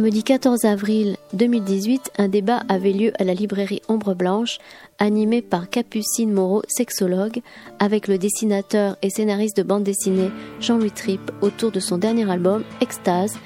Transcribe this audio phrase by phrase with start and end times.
[0.00, 4.56] Samedi 14 avril 2018, un débat avait lieu à la librairie Ombre Blanche,
[4.98, 7.42] animé par Capucine Moreau, sexologue,
[7.78, 12.64] avec le dessinateur et scénariste de bande dessinée Jean-Louis Tripp autour de son dernier album
[12.80, 13.36] Extase,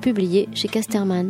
[0.00, 1.28] publié chez Casterman.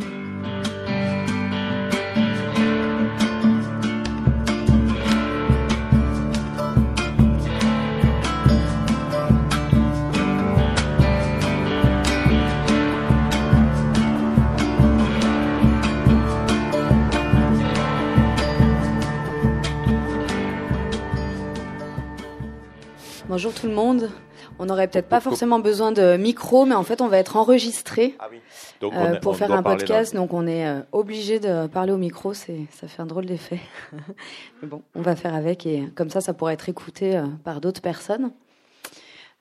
[23.37, 24.09] Bonjour tout le monde.
[24.57, 28.15] On n'aurait peut-être pas forcément besoin de micro, mais en fait, on va être enregistré
[28.17, 28.39] Ah oui.
[28.81, 30.15] euh, pour faire un podcast.
[30.15, 32.33] Donc, on est euh, obligé de parler au micro.
[32.33, 33.59] C'est, ça fait un drôle d'effet.
[34.63, 37.61] mais bon, on va faire avec et comme ça, ça pourra être écouté euh, par
[37.61, 38.31] d'autres personnes.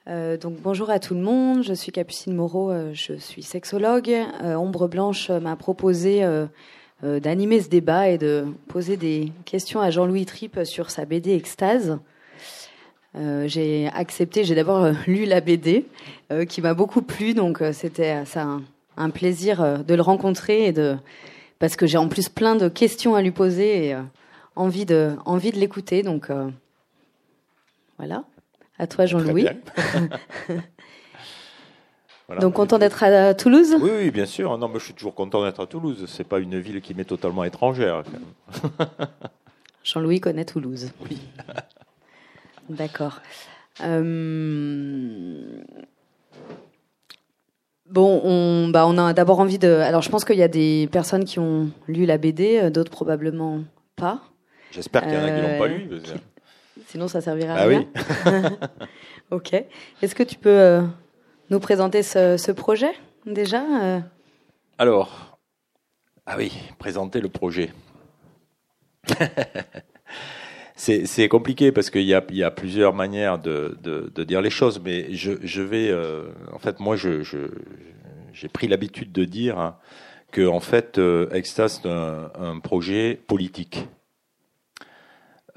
[0.07, 1.63] Donc, bonjour à tout le monde.
[1.63, 2.71] Je suis Capucine Moreau.
[2.93, 4.15] je suis sexologue.
[4.43, 6.23] Ombre Blanche m'a proposé
[7.03, 11.99] d'animer ce débat et de poser des questions à Jean-Louis Tripp sur sa BD Extase.
[13.17, 15.87] Euh, j'ai accepté, j'ai d'abord euh, lu la BD
[16.31, 18.63] euh, qui m'a beaucoup plu, donc euh, c'était ça un,
[18.97, 20.97] un plaisir de le rencontrer et de
[21.59, 23.97] parce que j'ai en plus plein de questions à lui poser et
[24.55, 26.31] envie de envie de l'écouter, donc
[27.97, 28.25] voilà.
[28.79, 29.47] À toi Jean-Louis.
[32.29, 32.41] Voilà.
[32.41, 33.77] Donc content d'être à Toulouse?
[33.81, 34.59] Oui, oui, bien sûr.
[34.59, 36.07] Non, mais je suis toujours content d'être à Toulouse.
[36.09, 38.03] C'est pas une ville qui m'est totalement étrangère.
[39.85, 40.91] Jean-Louis connaît Toulouse.
[41.09, 41.19] Oui.
[42.69, 43.21] D'accord.
[43.83, 45.63] Euh,
[47.89, 49.69] Bon, on, bah, on a d'abord envie de.
[49.69, 52.91] Alors, je pense qu'il y a des personnes qui ont lu la BD, euh, d'autres
[52.91, 53.61] probablement
[53.95, 54.23] pas.
[54.73, 55.89] J'espère qu'il y en a qui l'ont Euh, pas lu.
[55.89, 56.01] que-
[56.89, 57.87] Sinon, ça servira à Ah rien.
[57.95, 58.57] oui.
[59.31, 59.53] ok.
[60.03, 60.83] Est-ce que tu peux euh,
[61.51, 62.91] nous présenter ce, ce projet
[63.25, 64.01] déjà euh?
[64.79, 65.39] Alors,
[66.27, 67.73] ah oui, présenter le projet.
[70.77, 74.51] c'est compliqué parce qu'il y a, y a plusieurs manières de, de, de dire les
[74.51, 75.89] choses, mais je, je vais.
[75.89, 77.39] euh, en fait, moi, je, je,
[78.35, 79.79] j'ai pris l'habitude de dire hein,
[80.33, 83.89] que, en fait, euh, Extas, c'est un, projet politique.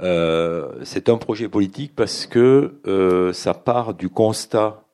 [0.01, 4.85] Euh, c'est un projet politique parce que euh, ça part du constat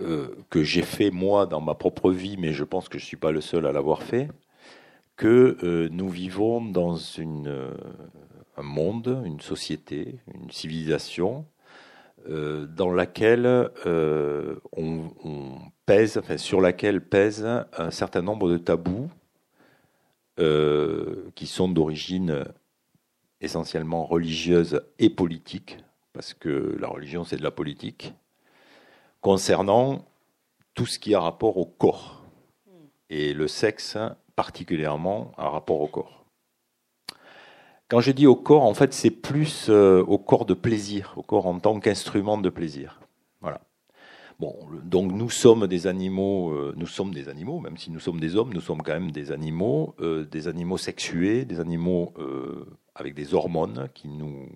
[0.00, 3.18] euh, que j'ai fait moi dans ma propre vie, mais je pense que je suis
[3.18, 4.28] pas le seul à l'avoir fait,
[5.16, 7.70] que euh, nous vivons dans une, euh,
[8.56, 11.46] un monde, une société, une civilisation
[12.28, 17.44] euh, dans laquelle euh, on, on pèse, enfin sur laquelle pèse
[17.76, 19.10] un certain nombre de tabous
[20.40, 22.44] euh, qui sont d'origine
[23.40, 25.78] essentiellement religieuse et politique,
[26.14, 28.14] parce que la religion c'est de la politique,
[29.20, 30.06] concernant
[30.72, 32.24] tout ce qui a rapport au corps.
[33.10, 33.98] Et le sexe,
[34.34, 36.23] particulièrement, a rapport au corps.
[37.88, 41.22] Quand je dis au corps, en fait, c'est plus euh, au corps de plaisir, au
[41.22, 43.00] corps en tant qu'instrument de plaisir.
[43.42, 43.60] Voilà.
[44.40, 48.18] Bon, donc nous sommes des animaux, euh, nous sommes des animaux, même si nous sommes
[48.18, 52.14] des hommes, nous sommes quand même des animaux, euh, des animaux sexués, des animaux
[52.94, 54.48] avec des hormones qui nous,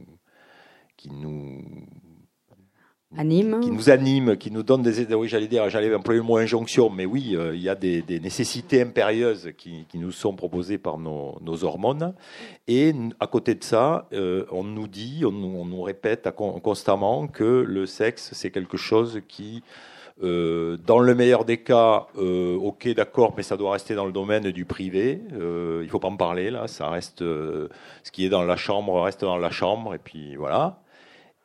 [0.97, 1.62] qui nous
[3.17, 3.61] Anime.
[3.61, 6.91] qui nous anime, qui nous donne des oui, j'allais dire, j'allais employer le mot injonction,
[6.91, 11.65] mais oui, euh, il y a des, nécessités impérieuses qui, nous sont proposées par nos,
[11.65, 12.13] hormones.
[12.67, 16.29] Et à côté de ça, euh, on nous dit, on nous, répète
[16.63, 19.63] constamment que le sexe, c'est quelque chose qui,
[20.23, 24.51] euh, dans le meilleur des cas, ok, d'accord, mais ça doit rester dans le domaine
[24.51, 25.23] du privé.
[25.33, 29.01] Euh, il faut pas en parler là, ça reste ce qui est dans la chambre
[29.01, 30.79] reste dans la chambre, et puis voilà.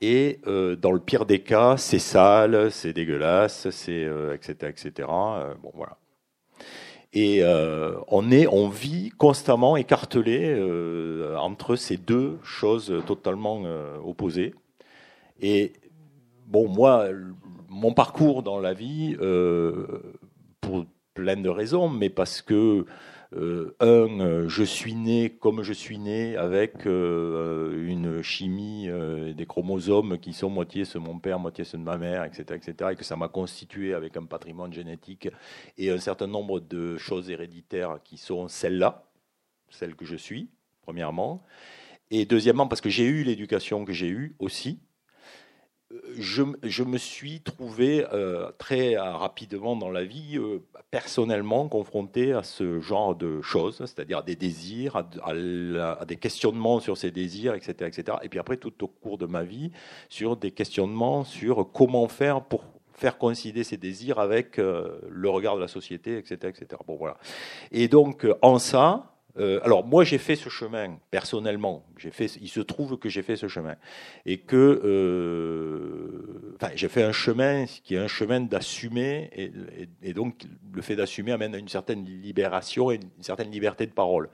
[0.05, 5.07] Et euh, dans le pire des cas, c'est sale, c'est dégueulasse, c'est euh, etc etc.
[5.09, 5.97] Euh, bon voilà.
[7.13, 7.43] Et
[8.07, 10.59] on est, on vit constamment écartelé
[11.37, 13.61] entre ces deux choses totalement
[14.03, 14.55] opposées.
[15.39, 15.73] Et
[16.47, 17.09] bon, moi,
[17.69, 19.15] mon parcours dans la vie,
[20.59, 22.87] pour plein de raisons, mais parce que
[23.35, 28.89] euh, un, euh, je suis né comme je suis né avec euh, une chimie
[29.35, 32.43] des chromosomes qui sont moitié ceux de mon père, moitié ceux de ma mère, etc.,
[32.55, 35.29] etc., et que ça m'a constitué avec un patrimoine génétique
[35.77, 39.03] et un certain nombre de choses héréditaires qui sont celles-là,
[39.69, 40.49] celles que je suis,
[40.81, 41.43] premièrement,
[42.11, 44.79] et deuxièmement parce que j'ai eu l'éducation que j'ai eue aussi.
[46.17, 50.59] Je, me suis trouvé euh, très rapidement dans la vie, euh,
[50.91, 56.97] personnellement, confronté à ce genre de choses, c'est-à-dire à des désirs, à, des questionnements sur
[56.97, 58.17] ces désirs, etc., etc.
[58.23, 59.71] Et puis après, tout au cours de ma vie,
[60.09, 62.63] sur des questionnements sur comment faire pour
[62.93, 66.81] faire coïncider ces désirs avec euh, le regard de la société, etc., etc.
[66.87, 67.17] Bon, voilà.
[67.71, 71.85] Et donc, en ça, euh, alors moi j'ai fait ce chemin personnellement.
[71.97, 73.75] J'ai fait, il se trouve que j'ai fait ce chemin
[74.25, 79.29] et que, euh, enfin, j'ai fait un chemin qui est un chemin d'assumer
[80.01, 83.91] et, donc le fait d'assumer amène à une certaine libération et une certaine liberté de
[83.91, 84.29] parole.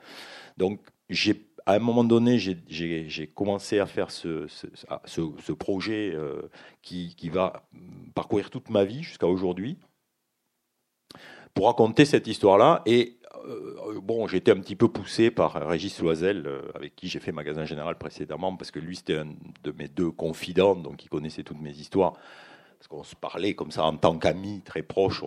[0.57, 4.47] Donc j'ai à un moment donné, j'ai commencé à faire ce,
[5.53, 6.41] projet euh,
[6.81, 7.63] qui, va
[8.15, 9.77] parcourir toute ma vie jusqu'à aujourd'hui
[11.53, 12.81] pour raconter cette histoire-là.
[12.85, 17.07] Et euh, bon, j'ai été un petit peu poussé par Régis Loisel, euh, avec qui
[17.07, 19.27] j'ai fait magasin général précédemment, parce que lui, c'était un
[19.63, 22.13] de mes deux confidents, donc il connaissait toutes mes histoires
[22.79, 25.21] parce qu'on se parlait comme ça en tant qu'amis très proches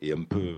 [0.00, 0.54] et, un peu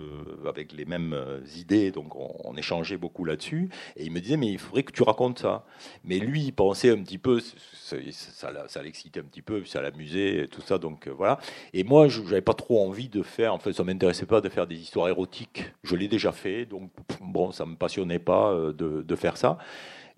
[0.46, 1.16] avec les mêmes
[1.56, 3.70] idées, donc on, échangeait beaucoup là-dessus.
[3.96, 5.64] Et il me disait, mais il faudrait que tu racontes ça.
[6.04, 10.60] Mais lui, il pensait un petit peu, ça, l'excitait un petit peu, ça l'amusait, tout
[10.60, 11.38] ça, donc euh, voilà.
[11.72, 14.42] Et moi, je n'avais pas trop envie de faire, en fait, ça ne m'intéressait pas
[14.42, 15.72] de faire des histoires érotiques.
[15.82, 16.90] Je l'ai déjà fait, donc
[17.22, 19.58] bon, ça ne me passionnait pas euh, de, faire ça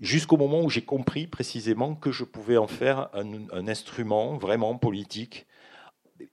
[0.00, 5.46] jusqu'au moment où j'ai compris précisément que je pouvais en faire un, instrument vraiment politique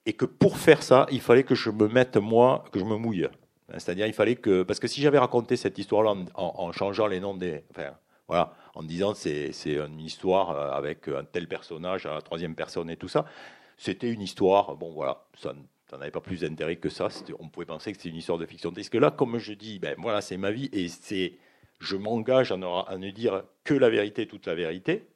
[0.06, 2.96] et que pour faire ça, il fallait que je me mette moi, que je me
[2.96, 3.28] mouille.
[3.72, 7.36] C'est-à-dire, il fallait que, parce que si j'avais raconté cette histoire-là en, changeant les noms
[7.36, 7.90] des, enfin,
[8.26, 12.90] voilà, en disant c'est une histoire euh, avec un tel personnage à la troisième personne
[12.90, 13.26] et tout ça,
[13.76, 14.76] c'était une histoire.
[14.76, 15.54] Bon, voilà, ça
[15.92, 17.08] n'avait pas plus d'intérêt que ça.
[17.38, 18.72] On pouvait penser que c'était une histoire de fiction.
[18.72, 21.38] Parce que là, comme je dis, ben voilà, c'est ma vie et c'est,
[21.78, 25.06] je m'engage à ne dire que la vérité, toute la vérité.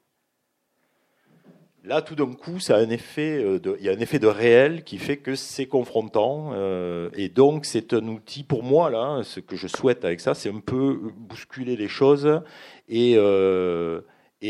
[1.87, 5.35] Là, tout d'un coup, euh, il y a un effet de réel qui fait que
[5.35, 6.53] c'est confrontant.
[6.55, 10.33] Euh, et donc, c'est un outil pour moi, là, ce que je souhaite avec ça,
[10.33, 12.41] c'est un peu bousculer les choses
[12.89, 14.01] et, euh,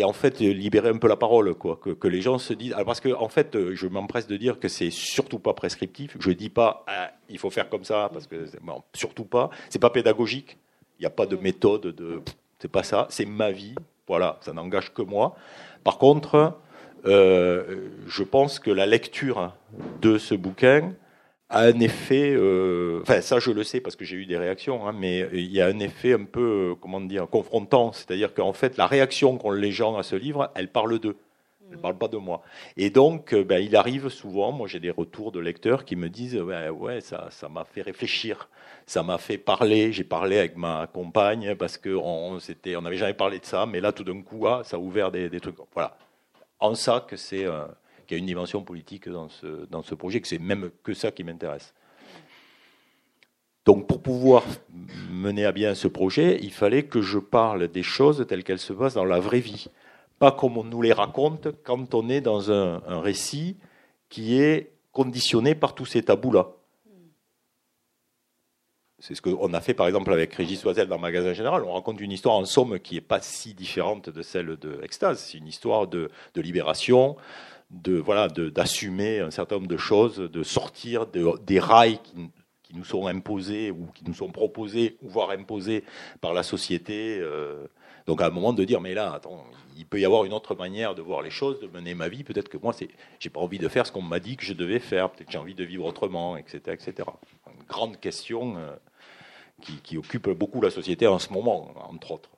[0.05, 1.77] en fait libérer un peu la parole, quoi.
[1.83, 2.73] Que, que les gens se disent.
[2.73, 6.17] Alors parce que, en fait, je m'empresse de dire que c'est surtout pas prescriptif.
[6.21, 9.51] Je dis pas, ah, il faut faire comme ça, parce que, bon, surtout pas.
[9.71, 10.57] C'est pas pédagogique.
[11.01, 12.23] Il n'y a pas de méthode de.
[12.61, 13.09] C'est pas ça.
[13.11, 13.75] C'est ma vie.
[14.07, 15.35] Voilà, ça n'engage que moi.
[15.83, 16.55] Par contre,
[17.07, 19.53] euh, je pense que la lecture
[20.01, 20.95] de ce bouquin
[21.51, 24.89] a un effet, euh, enfin ça je le sais parce que j'ai eu des réactions,
[24.89, 28.55] hein, mais il y a un effet un peu, euh, comment dire, confrontant, c'est-à-dire qu'en
[28.55, 31.17] fait la réaction qu'ont les gens à ce livre, elle parle d'eux.
[31.71, 32.43] Elle ne parle pas de moi.
[32.77, 36.37] Et donc, ben, il arrive souvent, moi j'ai des retours de lecteurs qui me disent
[36.37, 38.49] Ouais, ouais ça, ça m'a fait réfléchir,
[38.87, 39.93] ça m'a fait parler.
[39.93, 43.93] J'ai parlé avec ma compagne parce qu'on on n'avait jamais parlé de ça, mais là
[43.93, 45.57] tout d'un coup, ah, ça a ouvert des, des trucs.
[45.75, 45.97] Voilà
[46.65, 47.67] en ça que euh,
[48.07, 51.25] qu'il y a une dimension politique dans ce, projet, que c'est même que ça qui
[51.25, 51.75] m'intéresse.
[53.65, 54.43] Donc pour pouvoir
[55.11, 58.75] mener à bien ce projet, il fallait que je parle des choses telles qu'elles se
[58.75, 59.69] passent dans la vraie vie,
[60.19, 63.57] pas comme on nous les raconte quand on est dans un récit
[64.11, 66.51] qui est conditionné par tous ces tabous-là.
[69.07, 71.63] C'est ce qu'on a fait par exemple avec Régis Oisel dans Magasin Général.
[71.65, 75.19] On raconte une histoire en somme qui n'est pas si différente de celle de Extase.
[75.19, 77.15] C'est une histoire de, libération,
[77.71, 82.31] de voilà, d'assumer un certain nombre de choses, de sortir des rails qui,
[82.73, 85.85] nous sont imposés ou qui nous sont proposés, ou voire imposés
[86.23, 87.19] par la société.
[87.21, 87.67] Euh.
[88.07, 89.45] donc à un moment de dire mais là, attends,
[89.77, 92.25] il peut y avoir une autre manière de voir les choses, de mener ma vie.
[92.25, 92.89] Peut-être que moi, c'est,
[93.21, 95.11] j'ai pas envie de faire ce qu'on m'a dit que je devais faire.
[95.11, 97.09] Peut-être que j'ai envie de vivre autrement, etc., etc.
[97.47, 98.57] Une grande question.
[98.57, 98.75] Euh,
[99.61, 102.31] qui, occupe beaucoup la société en ce moment, entre autres.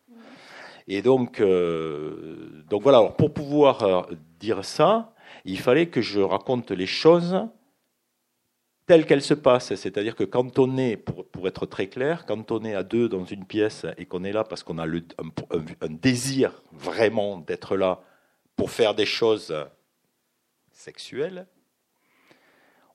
[0.89, 4.03] Et donc, euh, donc voilà, pour pouvoir euh,
[4.39, 7.49] dire ça, il fallait que je raconte les choses
[8.87, 9.75] telles qu'elles se passent.
[9.75, 13.09] C'est-à-dire que quand on est, pour, pour, être très clair, quand on est à deux
[13.09, 17.77] dans une pièce et qu'on est là parce qu'on a le, un, désir vraiment d'être
[17.77, 18.01] là
[18.55, 19.55] pour faire des choses
[20.71, 21.47] sexuelles,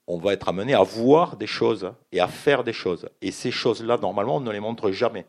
[0.07, 3.09] on va être amené à voir des choses et à faire des choses.
[3.21, 5.25] Et ces choses-là, normalement, on ne les montre jamais.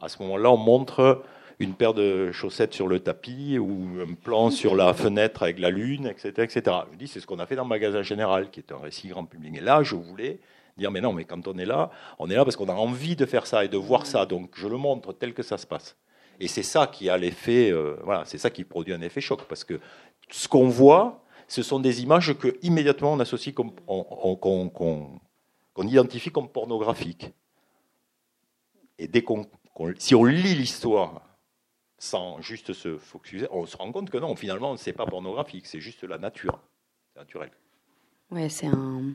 [0.00, 1.22] À ce moment-là, on montre
[1.58, 5.70] une paire de chaussettes sur le tapis ou un plan sur la fenêtre avec la
[5.70, 6.32] lune, etc.
[6.38, 6.76] etc.
[6.92, 9.08] Je dis, c'est ce qu'on a fait dans le magasin général, qui est un récit
[9.08, 9.56] grand public.
[9.56, 10.40] Et là, je voulais
[10.76, 13.16] dire, mais non, mais quand on est là, on est là parce qu'on a envie
[13.16, 14.26] de faire ça et de voir ça.
[14.26, 15.96] Donc, je le montre tel que ça se passe.
[16.40, 19.44] Et c'est ça qui a l'effet, euh, voilà, c'est ça qui produit un effet choc,
[19.48, 19.78] parce que
[20.30, 21.21] ce qu'on voit,
[21.52, 25.20] ce sont des images que immédiatement on associe comme qu'on
[25.86, 27.30] identifie comme pornographiques.
[28.98, 29.46] Et dès qu'on
[29.98, 31.20] si on lit l'histoire
[31.98, 35.66] sans juste se focuser, on se rend compte que non, finalement, ce n'est pas pornographique,
[35.66, 36.58] c'est juste la nature.
[37.12, 37.50] C'est naturel.
[38.30, 39.12] Ouais, c'est un.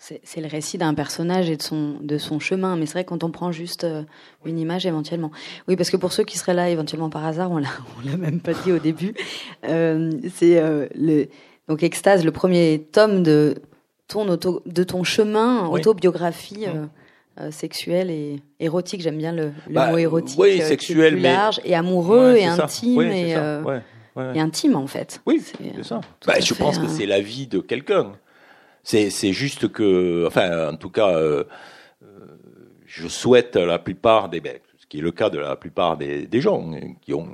[0.00, 2.76] C'est le récit d'un personnage et de son, de son chemin.
[2.76, 4.04] Mais c'est vrai quand on prend juste euh,
[4.44, 5.32] une image éventuellement.
[5.66, 7.68] Oui, parce que pour ceux qui seraient là éventuellement par hasard, on l'a,
[8.04, 9.12] l'a même pas dit au début.
[9.64, 11.28] Euh, c'est euh, le
[11.68, 13.56] donc Extase, le premier tome de
[14.06, 16.66] ton auto, de ton chemin autobiographie.
[17.50, 22.34] sexuelle et érotique, j'aime bien le, bah, mot érotique, oui, sexuel, plus large et amoureux
[22.34, 25.20] et intime et, et, intime en fait.
[25.24, 26.00] Oui, c'est ça.
[26.26, 28.14] Bah, je pense que c'est la vie de quelqu'un.
[28.88, 31.44] C'est juste que, enfin, en tout cas, euh,
[32.02, 32.06] euh,
[32.86, 35.98] je souhaite à la plupart des, ben, ce qui est le cas de la plupart
[35.98, 36.70] des, des gens
[37.02, 37.28] qui ont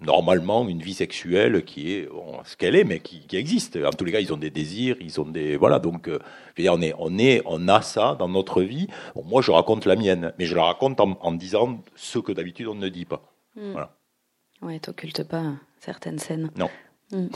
[0.00, 2.08] normalement une vie sexuelle qui est
[2.44, 3.76] ce qu'elle est, mais qui, qui, existe.
[3.76, 5.78] En tous les cas, ils ont des désirs, ils ont des voilà.
[5.78, 6.18] Donc, euh,
[6.54, 8.88] je veux dire, on est, on est, on a ça dans notre vie.
[9.24, 12.66] moi, je raconte la mienne, mais je la raconte en, en disant ce que d'habitude
[12.68, 13.22] on ne dit pas.
[13.56, 13.72] Mm.
[13.72, 13.96] Voilà.
[14.62, 16.50] Ouais, t'occultes pas certaines scènes.
[16.56, 16.70] Non.
[17.12, 17.26] Mm.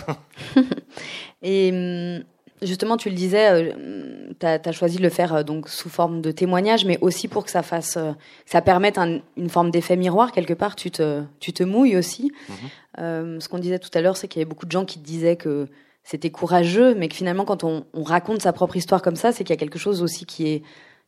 [1.42, 2.24] Et hum,
[2.62, 6.20] Justement, tu le disais, euh, tu as, choisi de le faire euh, donc sous forme
[6.20, 8.12] de témoignage, mais aussi pour que ça fasse, euh,
[8.44, 10.76] ça permette une forme d'effet miroir quelque part.
[10.76, 12.32] Tu te, tu te mouilles aussi.
[12.48, 13.40] Mhm.
[13.40, 15.36] ce qu'on disait tout à l'heure, c'est qu'il y avait beaucoup de gens qui disaient
[15.36, 15.68] que
[16.04, 19.44] c'était courageux, mais que finalement, quand on, on, raconte sa propre histoire comme ça, c'est
[19.44, 20.62] qu'il y a quelque chose aussi qui est,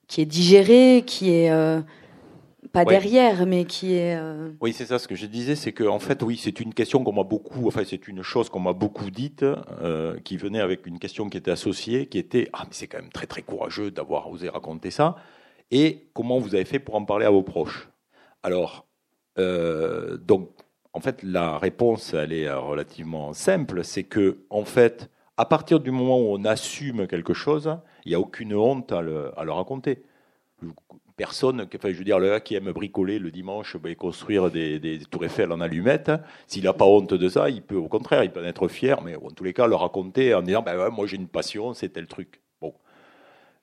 [0.06, 1.50] qui est digéré, qui est
[2.72, 4.16] pas derrière, mais qui est.
[4.16, 4.98] Euh, oui, c'est ça.
[4.98, 7.66] Ce que je disais, c'est que en fait, oui, c'est une question qu'on m'a beaucoup,
[7.66, 9.44] enfin, c'est une chose qu'on m'a beaucoup dite,
[9.82, 12.98] euh, qui venait avec une question qui était associée, qui était ah, mais c'est quand
[12.98, 15.16] même très très courageux d'avoir osé raconter ça.
[15.70, 17.88] Et comment vous avez fait pour en parler à vos proches?
[18.42, 18.86] Alors,
[19.38, 20.50] euh, donc,
[20.92, 23.84] en fait, la réponse, elle est relativement simple.
[23.84, 28.14] C'est que, en fait, à partir du moment où on assume quelque chose, il n'y
[28.14, 30.02] a aucune honte à le, à le raconter
[31.22, 34.80] personne, enfin, je veux dire, le gars qui aime bricoler le dimanche et construire des,
[34.80, 36.10] des, tours Eiffel en allumettes,
[36.48, 39.00] s'il n'a pas honte de ça, il peut, au contraire, il peut en être fier,
[39.02, 41.74] mais en tous les cas, le raconter en disant, ben ouais, moi j'ai une passion,
[41.74, 42.40] c'est tel truc.
[42.60, 42.74] Bon.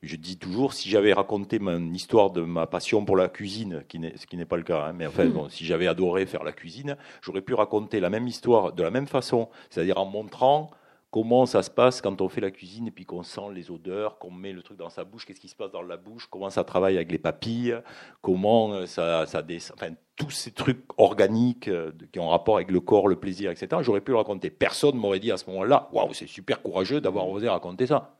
[0.01, 3.99] Je dis toujours, si j'avais raconté mon histoire de ma passion pour la cuisine, qui
[4.15, 5.33] ce qui n'est pas le cas, hein, mais enfin, hmm.
[5.33, 8.89] bon, si j'avais adoré faire la cuisine, j'aurais pu raconter la même histoire de la
[8.89, 10.71] même façon, c'est-à-dire en montrant
[11.11, 14.19] comment ça se passe quand on fait la cuisine et puis qu'on sent les odeurs,
[14.19, 16.49] qu'on met le truc dans sa bouche, qu'est-ce qui se passe dans la bouche, comment
[16.49, 17.75] ça travaille avec les papilles,
[18.21, 22.71] comment euh, ça, ça descend, enfin tous ces trucs organiques euh, qui ont rapport avec
[22.71, 23.81] le corps, le plaisir, etc.
[23.81, 24.49] J'aurais pu le raconter.
[24.49, 28.18] Personne m'aurait dit à ce moment-là, waouh, c'est super courageux d'avoir osé raconter ça.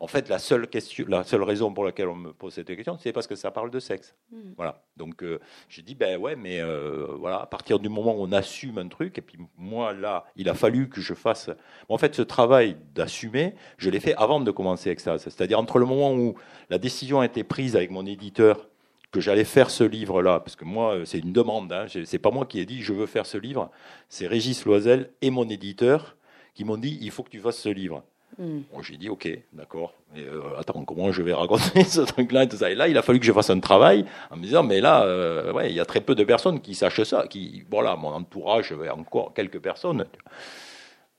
[0.00, 2.98] En fait, la seule, question, la seule raison pour laquelle on me pose cette question,
[2.98, 4.14] c'est parce que ça parle de sexe.
[4.30, 4.52] Hmm.
[4.56, 4.82] Voilà.
[4.96, 5.38] Donc, euh,
[5.68, 8.88] j'ai dit, ben ouais, mais euh, voilà, à partir du moment où on assume un
[8.88, 11.50] truc, et puis moi, là, il a fallu que je fasse.
[11.88, 15.22] en fait, ce travail d'assumer, je l'ai fait avant de commencer Extase.
[15.22, 16.34] C'est-à-dire entre le moment où
[16.70, 18.68] la décision a été prise avec mon éditeur
[19.10, 22.46] que j'allais faire ce livre-là, parce que moi, c'est une demande, hein, c'est pas moi
[22.46, 23.70] qui ai dit je veux faire ce livre,
[24.08, 26.16] c'est Régis Loisel et mon éditeur
[26.54, 28.02] qui m'ont dit il faut que tu fasses ce livre.
[28.38, 28.60] Hmm.
[28.80, 29.94] j'ai dit, ok, d'accord.
[30.14, 32.70] Mais euh, attends, comment je vais raconter ce truc-là et tout ça?
[32.70, 35.04] Et là, il a fallu que je fasse un travail en me disant, mais là,
[35.04, 37.26] euh, ouais, il y a très peu de personnes qui sachent ça.
[37.28, 40.06] Qui, voilà, mon entourage, encore quelques personnes.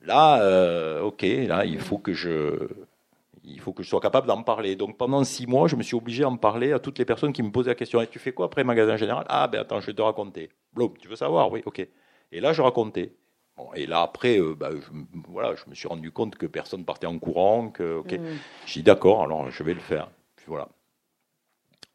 [0.01, 2.67] Là, euh, ok, là, il faut que je,
[3.43, 4.75] il faut que je sois capable d'en parler.
[4.75, 7.43] Donc pendant six mois, je me suis obligé d'en parler à toutes les personnes qui
[7.43, 8.01] me posaient la question.
[8.01, 9.25] Et tu fais quoi après magasin général?
[9.29, 10.49] Ah ben attends, je vais te raconter.
[10.73, 11.51] Blum, tu veux savoir?
[11.51, 11.87] Oui, ok.
[12.31, 13.13] Et là, je racontais
[13.75, 14.87] et là, après, euh, bah, je,
[15.29, 17.69] voilà, je me suis rendu compte que personne partait en courant.
[17.69, 18.25] Que, ok, mm.
[18.65, 20.09] j'ai dit d'accord, alors je vais le faire.
[20.35, 20.69] Puis voilà.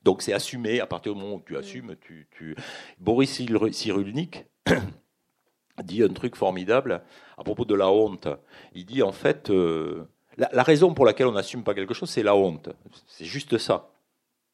[0.02, 0.80] Donc c'est assumé.
[0.80, 1.56] À partir du moment où tu mm.
[1.56, 2.56] assumes, tu, tu...
[2.98, 4.46] Boris Cyrulnik
[5.82, 7.02] dit un truc formidable
[7.36, 8.28] à propos de la honte.
[8.74, 10.04] Il dit en fait, euh,
[10.36, 12.68] la, la, raison pour laquelle on n'assume pas quelque chose, c'est la honte.
[13.06, 13.90] C'est juste ça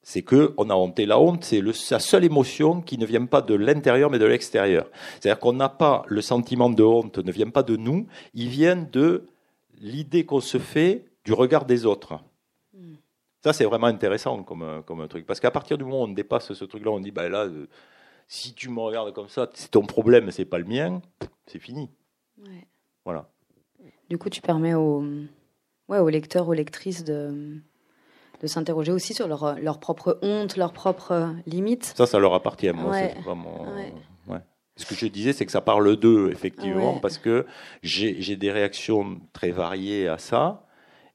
[0.05, 0.99] c'est que on a honte.
[1.01, 4.27] Et la honte, c'est sa seule émotion qui ne vient pas de l'intérieur, mais de
[4.27, 4.87] l'extérieur.
[5.19, 8.77] C'est-à-dire qu'on n'a pas le sentiment de honte, ne vient pas de nous, il vient
[8.77, 9.27] de
[9.81, 12.21] l'idée qu'on se fait du regard des autres.
[12.75, 12.97] Hmm.
[13.43, 15.27] Ça, c'est vraiment intéressant comme, comme un truc.
[15.27, 17.67] Parce qu'à partir du moment où on dépasse ce truc-là, on dit, bah là, euh,
[18.29, 21.01] si tu me regardes comme ça, c'est ton problème, c'est pas le mien,
[21.47, 21.91] c'est fini.
[23.05, 23.31] Voilà.
[24.11, 25.03] Du coup, tu permets aux,
[25.89, 27.59] ouais, aux lecteurs, aux lectrices de
[28.41, 31.95] de s'interroger aussi sur leur, leur propre honte, leurs propres limites.
[31.97, 32.71] Ça, ça leur appartient.
[32.73, 33.67] Moi, vraiment.
[34.77, 37.47] Ce que je disais, c'est que ça parle d'eux, effectivement, parce que
[37.83, 40.67] j'ai des réactions très variées à ça,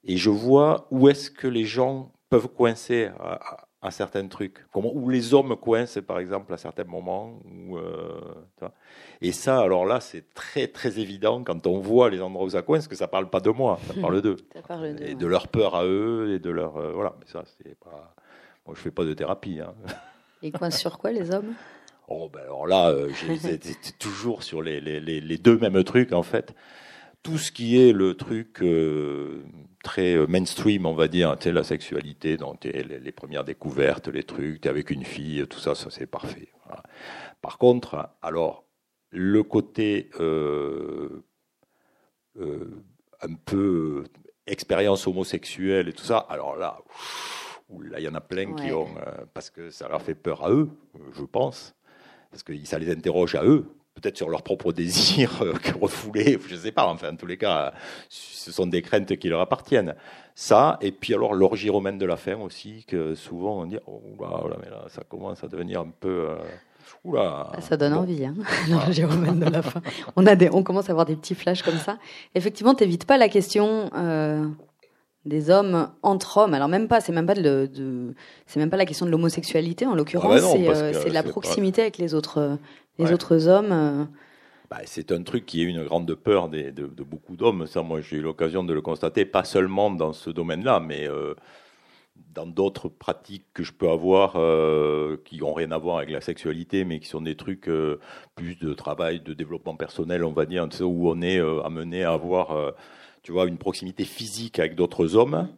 [0.04, 4.66] et je vois où est-ce que les gens peuvent coincer à certains trucs.
[4.72, 7.40] Comment, où les hommes coincent, par exemple, à certains moments.
[7.46, 8.20] Où, euh,
[9.22, 12.60] et ça, alors là, c'est très, très évident quand on voit les endroits où ça
[12.60, 14.36] coince, que ça parle pas de moi, ça parle d'eux.
[15.00, 16.76] et de leur peur à eux, et de leur.
[16.76, 18.14] Euh, voilà, mais ça, c'est pas.
[18.66, 19.60] Moi, je fais pas de thérapie.
[19.60, 19.74] Hein.
[20.42, 21.54] Ils coincent sur quoi, les hommes?
[22.08, 23.08] Oh, ben alors là, euh,
[23.98, 26.54] toujours sur les, les, les, deux mêmes trucs, en fait.
[27.22, 28.62] Tout ce qui est le truc
[29.82, 34.22] très mainstream, on va dire, tu sais, la sexualité, donc les, les, premières découvertes, les
[34.22, 36.48] trucs, es avec une fille, tout ça, ça c'est parfait.
[37.40, 38.64] Par contre, alors,
[39.10, 41.24] le côté euh,
[42.38, 42.84] euh,
[43.22, 44.04] un peu
[44.46, 46.78] expérience homosexuelle et tout ça, alors là,
[47.70, 50.50] il y en a plein qui ont, euh, parce que ça leur fait peur à
[50.50, 50.70] eux,
[51.12, 51.74] je pense,
[52.30, 55.42] parce que ça les interroge à eux, peut-être sur leurs propres désirs
[55.80, 57.72] refoulés, je ne sais pas, enfin, en tous les cas,
[58.08, 59.94] ce sont des craintes qui leur appartiennent.
[60.34, 64.00] Ça, et puis alors l'orgie romaine de la fin aussi, que souvent on dit, oh
[64.20, 66.28] là, mais là, ça commence à devenir un peu...
[67.04, 67.50] Oula.
[67.60, 68.34] Ça donne envie, hein,
[68.68, 69.80] de la fin.
[70.16, 71.98] On, a des, on commence à avoir des petits flashs comme ça.
[72.34, 74.46] Effectivement, t'évites pas la question euh,
[75.24, 76.52] des hommes entre hommes.
[76.52, 78.14] Alors même pas, c'est même pas de,
[78.46, 80.42] c'est même pas la question de l'homosexualité en l'occurrence.
[80.42, 82.58] Ah bah c'est euh, la proximité avec les autres,
[83.04, 83.72] les autres hommes.
[83.72, 84.04] Euh.
[84.70, 87.66] Bah, c'est un truc qui est une grande peur de, de, beaucoup d'hommes.
[87.66, 91.08] Ça, moi, j'ai eu l'occasion de le constater, pas seulement dans ce domaine-là, mais
[92.34, 96.20] dans d'autres pratiques que je peux avoir euh, qui n'ont rien à voir avec la
[96.20, 97.98] sexualité, mais qui sont des trucs euh,
[98.36, 102.12] plus de travail, de développement personnel, on va dire, où on est euh, amené à
[102.12, 102.74] avoir,
[103.22, 105.48] tu vois, une proximité physique avec d'autres hommes.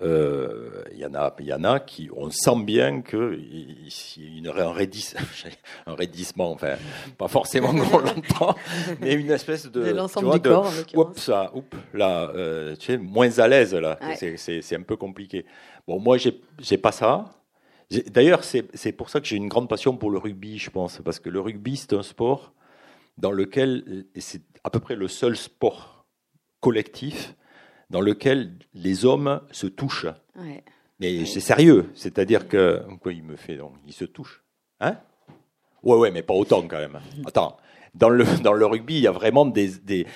[0.00, 4.66] Il y en a, il y en a qui, on sent bien que y a
[4.66, 5.14] un, raidis,
[5.86, 6.76] un raidissement, enfin,
[7.16, 8.54] pas forcément qu'on l'entend,
[9.00, 12.30] mais une espèce de, l'ensemble du corps, oups, ça, oups, là,
[12.78, 15.44] tu sais, moins à l'aise là, c'est un peu compliqué.
[15.86, 17.26] Bon, moi, j'ai pas ça.
[17.90, 21.20] D'ailleurs, c'est pour ça que j'ai une grande passion pour le rugby, je pense, parce
[21.20, 22.52] que le rugby, c'est un sport
[23.16, 26.04] dans lequel, c'est à peu près le seul sport
[26.60, 27.34] collectif
[27.90, 30.06] dans lequel les hommes se touchent.
[30.98, 34.42] Mais c'est sérieux, c'est-à-dire que quoi il me fait donc il se touche,
[34.80, 34.96] hein?
[35.82, 36.98] Ouais ouais, mais pas autant quand même.
[37.26, 37.58] Attends,
[37.94, 40.06] dans le dans le rugby, il y a vraiment des, des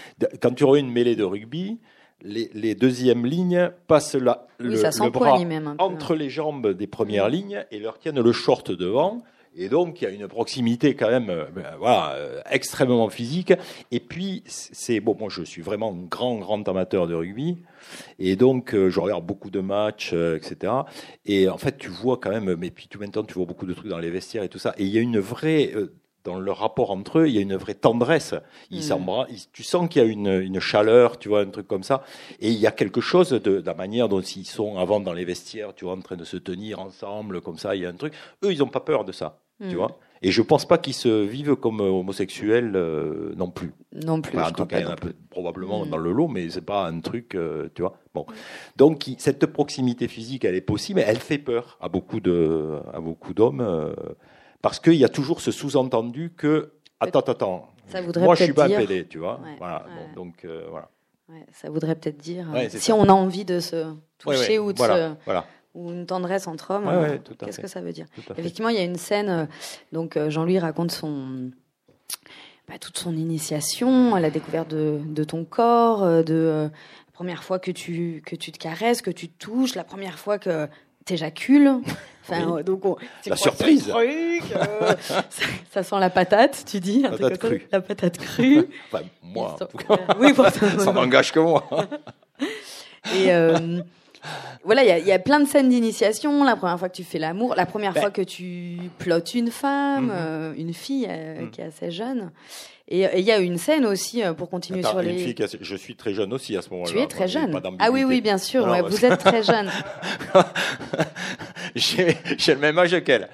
[0.40, 1.78] quand tu aurais une mêlée de rugby,
[2.22, 5.38] les, deuxièmes lignes passent la, le, bras
[5.78, 9.22] entre les jambes des premières lignes et leur tiennent le short devant.
[9.60, 13.52] Et donc, il y a une proximité quand même euh, ben, voilà, euh, extrêmement physique.
[13.90, 17.58] Et puis, c'est bon, moi je suis vraiment un grand, grand amateur de rugby.
[18.18, 20.72] Et donc, euh, je regarde beaucoup de matchs, etc.
[21.26, 23.74] Et en fait, tu vois quand même, mais puis tu, maintenant, tu vois beaucoup de
[23.74, 24.74] trucs dans les vestiaires et tout ça.
[24.78, 25.74] Et il y a une vraie
[26.24, 28.34] dans le rapport entre eux, il y a une vraie tendresse.
[28.70, 29.26] Ils mm.
[29.52, 32.02] tu sens qu'il y a une, une, chaleur, tu vois, un truc comme ça.
[32.40, 35.24] Et il y a quelque chose de, la manière dont ils sont avant dans les
[35.24, 37.94] vestiaires, tu vois, en train de se tenir ensemble, comme ça, il y a un
[37.94, 38.12] truc.
[38.44, 39.78] Eux, ils n'ont pas peur de ça, tu mm.
[39.78, 39.98] vois?
[40.22, 43.72] Et je pense pas qu'ils se vivent comme homosexuels euh, non plus.
[44.04, 44.38] Non plus.
[44.38, 44.96] en tout cas, il y en a
[45.30, 45.88] probablement mm.
[45.88, 47.94] dans le lot, mais c'est pas un truc, euh, tu vois.
[48.14, 48.26] Bon,
[48.76, 53.00] donc cette proximité physique, elle est possible, mais elle fait peur à beaucoup de, à
[53.00, 53.60] beaucoup d'hommes.
[53.62, 53.94] Euh,
[54.62, 57.68] parce qu'il y a toujours ce sous-entendu que attends, attends,
[58.18, 59.40] moi je suis pas appelé, tu vois.
[59.58, 59.86] voilà.
[60.14, 60.90] donc euh, voilà.
[61.52, 65.14] ça voudrait peut-être dire euh, si on a envie de se toucher ou de se,
[65.74, 66.88] ou une tendresse entre hommes.
[66.88, 68.06] Euh, qu'est-ce que ça veut dire
[68.36, 69.48] Effectivement, il y a une scène.
[69.92, 71.50] donc Jean-Louis raconte son
[72.68, 76.70] bah, toute son initiation à la découverte de, de ton corps, de
[77.06, 80.18] la première fois que tu que tu te caresses, que tu te touches, la première
[80.18, 80.68] fois que
[81.04, 81.72] t'éjacules.
[82.28, 82.84] Enfin, donc
[83.26, 83.88] la surprise.
[83.88, 84.94] Truc, euh,
[85.72, 87.02] ça, sent la patate, tu dis.
[87.02, 87.66] La patate crue.
[87.72, 88.68] La patate crue.
[88.92, 89.96] enfin, moi, en tout cas.
[90.20, 90.32] oui,
[90.78, 91.66] ça n'engage que moi.
[93.16, 93.80] Et euh,
[94.64, 96.44] voilà, il y, a plein de scènes d'initiation.
[96.44, 98.00] La première fois que tu fais l'amour, la première ben.
[98.00, 100.12] fois que tu plottes une femme, mhm.
[100.12, 101.50] euh, une fille mhm.
[101.50, 102.30] qui est assez jeune.
[102.88, 105.16] Et il y a une scène aussi pour continuer sur les.
[105.16, 106.90] Fille je suis très jeune aussi à ce moment-là.
[106.90, 107.60] Tu es très jeune.
[107.78, 108.66] Ah oui, oui, bien sûr.
[108.88, 109.70] vous êtes très jeune.
[111.76, 112.16] j'ai
[112.54, 113.28] le même âge qu'elle.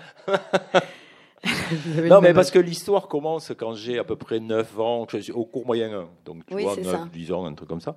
[2.09, 5.67] Non, mais parce que l'histoire commence quand j'ai à peu près 9 ans, au cours
[5.67, 6.09] moyen 1.
[6.25, 7.97] Donc, tu vois, 9, 10 ans, un truc comme ça.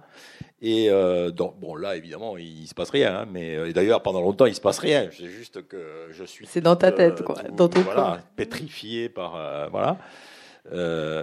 [0.62, 3.20] Et euh, donc, bon, là, évidemment, il, ne se passe rien.
[3.20, 5.10] Hein, mais euh, d'ailleurs, pendant longtemps, il se passe rien.
[5.12, 6.46] C'est juste que je suis.
[6.46, 7.36] C'est dans ta tête, quoi.
[7.56, 9.98] dans ton voilà, pétrifié par, euh, voilà,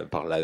[0.09, 0.39] par la,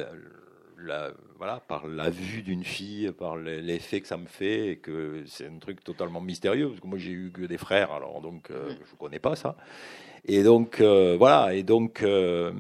[0.77, 5.23] la, voilà, par la vue d'une fille, par l'effet que ça me fait, et que
[5.25, 8.49] c'est un truc totalement mystérieux, parce que moi j'ai eu que des frères, alors donc
[8.49, 8.77] euh, mm.
[8.85, 9.57] je ne connais pas ça.
[10.25, 12.53] Et donc euh, voilà, et donc euh,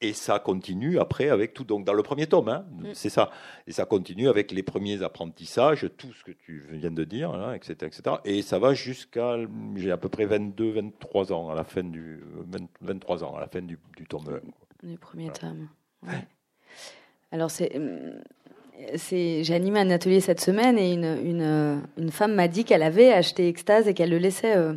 [0.00, 1.64] et ça continue après avec tout.
[1.64, 2.88] Donc dans le premier tome, hein, mm.
[2.92, 3.30] c'est ça.
[3.66, 7.54] Et ça continue avec les premiers apprentissages, tout ce que tu viens de dire, hein,
[7.54, 8.16] etc., etc.
[8.24, 9.36] Et ça va jusqu'à
[9.76, 12.22] j'ai à peu près 22, 23 ans à la fin du
[12.82, 14.40] 23 ans à la fin du, tome
[14.82, 14.88] 1.
[14.88, 15.68] Du premier tome.
[16.02, 16.26] Ouais.
[17.32, 18.20] Alors, euh,
[18.96, 22.82] c'est, j'ai animé un atelier cette semaine et une, une, une femme m'a dit qu'elle
[22.82, 24.74] avait acheté Extase et qu'elle le laissait euh,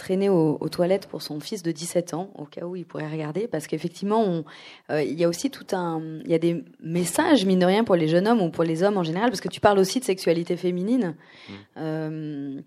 [0.00, 3.46] traîner aux, toilettes pour son fils de 17 ans, au cas où il pourrait regarder,
[3.46, 4.42] parce qu'effectivement,
[4.90, 7.84] euh, il y a aussi tout un, il y a des messages mine de rien
[7.84, 10.00] pour les jeunes hommes ou pour les hommes en général, parce que tu parles aussi
[10.00, 11.14] de sexualité féminine.
[11.48, 11.52] Mmh.
[11.76, 12.60] Euh,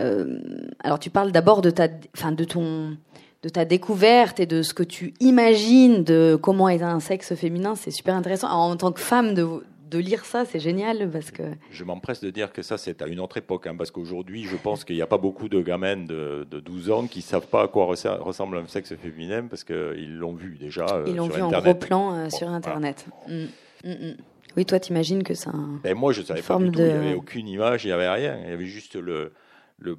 [0.00, 0.38] euh,
[0.82, 2.96] alors tu parles d'abord de ta, enfin de ton,
[3.42, 7.74] de ta découverte et de ce que tu imagines de comment est un sexe féminin,
[7.74, 8.48] c'est super intéressant.
[8.48, 9.46] en tant que femme de
[9.88, 11.42] de lire ça, c'est génial parce que.
[11.70, 14.56] Je m'empresse de dire que ça, c'est à une autre époque, hein, parce qu'aujourd'hui, je
[14.56, 17.68] pense qu'il n'y a pas beaucoup de gamines de, 12 ans qui savent pas à
[17.68, 20.86] quoi ressemble un sexe féminin parce qu'ils l'ont vu déjà.
[20.86, 23.06] Euh, Ils l'ont vu en gros plan euh, sur Internet.
[23.28, 23.44] Mm,
[23.84, 24.16] mm, mm.
[24.56, 25.80] Oui, toi, t'imagines que c'est un.
[25.82, 26.80] Ben moi, je savais pas du tout.
[26.80, 28.38] Il n'y avait aucune image, il n'y avait rien.
[28.44, 29.32] Il y avait juste le.
[29.80, 29.96] Le,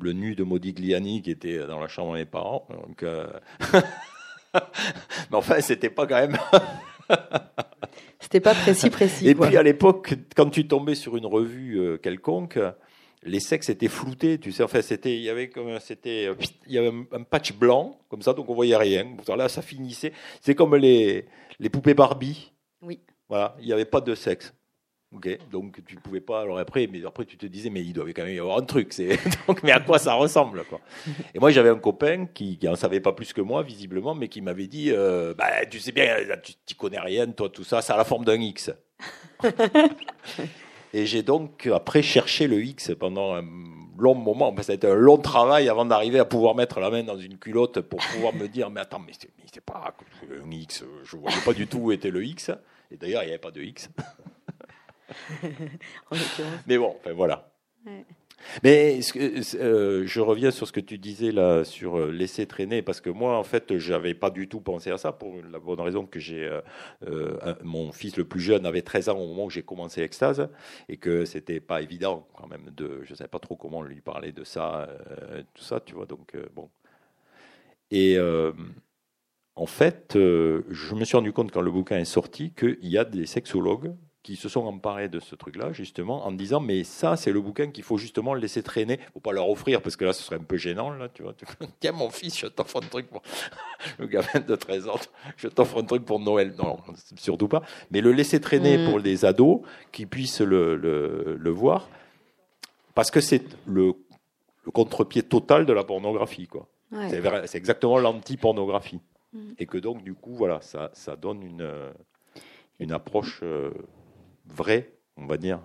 [0.00, 2.66] le, nu de Modigliani qui était dans la chambre de mes parents.
[2.68, 3.28] Donc, euh,
[4.52, 6.36] Mais enfin, c'était pas quand même.
[8.20, 9.28] C'était pas précis, précis.
[9.28, 12.58] Et puis à l'époque, quand tu tombais sur une revue euh, quelconque,
[13.22, 14.62] les sexes étaient floutés, tu sais.
[14.62, 16.34] Enfin, c'était, il y avait comme, c'était, euh,
[16.66, 19.06] il y avait un, patch blanc comme ça, donc on voyait rien.
[19.36, 20.12] Là, ça finissait.
[20.40, 21.26] C'est comme les
[21.58, 22.52] les poupées Barbie.
[22.82, 23.00] Oui.
[23.28, 24.52] Voilà, il n'y avait pas de sexe.
[25.12, 26.42] Ok, donc tu ne pouvais pas.
[26.42, 28.64] Alors après, mais après tu te disais, mais il doit quand même y avoir un
[28.64, 28.92] truc.
[28.92, 29.18] C'est
[29.48, 30.80] donc, mais à quoi ça ressemble quoi
[31.34, 34.28] Et moi, j'avais un copain qui, qui en savait pas plus que moi visiblement, mais
[34.28, 37.82] qui m'avait dit, euh, bah, tu sais bien, tu, tu connais rien, toi, tout ça,
[37.82, 38.70] ça a la forme d'un X.
[40.92, 43.44] Et j'ai donc après cherché le X pendant un
[43.98, 44.54] long moment.
[44.62, 47.38] Ça a été un long travail avant d'arriver à pouvoir mettre la main dans une
[47.38, 49.92] culotte pour pouvoir me dire, mais attends, mais c'est pas
[50.44, 50.84] un X.
[51.04, 52.50] Je voyais pas du tout où était le X.
[52.90, 53.88] Et d'ailleurs, il n'y avait pas de X.
[56.66, 57.50] Mais bon, enfin, voilà.
[58.62, 63.00] Mais euh, je reviens sur ce que tu disais là sur euh, laisser traîner parce
[63.00, 66.06] que moi en fait j'avais pas du tout pensé à ça pour la bonne raison
[66.06, 66.50] que j'ai
[67.06, 70.48] euh, mon fils le plus jeune avait 13 ans au moment où j'ai commencé Extase
[70.88, 74.32] et que c'était pas évident quand même de je savais pas trop comment lui parler
[74.32, 74.88] de ça
[75.54, 76.70] tout ça tu vois donc bon.
[77.90, 78.18] Et
[79.54, 83.04] en fait je me suis rendu compte quand le bouquin est sorti qu'il y a
[83.04, 87.32] des sexologues qui se sont emparés de ce truc-là, justement, en disant mais ça, c'est
[87.32, 90.22] le bouquin qu'il faut justement laisser traîner, faut pas leur offrir parce que là, ce
[90.22, 91.34] serait un peu gênant, là, tu vois.
[91.80, 93.22] Tiens, mon fils, je t'offre un truc pour
[93.98, 95.00] le gamin de 13 ans,
[95.36, 96.54] je t'offre un truc pour Noël.
[96.58, 96.78] Non,
[97.16, 97.62] surtout pas.
[97.90, 98.90] Mais le laisser traîner mm.
[98.90, 101.88] pour les ados qui puissent le, le, voir,
[102.94, 103.94] parce que c'est le,
[104.64, 106.68] le contre-pied total de la pornographie, quoi.
[107.08, 109.00] C'est exactement l'anti-pornographie.
[109.32, 109.38] Mm.
[109.58, 111.66] Et que donc, du coup, voilà, ça, ça donne une,
[112.80, 113.40] une approche.
[113.42, 113.70] Euh,
[114.54, 115.60] vrai, on va dire.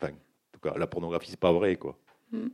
[0.00, 1.96] Enfin, en tout cas, la pornographie, c'est pas vrai, quoi.
[2.32, 2.48] Mm.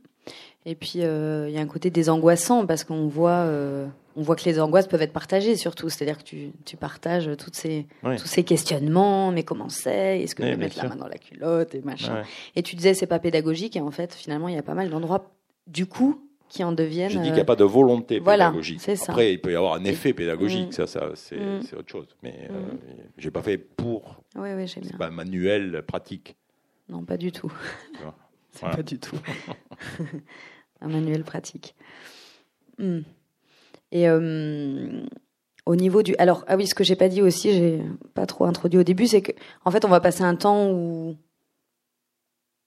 [0.65, 4.35] Et puis, euh, il y a un côté désangoissant parce qu'on voit, euh, on voit
[4.35, 5.89] que les angoisses peuvent être partagées, surtout.
[5.89, 9.31] C'est-à-dire que tu, tu, partages toutes ces, tous ces questionnements.
[9.31, 12.23] Mais comment c'est Est-ce que je vais mettre la main dans la culotte et machin
[12.55, 13.75] Et tu disais, c'est pas pédagogique.
[13.75, 15.31] Et en fait, finalement, il y a pas mal d'endroits,
[15.67, 17.09] du coup, qui en deviennent.
[17.09, 18.81] Je dis qu'il n'y a pas de volonté pédagogique.
[19.07, 20.71] Après, il peut y avoir un effet pédagogique, mm.
[20.71, 21.61] ça, ça mm.
[21.61, 22.07] c'est autre chose.
[22.23, 22.61] Mais euh,
[23.17, 24.23] j'ai pas fait pour.
[24.35, 24.97] Oui, oui, j'ai bien.
[24.97, 26.35] pas un manuel pratique.
[26.89, 27.51] Non, pas du tout.
[28.51, 29.17] c'est pas du tout.
[30.81, 31.75] un manuel pratique.
[32.77, 32.99] Mm.
[33.91, 35.03] Et euh,
[35.65, 37.81] au niveau du, alors ah oui, ce que j'ai pas dit aussi, j'ai
[38.13, 39.31] pas trop introduit au début, c'est que
[39.63, 41.15] en fait, on va passer un temps où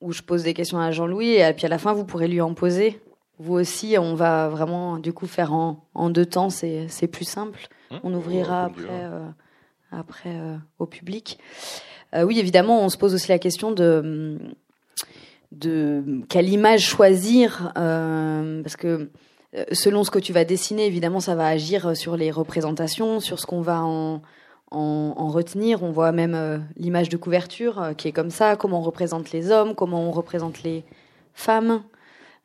[0.00, 2.40] où je pose des questions à Jean-Louis et puis à la fin, vous pourrez lui
[2.40, 3.00] en poser
[3.38, 7.68] vous aussi, on va vraiment du coup faire en, en deux temps, c'est plus simple.
[7.90, 7.96] Mmh.
[8.02, 9.28] on ouvrira après, euh,
[9.90, 11.38] après euh, au public.
[12.14, 14.38] Euh, oui, évidemment, on se pose aussi la question de,
[15.52, 19.10] de quelle image choisir, parce que
[19.72, 23.46] selon ce que tu vas dessiner, évidemment, ça va agir sur les représentations, sur ce
[23.46, 24.20] qu'on va en,
[24.70, 25.82] en, en, retenir.
[25.82, 29.74] On voit même l'image de couverture qui est comme ça, comment on représente les hommes,
[29.74, 30.84] comment on représente les
[31.34, 31.82] femmes.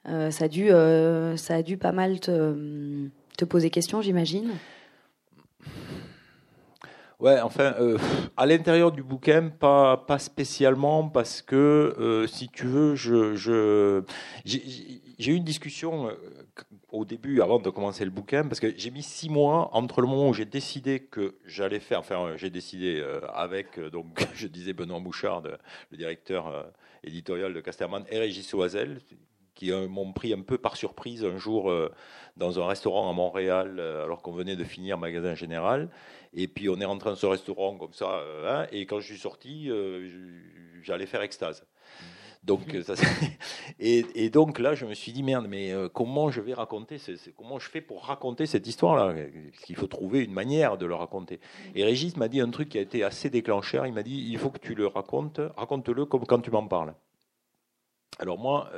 [0.07, 4.51] Euh, ça, a dû, euh, ça a dû pas mal te, te poser question, j'imagine.
[7.19, 7.97] Ouais, enfin, euh,
[8.35, 14.03] à l'intérieur du bouquin, pas, pas spécialement, parce que, si tu veux, je,
[14.43, 16.09] j'ai eu une discussion
[16.91, 20.07] au début, avant de commencer le bouquin, parce que j'ai mis six mois entre le
[20.07, 23.01] moment où j'ai décidé que j'allais faire, enfin, j'ai décidé
[23.33, 25.43] avec, donc, je disais Benoît Bouchard,
[25.91, 26.73] le directeur
[27.05, 28.99] éditorial de Casterman, et Régis Oisel,
[29.55, 31.91] qui m'ont pris un peu par surprise un jour euh,
[32.37, 35.89] dans un restaurant à Montréal, euh, alors qu'on venait de finir magasin général.
[36.33, 39.05] Et puis on est rentré dans ce restaurant comme ça, euh, hein, et quand je
[39.05, 39.69] suis sorti,
[40.81, 41.65] j'allais faire extase.
[42.43, 42.95] Donc, ça,
[43.79, 46.97] et, et, donc là, je me suis dit merde, mais comment je vais raconter,
[47.37, 49.15] comment je fais pour raconter cette histoire-là?
[49.69, 51.39] Il faut trouver une manière de le raconter.
[51.73, 53.87] Et Régis m'a dit un truc qui a été assez déclencheur.
[53.87, 56.93] Il m'a dit il faut que tu le racontes, raconte-le comme quand tu m'en parles.
[58.19, 58.69] Alors moi,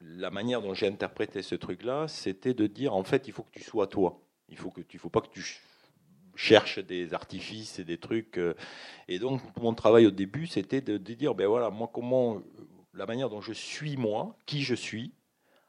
[0.00, 3.52] la manière dont j'ai interprété ce truc-là, c'était de dire en fait, il faut que
[3.52, 4.20] tu sois toi.
[4.48, 5.60] Il faut que tu, faut pas que tu
[6.34, 8.38] cherches des artifices et des trucs.
[8.38, 8.54] Euh.
[9.08, 12.42] Et donc, mon travail au début, c'était de, dire, ben voilà, moi, comment,
[12.94, 15.12] la manière dont je suis moi, qui je suis,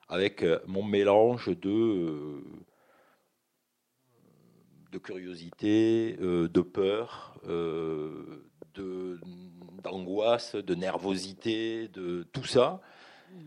[0.08, 2.44] avec euh, mon mélange de euh,
[4.92, 7.40] de curiosité, de peur,
[9.84, 12.82] d'angoisse, de nervosité, de tout ça.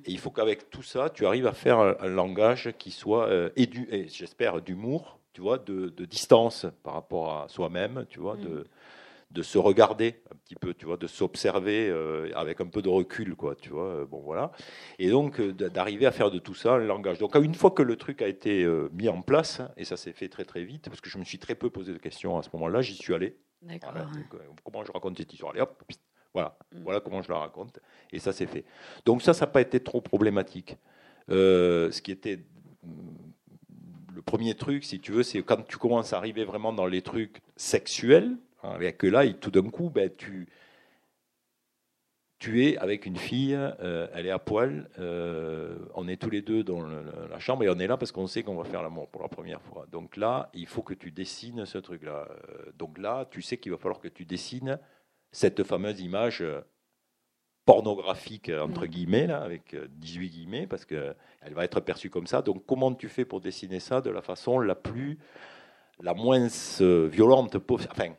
[0.05, 3.51] Et il faut qu'avec tout ça, tu arrives à faire un, langage qui soit, euh,
[3.57, 3.69] et,
[4.09, 8.65] j'espère, d'humour, tu vois, de, distance par rapport à soi-même, tu vois, de, mm.
[9.31, 12.89] de se regarder un petit peu, tu vois, de s'observer euh, avec un peu de
[12.89, 13.87] recul, quoi, tu vois.
[13.87, 14.53] Euh, bon, voilà.
[14.99, 17.19] Et donc, d'arriver à faire de tout ça un langage.
[17.19, 20.29] Donc, une fois que le truc a été mis en place, et ça s'est fait
[20.29, 22.51] très, très vite, parce que je me suis très peu posé de questions à ce
[22.53, 23.39] moment-là, j'y suis allé.
[23.63, 23.95] D'accord.
[24.63, 25.83] comment je raconte cette histoire Allez, hop,
[26.35, 26.83] voilà, mm.
[26.83, 27.79] voilà comment je la raconte.
[28.13, 28.65] Et ça, c'est fait.
[29.07, 30.77] Donc ça, ça n'a pas été trop problématique.
[31.31, 32.41] Euh, ce qui était
[34.15, 37.03] le premier truc, si tu veux, c'est quand tu commences à arriver vraiment dans les
[37.03, 40.49] trucs sexuels, hein, avec là, tout d'un coup, ben, tu,
[42.39, 46.43] tu es avec une fille, euh, elle est à poil, euh, on est tous les
[46.43, 49.09] deux dans la chambre et on est là parce qu'on sait qu'on va faire l'amour
[49.09, 49.87] pour la première fois.
[49.91, 52.29] Donc là, il faut que tu dessines ce truc-là.
[52.77, 54.79] Donc là, tu sais qu'il va falloir que tu dessines
[55.35, 56.61] cette fameuse image euh,
[57.65, 58.89] pornographique, euh, entre mm.
[58.89, 61.17] guillemets, là, avec 18 euh, guillemets, parce qu'elle
[61.51, 62.41] va être perçue comme ça.
[62.41, 65.19] Donc comment tu fais pour dessiner ça de la façon la plus,
[66.01, 66.47] la moins
[67.09, 68.15] violente possible, enfin,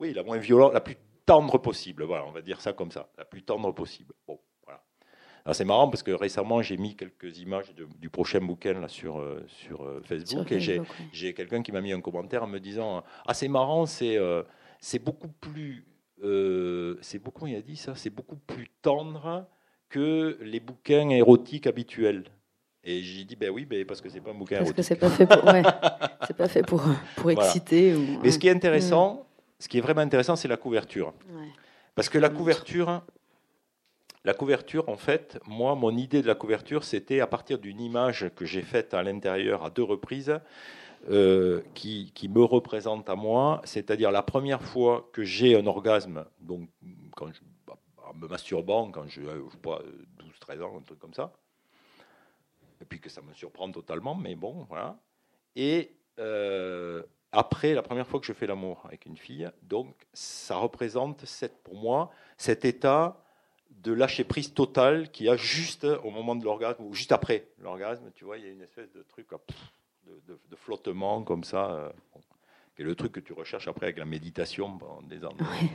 [0.00, 3.08] oui, la moins violente, la plus tendre possible, voilà, on va dire ça comme ça,
[3.18, 4.14] la plus tendre possible.
[4.26, 4.82] Bon, voilà.
[5.52, 10.00] c'est marrant parce que récemment j'ai mis quelques images du prochain bouquin là sur, sur
[10.02, 10.60] Facebook et
[11.12, 14.18] j'ai quelqu'un qui m'a mis un commentaire en me disant ah c'est marrant c'est
[14.80, 15.84] c'est beaucoup plus
[16.22, 19.46] euh, c'est beaucoup, il a dit ça, c'est beaucoup plus tendre
[19.88, 22.24] que les bouquins érotiques habituels.
[22.84, 24.96] Et j'ai dit, ben oui, ben parce que c'est pas un bouquin parce que c'est
[24.96, 25.62] pas fait pour, ouais,
[26.26, 26.82] c'est pas fait pour,
[27.16, 27.94] pour exciter.
[27.94, 29.26] Ou, Mais ce qui est intéressant,
[29.58, 31.14] ce qui est vraiment intéressant, c'est la couverture.
[31.94, 33.02] Parce que la couverture,
[34.24, 38.30] la couverture, en fait, moi, mon idée de la couverture, c'était à partir d'une image
[38.34, 40.40] que j'ai faite à l'intérieur à deux reprises.
[41.10, 46.68] Euh, qui, me représente à moi, c'est-à-dire la première fois que j'ai un orgasme, donc
[47.16, 47.76] quand je, bah,
[48.08, 51.32] en me masturbant, quand je, euh, je 12-13 ans, un truc comme ça,
[52.80, 54.96] et puis que ça me surprend totalement, mais bon, voilà.
[55.56, 60.54] Et euh, après, la première fois que je fais l'amour avec une fille, donc ça
[60.54, 63.20] représente cette, pour moi cet état
[63.70, 68.12] de lâcher prise totale qui a juste au moment de l'orgasme ou juste après l'orgasme,
[68.14, 69.32] tu vois, il y a une espèce de truc
[70.06, 71.70] de, flottement comme ça.
[71.70, 71.92] Euh,
[72.74, 75.70] qui est le truc que tu recherches après avec la méditation pendant des années.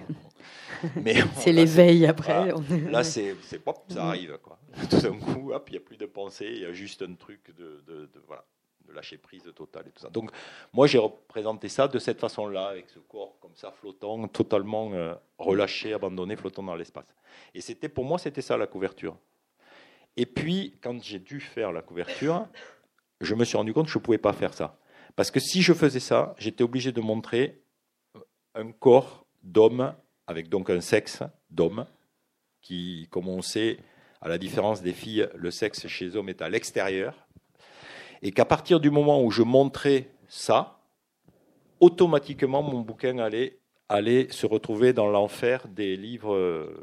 [1.04, 2.52] Mais c'est l'éveil après.
[2.90, 4.38] Là, c'est pop, ça arrive.
[4.42, 4.58] Quoi.
[4.90, 7.56] Tout d'un coup, il n'y a plus de pensée, il y a juste un truc
[7.56, 8.44] de, de, voilà,
[8.88, 10.10] de lâcher prise totale et tout ça.
[10.10, 10.32] Donc,
[10.74, 15.14] moi, j'ai représenté ça de cette façon-là, avec ce corps comme ça, flottant, totalement euh,
[15.38, 17.14] relâché, abandonné, flottant dans l'espace.
[17.54, 19.16] Et c'était pour moi, c'était ça la couverture.
[20.16, 22.48] Et puis, quand j'ai dû faire la couverture,
[23.22, 24.78] je me suis rendu compte que je ne pouvais pas faire ça.
[25.16, 27.62] Parce que si je faisais ça, j'étais obligé de montrer
[28.56, 29.94] un corps d'homme,
[30.28, 31.86] avec donc un sexe d'homme,
[32.62, 33.80] qui, comme on sait,
[34.22, 37.28] à la différence des filles, le sexe chez hommes est à l'extérieur,
[38.22, 40.80] et qu'à partir du moment où je montrais ça,
[41.80, 46.36] automatiquement mon bouquin allait, allait se retrouver dans l'enfer des livres,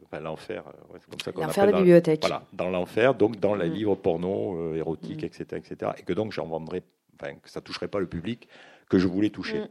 [0.07, 0.65] enfin l'enfer,
[0.95, 2.23] c'est comme ça qu'on L'enfer des bibliothèques.
[2.23, 3.73] Voilà, dans l'enfer, donc dans les mm.
[3.73, 5.57] livres porno, euh, érotiques, etc., mm.
[5.57, 6.83] etc., et que donc j'en vendrais,
[7.21, 8.49] enfin que ça toucherait pas le public
[8.89, 9.61] que je voulais toucher.
[9.61, 9.69] Mm.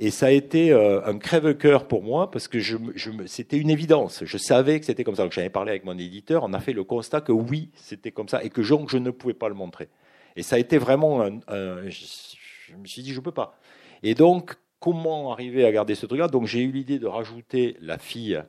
[0.00, 3.70] Et ça a été euh, un crève-cœur pour moi parce que je, je, c'était une
[3.70, 4.24] évidence.
[4.24, 5.22] Je savais que c'était comme ça.
[5.22, 6.42] Donc j'avais parlé avec mon éditeur.
[6.42, 9.10] On a fait le constat que oui, c'était comme ça et que je, je ne
[9.10, 9.88] pouvais pas le montrer.
[10.34, 13.56] Et ça a été vraiment un, je me suis dit je peux pas.
[14.02, 17.96] Et donc comment arriver à garder ce truc-là Donc j'ai eu l'idée de rajouter la
[17.96, 18.42] fille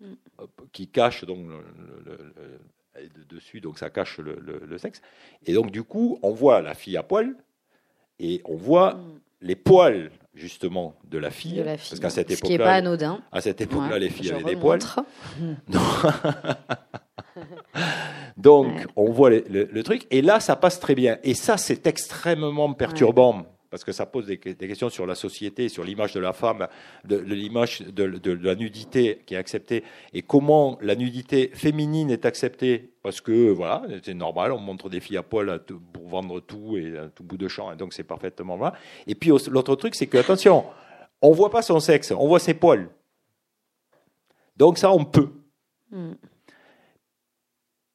[0.00, 0.14] mm.
[0.72, 1.46] qui cache donc
[2.06, 2.18] le,
[3.28, 5.02] dessus, donc ça cache le, sexe.
[5.44, 7.36] Et donc du coup, on voit la fille à poil
[8.18, 9.20] et on voit mm.
[9.42, 13.20] les poils justement de la fille, parce qu'à cette époque-là, pas anodin.
[13.30, 14.80] À cette époque-là, les filles avaient des poils.
[18.38, 21.18] donc on voit le, truc et là ça passe très bien.
[21.22, 23.44] Et ça c'est extrêmement perturbant
[23.76, 26.66] parce que ça pose des, questions sur la société, sur l'image de la femme,
[27.04, 29.84] de, l'image de, la nudité qui est acceptée,
[30.14, 35.00] et comment la nudité féminine est acceptée, parce que voilà, c'est normal, on montre des
[35.00, 35.62] filles à poil
[35.92, 38.72] pour vendre tout et tout bout de champ, et donc c'est parfaitement vrai.
[39.06, 40.64] Et puis l'autre truc, c'est que attention,
[41.20, 42.88] on voit pas son sexe, on voit ses poils.
[44.56, 45.28] Donc ça, on peut.
[45.90, 46.14] Hmm.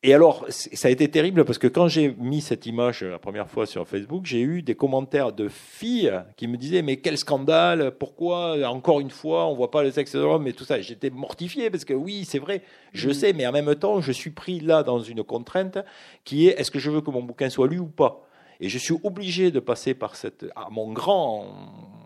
[0.04, 3.48] Et alors, ça a été terrible parce que quand j'ai mis cette image la première
[3.48, 7.92] fois sur Facebook, j'ai eu des commentaires de filles qui me disaient mais quel scandale,
[7.92, 10.82] pourquoi encore une fois on voit pas le sexe de l'homme et tout ça.
[10.82, 13.14] J'étais mortifié parce que oui, c'est vrai, je mmh.
[13.14, 15.78] sais, mais en même temps, je suis pris là dans une contrainte
[16.24, 18.28] qui est est-ce que je veux que mon bouquin soit lu ou pas?
[18.60, 21.46] Et je suis obligé de passer par cette, à mon grand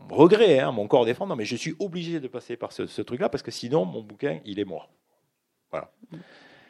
[0.09, 3.29] regret, hein, mon corps défendant, mais je suis obligé de passer par ce, ce truc-là
[3.29, 4.89] parce que sinon mon bouquin il est mort.
[5.71, 5.91] Voilà.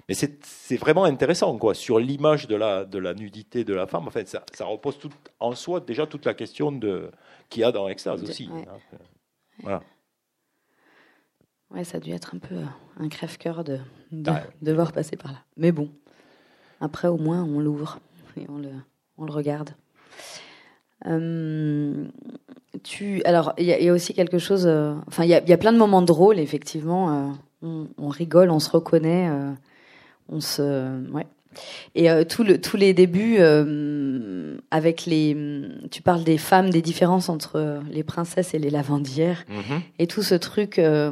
[0.08, 4.08] Mais c'est vraiment intéressant, quoi, sur l'image de la, de la nudité de la femme.
[4.08, 6.80] En fait, ça, ça repose tout, en soi déjà toute la question
[7.50, 8.48] qu'il y a dans Extase aussi.
[8.48, 8.65] Ouais.
[8.68, 8.98] Hein.
[9.63, 9.82] Voilà.
[11.72, 12.56] Ouais, ça a dû être un peu
[13.00, 13.80] un crève-cœur de,
[14.12, 15.39] de devoir passer par là.
[15.58, 15.89] Mais bon,
[16.80, 18.00] après, au moins, on l'ouvre
[18.38, 18.70] et on le,
[19.18, 19.72] on le regarde.
[21.04, 22.12] Hum,
[22.84, 24.68] tu, alors, il y, a aussi quelque chose.
[24.68, 27.12] Euh, enfin, il y, y, a plein de moments drôles, effectivement.
[27.12, 27.32] Euh,
[27.63, 29.30] on, on, rigole, on se reconnaît.
[30.30, 31.28] Euh, on se, ouais.
[31.94, 35.36] Et euh, tout le, tous les débuts euh, avec les,
[35.92, 39.82] tu parles des femmes, des différences entre les princesses et les lavandières, mhm.
[40.00, 41.12] et tout ce truc, euh,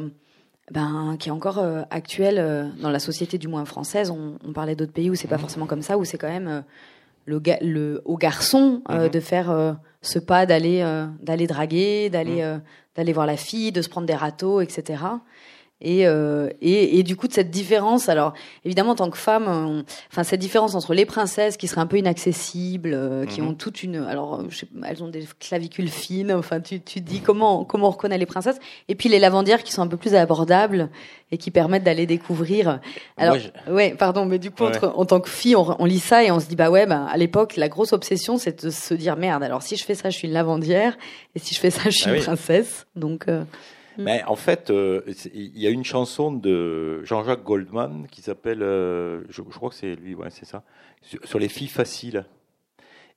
[0.70, 4.10] ben qui est encore actuel dans la société du moins française.
[4.10, 5.42] On, on parlait d'autres pays où c'est pas mhm.
[5.42, 6.64] forcément comme ça, où c'est quand même
[7.26, 9.10] le, le au garçon mhm.
[9.10, 10.82] de faire ce pas d'aller
[11.22, 12.58] d'aller draguer, d'aller
[12.96, 15.02] d'aller voir la fille, de se prendre des râteaux, etc.
[15.80, 18.32] Et, euh, et, et, du coup de cette différence, alors
[18.64, 21.98] évidemment en tant que femme, enfin cette différence entre les princesses qui seraient un peu
[21.98, 23.48] inaccessibles, euh, qui mhm.
[23.48, 27.20] ont toute une, alors je sais, elles ont des clavicules fines, enfin tu tu dis
[27.20, 30.14] comment comment on reconnaît les princesses, et puis les lavandières qui sont un peu plus
[30.14, 30.90] abordables
[31.32, 32.78] et qui permettent d'aller découvrir.
[33.16, 33.36] Alors
[33.68, 36.38] ouais, pardon, mais du coup en tant que fille, on, on, lit ça et on
[36.38, 39.42] se dit bah ouais, bah, à l'époque la grosse obsession c'est de se dire merde,
[39.42, 40.96] alors si je fais ça je suis une lavandière
[41.34, 43.26] et si je fais ça je suis ah une princesse, donc.
[43.28, 43.44] Euh,
[43.98, 44.02] Mm.
[44.02, 45.02] Mais en fait, euh,
[45.32, 49.96] il y a une chanson de Jean-Jacques Goldman qui s'appelle, euh, je, crois que c'est
[49.96, 50.64] lui, ouais, c'est ça,
[51.02, 52.26] sur, les filles faciles.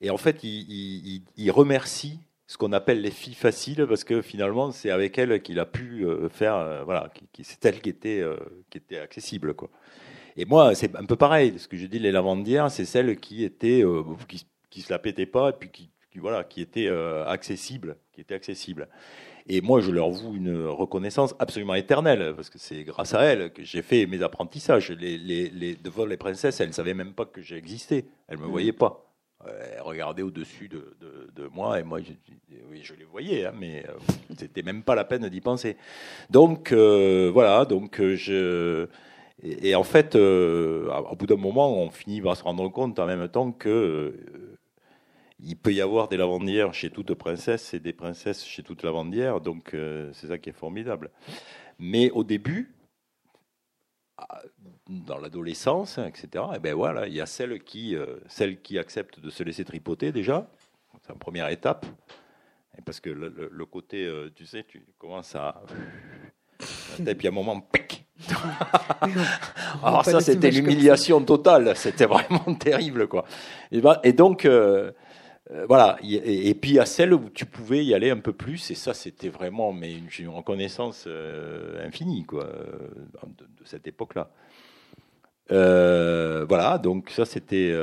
[0.01, 4.91] Et en fait, il, remercie ce qu'on appelle les filles faciles parce que finalement, c'est
[4.91, 7.11] avec elles qu'il a pu euh, faire, voilà,
[7.41, 8.23] c'est elles qui étaient,
[8.69, 9.69] qui étaient accessibles, quoi.
[10.39, 11.57] Et moi, c'est un peu pareil.
[11.57, 13.83] Ce que je dis, les lavandières, c'est celles qui étaient,
[14.27, 16.89] qui, qui se la pétaient pas et puis qui voilà, qui étaient
[17.27, 18.87] accessibles, qui étaient accessibles.
[19.49, 23.53] Et moi, je leur voue une reconnaissance absolument éternelle, parce que c'est grâce à elles
[23.53, 24.91] que j'ai fait mes apprentissages.
[24.91, 28.05] Les, les, les, devant les princesses, elles ne savaient même pas que j'existais.
[28.27, 28.51] Elles ne me mm.
[28.51, 29.03] voyaient pas.
[29.45, 32.11] Elles regardaient au-dessus de, de, de, moi, et moi, je,
[32.69, 33.93] oui, je les voyais, hein, mais euh,
[34.37, 35.77] c'était même pas la peine d'y penser.
[36.29, 38.87] Donc, euh, voilà, donc euh, je...
[39.43, 43.27] Et, en fait, au bout d'un moment, on finit par se rendre compte en même
[43.27, 44.15] temps que
[45.39, 49.39] il peut y avoir des lavandières chez toute princesse et des princesses chez toute lavandière,
[49.41, 51.11] donc euh, c'est ça qui est formidable.
[51.79, 52.75] Mais au début,
[54.17, 54.41] ah,
[54.87, 58.17] dans l'adolescence, etc., et eh ben voilà, il y a celles qui, euh,
[58.63, 60.49] qui acceptent de se laisser tripoter déjà,
[61.03, 61.85] c'est la première étape,
[62.85, 65.61] parce que le, côté, euh, tu sais, tu commences à...
[67.05, 68.07] Et puis à un moment, pic
[69.83, 73.25] Alors ça, c'était l'humiliation totale, c'était vraiment terrible, quoi.
[73.71, 74.91] Et, ben, et donc, euh,
[75.67, 75.97] voilà.
[76.03, 79.29] Et, puis à celle où tu pouvais y aller un peu plus, et ça, c'était
[79.29, 82.89] vraiment mais une, reconnaissance euh, infinie, quoi, euh,
[83.37, 84.29] de, cette époque-là.
[85.49, 87.73] voilà, donc ça c'était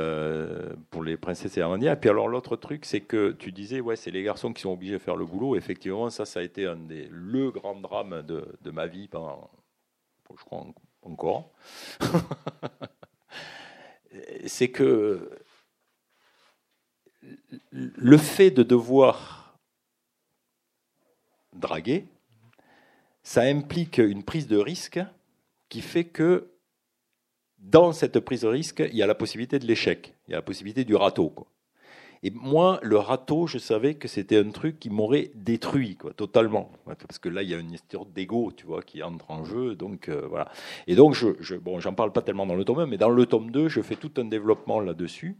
[0.91, 1.61] pour les princesses et.
[1.61, 4.73] Et puis alors l'autre truc, c'est que tu disais, ouais, c'est les garçons qui sont
[4.73, 5.55] obligés de faire le boulot.
[5.55, 9.49] Effectivement, ça, ça a été un des le grand drame de, de ma vie pendant,
[10.37, 10.65] je crois
[11.01, 11.51] encore.
[14.45, 15.29] c'est que
[17.71, 19.57] le fait de devoir
[21.53, 22.05] draguer,
[23.23, 24.99] ça implique une prise de risque
[25.69, 26.51] qui fait que
[27.57, 30.37] dans cette prise de risque, il y a la possibilité de l'échec, il y a
[30.37, 31.33] la possibilité du râteau.
[32.23, 36.71] Et moi, le râteau, je savais que c'était un truc qui m'aurait détruit, quoi, totalement.
[36.85, 39.75] Parce que là, il y a une histoire d'ego, tu vois, qui entre en jeu.
[39.75, 40.49] Donc, euh, voilà.
[40.87, 43.25] Et donc, je, bon, j'en parle pas tellement dans le tome 1, mais dans le
[43.25, 45.35] tome 2, je fais tout un développement là-dessus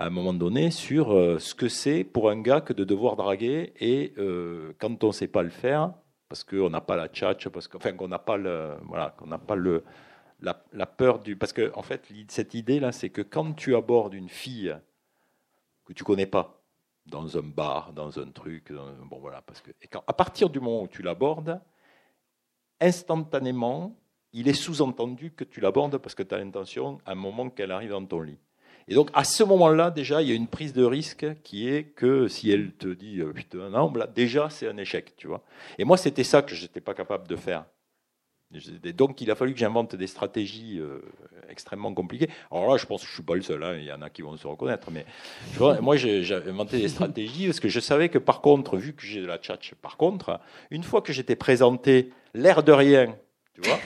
[0.00, 3.16] à un moment donné sur euh, ce que c'est pour un gars que de devoir
[3.16, 5.92] draguer et euh, quand on ne sait pas le faire,
[6.30, 9.36] parce qu'on n'a pas la tchatch, parce enfin, qu'on n'a pas le, voilà, qu'on n'a
[9.36, 9.84] pas le,
[10.40, 10.54] la,
[10.86, 14.30] peur du, parce que en fait cette idée là, c'est que quand tu abordes une
[14.30, 14.74] fille
[15.84, 16.62] que tu connais pas
[17.04, 19.70] dans un bar, dans un truc, bon voilà, parce que
[20.06, 21.60] à partir du moment où tu l'abordes,
[22.80, 23.94] instantanément,
[24.32, 27.70] il est sous-entendu que tu l'abordes parce que tu as l'intention à un moment qu'elle
[27.70, 28.38] arrive dans ton lit.
[28.90, 31.84] Et donc, à ce moment-là, déjà, il y a une prise de risque qui est
[31.84, 35.42] que si elle te dit euh, putain, non, là, déjà, c'est un échec, tu vois.
[35.78, 37.64] Et moi, c'était ça que je n'étais pas capable de faire.
[38.96, 40.98] donc, il a fallu que j'invente des stratégies euh,
[41.48, 42.30] extrêmement compliquées.
[42.50, 43.62] Alors là, je pense que je suis pas le seul.
[43.62, 44.90] Hein, il y en a qui vont se reconnaître.
[44.90, 45.06] Mais
[45.80, 49.20] moi, j'ai inventé des stratégies parce que je savais que, par contre, vu que j'ai
[49.20, 50.40] de la tchatch, par contre,
[50.72, 53.14] une fois que j'étais présenté, l'air de rien,
[53.54, 53.78] tu vois.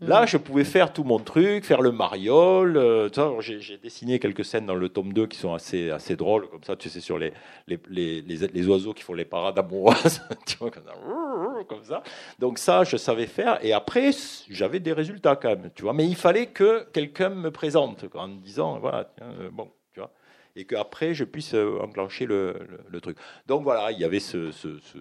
[0.00, 0.26] Là, mm.
[0.26, 2.76] je pouvais faire tout mon truc, faire le mariole.
[2.76, 3.08] Euh,
[3.40, 6.76] j'ai dessiné quelques scènes dans le tome 2 qui sont assez, assez drôles, comme ça,
[6.76, 7.32] tu sais, sur les,
[7.66, 12.02] les, les, les oiseaux qui font les parades amoureuses, tu vois, comme ça.
[12.38, 13.58] Donc ça, je savais faire.
[13.64, 14.10] Et après,
[14.50, 15.92] j'avais des résultats quand même, tu vois.
[15.92, 20.12] Mais il fallait que quelqu'un me présente en me disant, voilà, euh, bon, tu vois.
[20.54, 23.18] Et qu'après, je puisse euh, enclencher le, le, truc.
[23.46, 24.98] Donc voilà, il y avait ce, ce, ce,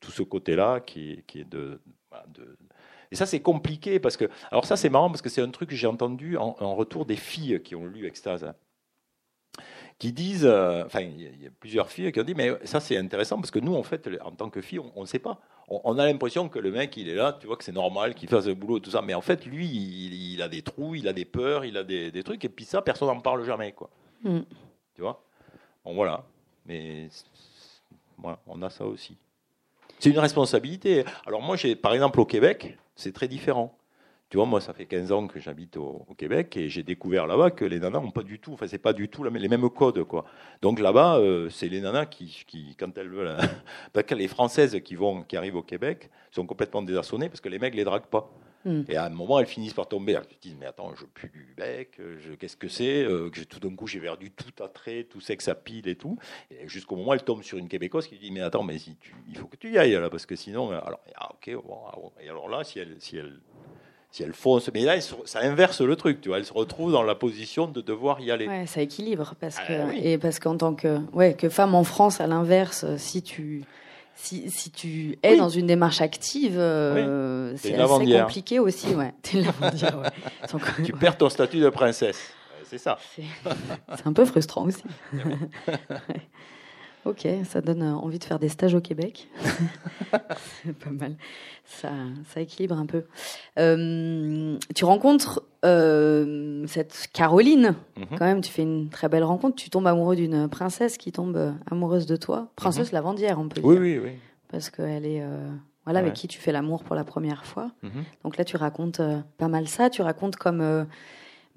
[0.00, 1.80] tout ce côté-là qui, qui est de,
[2.34, 2.56] de
[3.12, 4.26] et ça, c'est compliqué parce que.
[4.50, 7.16] Alors, ça, c'est marrant parce que c'est un truc que j'ai entendu en, retour des
[7.16, 8.44] filles qui ont lu Extase.
[8.44, 8.54] Hein,
[9.98, 12.96] qui disent, euh, enfin, il y, a plusieurs filles qui ont dit, mais ça c'est
[12.96, 15.40] intéressant parce que nous, en fait, en tant que filles, on ne sait pas.
[15.68, 18.28] On, a l'impression que le mec, il est là, tu vois, que c'est normal qu'il
[18.28, 21.06] fasse le boulot et tout ça, mais en fait, lui, il, a des trous, il
[21.06, 23.90] a des peurs, il a des, trucs, et puis ça, personne n'en parle jamais, quoi.
[24.24, 24.40] Mm.
[24.94, 25.22] Tu vois?
[25.84, 26.24] Bon, voilà.
[26.64, 27.08] Mais
[28.16, 29.16] voilà, on a ça aussi.
[29.98, 31.04] C'est une responsabilité.
[31.26, 33.76] Alors moi, j'ai, par exemple, au Québec, c'est très différent.
[34.28, 37.50] Tu vois, moi, ça fait 15 ans que j'habite au, Québec et j'ai découvert là-bas
[37.50, 40.04] que les nanas n'ont pas du tout, enfin, c'est pas du tout les mêmes codes,
[40.04, 40.24] quoi.
[40.62, 43.36] Donc là-bas, euh, c'est les nanas qui, qui, quand elles veulent,
[44.16, 47.74] les Françaises qui vont, qui arrivent au Québec, sont complètement désarçonnées parce que les mecs
[47.74, 48.30] les draguent pas.
[48.64, 48.82] Hmm.
[48.88, 50.12] Et à un moment, elles finissent par tomber.
[50.12, 51.98] Elles se disent Mais attends, je pue du bec,
[52.38, 55.88] qu'est-ce que c'est euh, Tout d'un coup, j'ai perdu tout attrait, tout sexe à pile
[55.88, 56.18] et tout.
[56.50, 59.14] Et jusqu'au moment, elle tombe sur une Québécoise qui dit Mais attends, mais si tu,
[59.28, 60.72] il faut que tu y ailles là, parce que sinon.
[60.72, 63.40] Euh, alors, ah, ok, ah, Et alors là, si elle, si elle,
[64.10, 64.70] si elle fonce.
[64.74, 66.38] Mais là, ça inverse le truc, tu vois.
[66.38, 68.46] Elle se retrouve dans la position de devoir y aller.
[68.46, 69.34] Ouais, ça équilibre.
[69.40, 72.84] Parce ah, que, Et parce qu'en tant que, ouais, que femme en France, à l'inverse,
[72.96, 73.64] si tu
[74.22, 78.94] si, si tu es dans une démarche active, euh, c'est assez compliqué aussi.
[78.94, 79.14] Ouais.
[79.34, 80.82] ouais.
[80.84, 82.20] tu perds ton statut de princesse.
[82.64, 82.98] C'est ça.
[83.16, 84.82] C'est un peu frustrant aussi.
[87.06, 89.28] Ok, ça donne euh, envie de faire des stages au Québec.
[90.62, 91.16] c'est pas mal.
[91.64, 91.88] Ça,
[92.26, 93.04] ça, équilibre un peu.
[93.58, 98.18] Euh, tu rencontres euh, cette Caroline, mhm.
[98.18, 99.56] quand même, tu fais une très belle rencontre.
[99.56, 102.48] Tu tombes amoureux d'une princesse qui tombe amoureuse de toi.
[102.56, 102.96] Princesse mhm.
[102.96, 103.82] lavandière, on peut oui, dire.
[103.82, 104.18] Oui, oui, oui.
[104.48, 105.24] Parce qu'elle est.
[105.84, 107.70] voilà, avec qui tu fais l'amour pour la première fois.
[107.82, 108.04] Mhm.
[108.24, 109.00] Donc là, tu racontes
[109.38, 109.88] pas mal ça.
[109.88, 110.86] Tu racontes comme,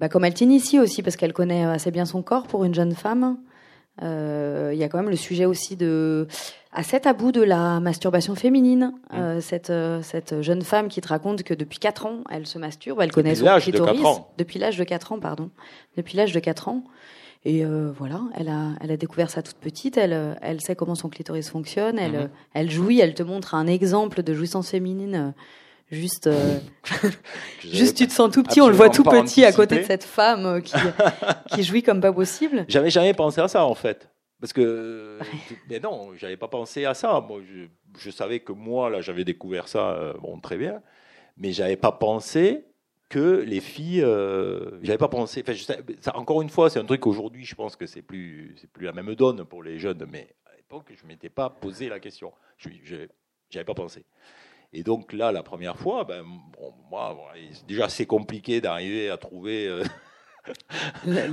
[0.00, 2.94] bah, comme elle t'initie aussi, parce qu'elle connaît assez bien son corps pour une jeune
[2.94, 3.36] femme.
[4.02, 6.26] Euh, il y a quand même le sujet aussi de
[6.72, 8.92] assez tabou de la masturbation féminine.
[9.12, 9.16] Mmh.
[9.16, 12.58] Euh, cette, euh, cette jeune femme qui te raconte que depuis 4 ans, elle se
[12.58, 14.02] masturbe, elle connaît son clitoris.
[14.36, 15.50] Depuis l'âge de 4 ans, pardon.
[15.96, 16.84] Depuis l'âge de 4 ans.
[17.46, 19.98] Et euh, voilà, elle a, elle a découvert ça toute petite.
[19.98, 21.98] Elle, elle sait comment son clitoris fonctionne.
[21.98, 22.30] Elle, mmh.
[22.54, 23.00] elle jouit.
[23.00, 25.34] Elle te montre un exemple de jouissance féminine
[25.90, 26.58] Juste, euh,
[27.60, 30.04] juste tu te sens tout petit, on le voit tout petit à côté de cette
[30.04, 30.74] femme euh, qui,
[31.54, 32.64] qui jouit comme pas possible.
[32.68, 34.10] J'avais jamais pensé à ça en fait.
[34.44, 35.18] Parce que,
[35.70, 37.24] mais non, j'avais pas pensé à ça.
[37.26, 37.40] Moi,
[37.96, 40.82] je, savais que moi, là, j'avais découvert ça, euh, bon, très bien,
[41.38, 42.66] mais j'avais pas pensé
[43.08, 45.42] que les filles, euh, j'avais pas pensé.
[46.00, 48.84] ça, encore une fois, c'est un truc aujourd'hui, je pense que c'est plus, c'est plus
[48.84, 52.30] la même donne pour les jeunes, mais à l'époque, je m'étais pas posé la question.
[52.58, 52.68] Je,
[53.48, 54.04] j'avais pas pensé.
[54.74, 56.24] Et donc là, la première fois, ben,
[56.90, 57.16] moi,
[57.68, 59.84] déjà c'est compliqué d'arriver à trouver euh,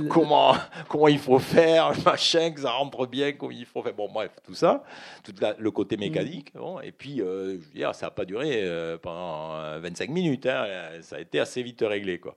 [0.08, 0.54] comment,
[0.88, 3.94] comment il faut faire, machin, que ça rentre bien, comment il faut faire.
[3.94, 4.84] Bon, bref, tout ça,
[5.24, 6.54] tout le côté mécanique.
[6.54, 6.84] Mm.
[6.84, 10.46] et puis, euh, je veux dire, ça n'a pas duré euh, pendant 25 minutes.
[10.46, 12.36] Hein, ça a été assez vite réglé, quoi.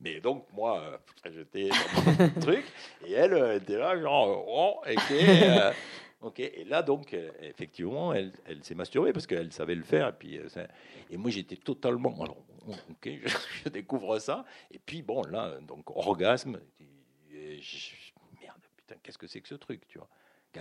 [0.00, 2.64] Mais donc, moi, j'étais dans mon truc,
[3.06, 5.16] et elle était là, genre, oh, ok.
[6.22, 10.08] Ok, et là donc, euh, effectivement, elle, elle s'est masturbée parce qu'elle savait le faire.
[10.08, 10.66] Et, puis, euh,
[11.10, 12.14] et moi, j'étais totalement.
[12.22, 13.10] Alors, ok,
[13.64, 14.44] je, découvre ça.
[14.70, 16.58] Et puis, bon, là, donc, orgasme.
[17.30, 20.08] merde, putain, qu'est-ce que c'est que ce truc, tu vois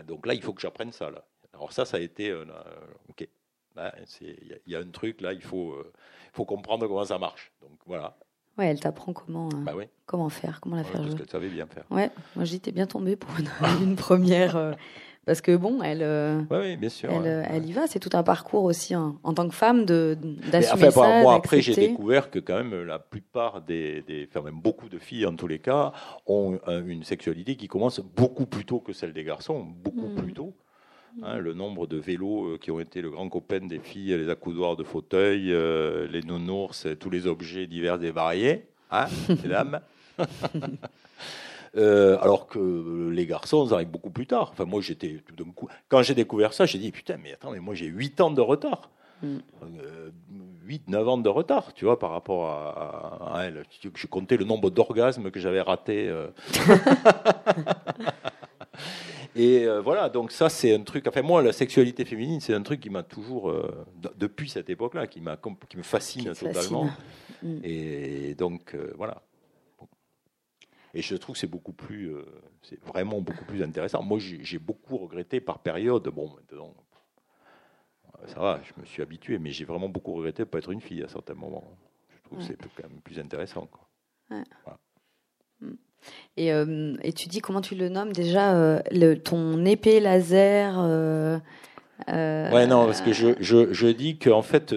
[0.03, 1.23] Donc là, il faut que j'apprenne ça, là.
[1.53, 2.31] Alors, ça, ça a été.
[2.31, 2.43] Euh,
[3.09, 3.25] ok,
[4.21, 5.81] il y, a un truc, là, il faut,
[6.33, 7.53] faut comprendre comment ça marche.
[7.61, 8.17] Donc, voilà.
[8.57, 9.73] Ouais, elle t'apprend comment, bah
[10.05, 11.11] comment faire, comment la faire jouer.
[11.11, 11.83] Parce que tu savais bien faire.
[11.91, 13.49] Ouais, moi j'étais bien tombée pour une,
[13.83, 14.75] une première.
[15.25, 17.87] Parce que bon, elle, euh, oui, bien sûr, elle, elle, y va.
[17.87, 20.17] C'est tout un parcours aussi hein, en tant que femme de
[20.51, 21.21] d'assumer enfin, ça.
[21.21, 24.99] Moi, après, j'ai découvert que quand même la plupart des, des, enfin même beaucoup de
[24.99, 25.93] filles en tous les cas,
[26.27, 30.15] ont une sexualité qui commence beaucoup plus tôt que celle des garçons, beaucoup mm.
[30.15, 30.53] plus tôt.
[31.23, 34.29] Hein, le nombre de vélos euh, qui ont été le grand copain des filles, les
[34.29, 39.05] accoudoirs de fauteuil, euh, les nounours, tous les objets divers et variés, hein,
[39.43, 39.79] mesdames.
[41.77, 44.51] Euh, alors que les garçons, ça arrive beaucoup plus tard.
[44.51, 45.67] Enfin, moi, j'étais tout d'un coup.
[45.89, 48.41] Quand j'ai découvert ça, j'ai dit putain, mais attends, mais moi j'ai 8 ans de
[48.41, 48.89] retard.
[49.23, 53.63] 8 8-9 ans de retard, tu vois, par rapport à, elle.
[53.95, 56.07] Je comptais le nombre d'orgasmes que j'avais ratés.
[56.07, 56.27] Euh.
[59.37, 61.07] Et euh, voilà, donc ça, c'est un truc.
[61.07, 63.85] Enfin, moi, la sexualité féminine, c'est un truc qui m'a toujours, euh,
[64.17, 66.89] depuis cette époque-là, qui, m'a, qui me fascine totalement.
[67.43, 67.57] Mm.
[67.63, 69.21] Et donc, voilà.
[70.95, 72.15] Et je trouve que c'est beaucoup plus,
[72.63, 74.01] c'est vraiment beaucoup plus intéressant.
[74.01, 76.07] Moi, j'ai beaucoup regretté par période.
[76.07, 76.73] Bon, maintenant,
[78.27, 80.71] ça va, je me suis habitué, mais j'ai vraiment beaucoup regretté de ne pas être
[80.71, 81.65] une fille à certains moments.
[82.09, 83.67] Je trouve que c'est quand même plus intéressant.
[83.67, 84.43] Quoi.
[85.59, 85.73] Mm.
[86.37, 90.77] Et, euh, et, tu dis comment tu le nommes déjà euh, le, ton épée laser
[92.09, 92.13] euh,
[92.49, 94.75] euh, ouais non parce que je, je, je dis qu'en fait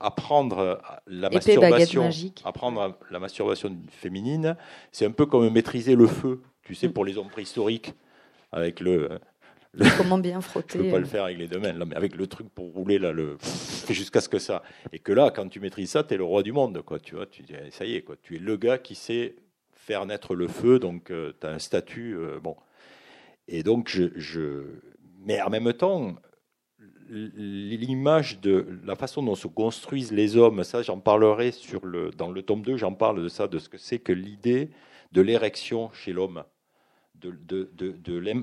[0.00, 2.08] apprendre la masturbation
[2.44, 4.56] apprendre la masturbation féminine
[4.90, 6.92] c'est un peu comme maîtriser le feu tu sais mm.
[6.92, 7.94] pour les hommes préhistoriques
[8.52, 9.18] avec le
[9.98, 12.26] Comment bien frotter Je peux pas le faire avec les deux mains, mais avec le
[12.26, 13.36] truc pour rouler là, le
[13.90, 14.62] jusqu'à ce que ça.
[14.92, 16.98] Et que là, quand tu maîtrises ça, tu es le roi du monde, quoi.
[16.98, 18.16] Tu vois, tu dis, ça y est, quoi.
[18.22, 19.36] Tu es le gars qui sait
[19.86, 22.56] faire naître le feu, donc euh, tu as un statut, euh, bon.
[23.48, 24.64] Et donc je, je,
[25.24, 26.16] mais en même temps,
[27.08, 32.30] l'image de la façon dont se construisent les hommes, ça j'en parlerai sur le, dans
[32.30, 34.70] le tome 2, j'en parle de ça, de ce que c'est que l'idée
[35.12, 36.44] de l'érection chez l'homme
[37.14, 37.92] de, de, de,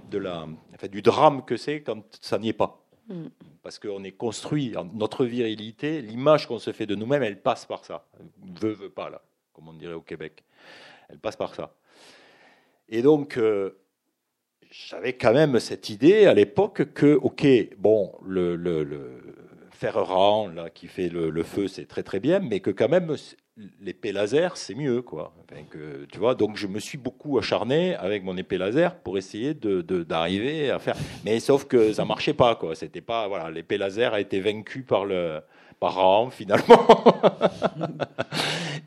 [0.09, 0.47] de la,
[0.91, 2.83] du drame que c'est quand ça n'y est pas.
[3.07, 3.25] Mm.
[3.61, 7.85] Parce qu'on est construit, notre virilité, l'image qu'on se fait de nous-mêmes, elle passe par
[7.85, 8.05] ça.
[8.61, 9.21] Veut, veut pas, là,
[9.53, 10.43] comme on dirait au Québec.
[11.09, 11.75] Elle passe par ça.
[12.89, 13.77] Et donc, euh,
[14.73, 17.45] j'avais quand même cette idée à l'époque que, ok,
[17.77, 19.19] bon, le, le, le
[20.55, 23.15] là, qui fait le, feu, c'est très très bien, mais que quand même,
[23.81, 25.33] l'épée laser, c'est mieux, quoi.
[26.09, 29.81] tu vois, donc je me suis beaucoup acharné avec mon épée laser pour essayer de,
[29.81, 30.95] d'arriver à faire.
[31.25, 32.75] Mais sauf que ça marchait pas, quoi.
[32.75, 35.41] C'était pas, voilà, l'épée laser a été vaincue par le,
[35.83, 36.87] par finalement.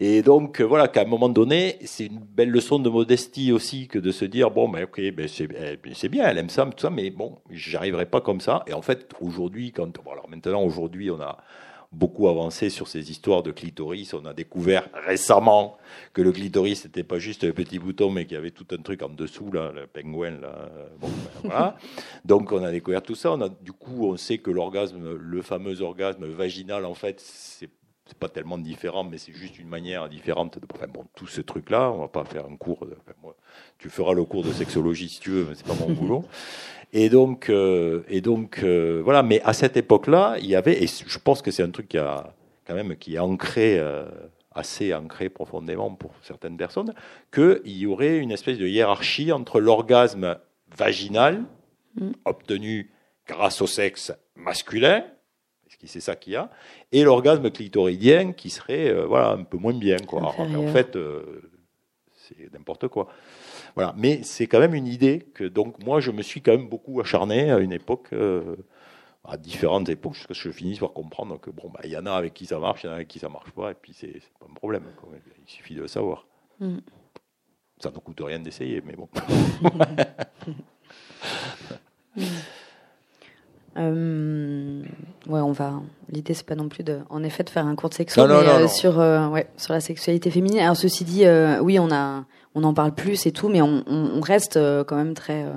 [0.00, 3.98] et donc, voilà, qu'à un moment donné, c'est une belle leçon de modestie aussi que
[3.98, 7.10] de se dire, bon, ben, ok, ben, c'est, ben, c'est bien, elle aime ça, mais
[7.10, 8.64] bon, j'arriverai pas comme ça.
[8.66, 11.36] Et en fait, aujourd'hui, quand, alors maintenant, aujourd'hui, on a,
[11.92, 14.14] beaucoup avancé sur ces histoires de clitoris.
[14.14, 15.78] On a découvert récemment
[16.12, 18.82] que le clitoris n'était pas juste un petit bouton, mais qu'il y avait tout un
[18.82, 20.32] truc en dessous, là, le pingouin.
[20.40, 20.70] Là.
[21.00, 21.76] Bon, ben, voilà.
[22.24, 23.32] Donc on a découvert tout ça.
[23.32, 27.70] On a, du coup, on sait que l'orgasme, le fameux orgasme vaginal, en fait, c'est
[28.06, 30.66] c'est pas tellement différent, mais c'est juste une manière différente de.
[30.72, 32.86] Enfin, bon, tout ce truc-là, on va pas faire un cours.
[32.86, 33.36] De, moi,
[33.78, 36.24] tu feras le cours de sexologie si tu veux, mais c'est pas mon boulot.
[36.92, 39.22] Et donc, euh, et donc euh, voilà.
[39.22, 41.98] Mais à cette époque-là, il y avait, et je pense que c'est un truc qui
[41.98, 42.32] a
[42.66, 44.06] quand même qui est ancré, euh,
[44.52, 46.94] assez ancré profondément pour certaines personnes,
[47.32, 50.38] qu'il y aurait une espèce de hiérarchie entre l'orgasme
[50.76, 51.44] vaginal
[51.96, 52.10] mm.
[52.24, 52.90] obtenu
[53.26, 55.04] grâce au sexe masculin,
[55.64, 56.50] parce que c'est ça qu'il y a,
[56.92, 60.22] et l'orgasme clitoridien qui serait voilà un peu moins bien quoi.
[60.38, 60.96] en fait,
[62.14, 63.08] c'est n'importe quoi.
[63.76, 63.94] Voilà.
[63.96, 66.98] Mais c'est quand même une idée que donc moi je me suis quand même beaucoup
[67.00, 68.56] acharné à une époque, euh,
[69.24, 71.96] à différentes époques, jusqu'à ce que je finisse par comprendre que bon, bah, il y
[71.96, 73.72] en a avec qui ça marche, il y en a avec qui ça marche pas,
[73.72, 74.84] et puis c'est pas un problème.
[75.46, 76.26] Il suffit de le savoir.
[76.58, 76.78] Mm.
[77.78, 79.08] Ça ne coûte rien d'essayer, mais bon.
[83.78, 84.82] Euh,
[85.26, 85.82] ouais, on va.
[86.08, 88.32] L'idée c'est pas non plus de, en effet, de faire un cours de sexo, mais
[88.32, 90.60] euh, sur, ouais, sur la sexualité féminine.
[90.60, 91.24] Alors ceci dit,
[91.60, 92.24] oui, on a,
[92.56, 95.44] on en parle plus et tout, mais on, reste euh, quand même très.
[95.44, 95.52] Euh,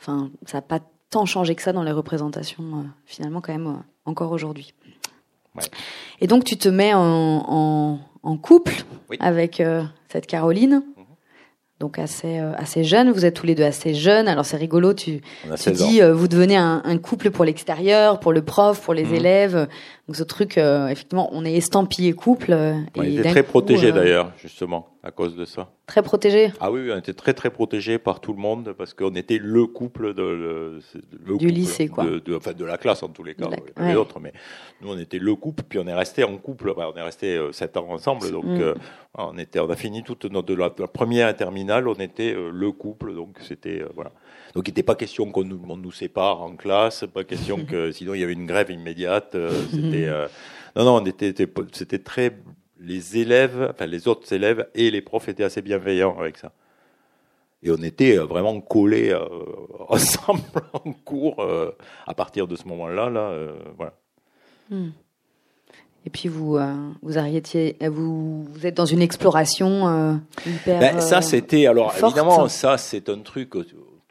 [0.00, 3.82] enfin, ça n'a pas tant changé que ça dans les représentations, euh, finalement, quand même,
[4.06, 4.74] encore aujourd'hui.
[6.20, 8.00] Et donc, tu te mets en,
[8.42, 8.84] couple
[9.20, 9.62] avec
[10.08, 10.82] cette Caroline
[11.80, 13.10] donc assez euh, assez jeune.
[13.10, 14.28] Vous êtes tous les deux assez jeunes.
[14.28, 14.94] Alors c'est rigolo.
[14.94, 15.20] Tu,
[15.60, 19.04] tu dis euh, vous devenez un, un couple pour l'extérieur, pour le prof, pour les
[19.04, 19.14] mhm.
[19.14, 19.68] élèves.
[20.06, 22.52] Donc ce truc, euh, effectivement, on est estampillé couple.
[22.94, 25.70] on était très protégé d'ailleurs, justement, à cause de ça.
[25.86, 26.52] Très protégé.
[26.60, 29.66] Ah oui, on était très très protégé par tout le monde parce qu'on était le
[29.66, 32.04] couple de le, du lycée quoi.
[32.04, 33.48] De, de, enfin de la classe en tous les cas,
[33.78, 34.20] les autres.
[34.20, 34.34] Mais
[34.82, 36.74] nous on était le couple, puis on est resté en couple.
[36.76, 38.74] on est resté sept ans ensemble, donc mm.
[39.14, 42.72] on était, on a fini toute notre de la, première et terminale, on était le
[42.72, 44.12] couple, donc c'était voilà.
[44.54, 48.14] Donc il n'était pas question qu'on nous, nous, sépare en classe, pas question que sinon
[48.14, 49.34] il y avait une grève immédiate.
[49.34, 50.28] Euh, c'était euh,
[50.76, 51.34] non non, on était
[51.72, 52.36] c'était très
[52.80, 56.52] les élèves, enfin les autres élèves et les profs étaient assez bienveillants avec ça.
[57.64, 59.16] Et on était euh, vraiment collés
[59.88, 60.42] ensemble
[60.72, 61.44] en cours
[62.06, 63.10] à partir de ce moment-là.
[63.10, 63.32] Là,
[63.76, 63.94] voilà.
[64.70, 64.90] Hmm.
[66.06, 66.58] Et puis vous,
[67.02, 70.78] vous arrêtiez, vous, vous êtes dans une exploration hyper.
[70.78, 73.54] Ben, ça, c'était alors évidemment, ça, c'est un truc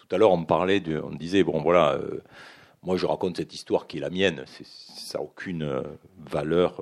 [0.08, 2.22] tout à l'heure, on parlait, on disait, bon voilà, euh,
[2.84, 4.43] moi, je raconte cette histoire qui est la mienne.
[4.47, 5.84] ça n'a aucune
[6.26, 6.82] valeur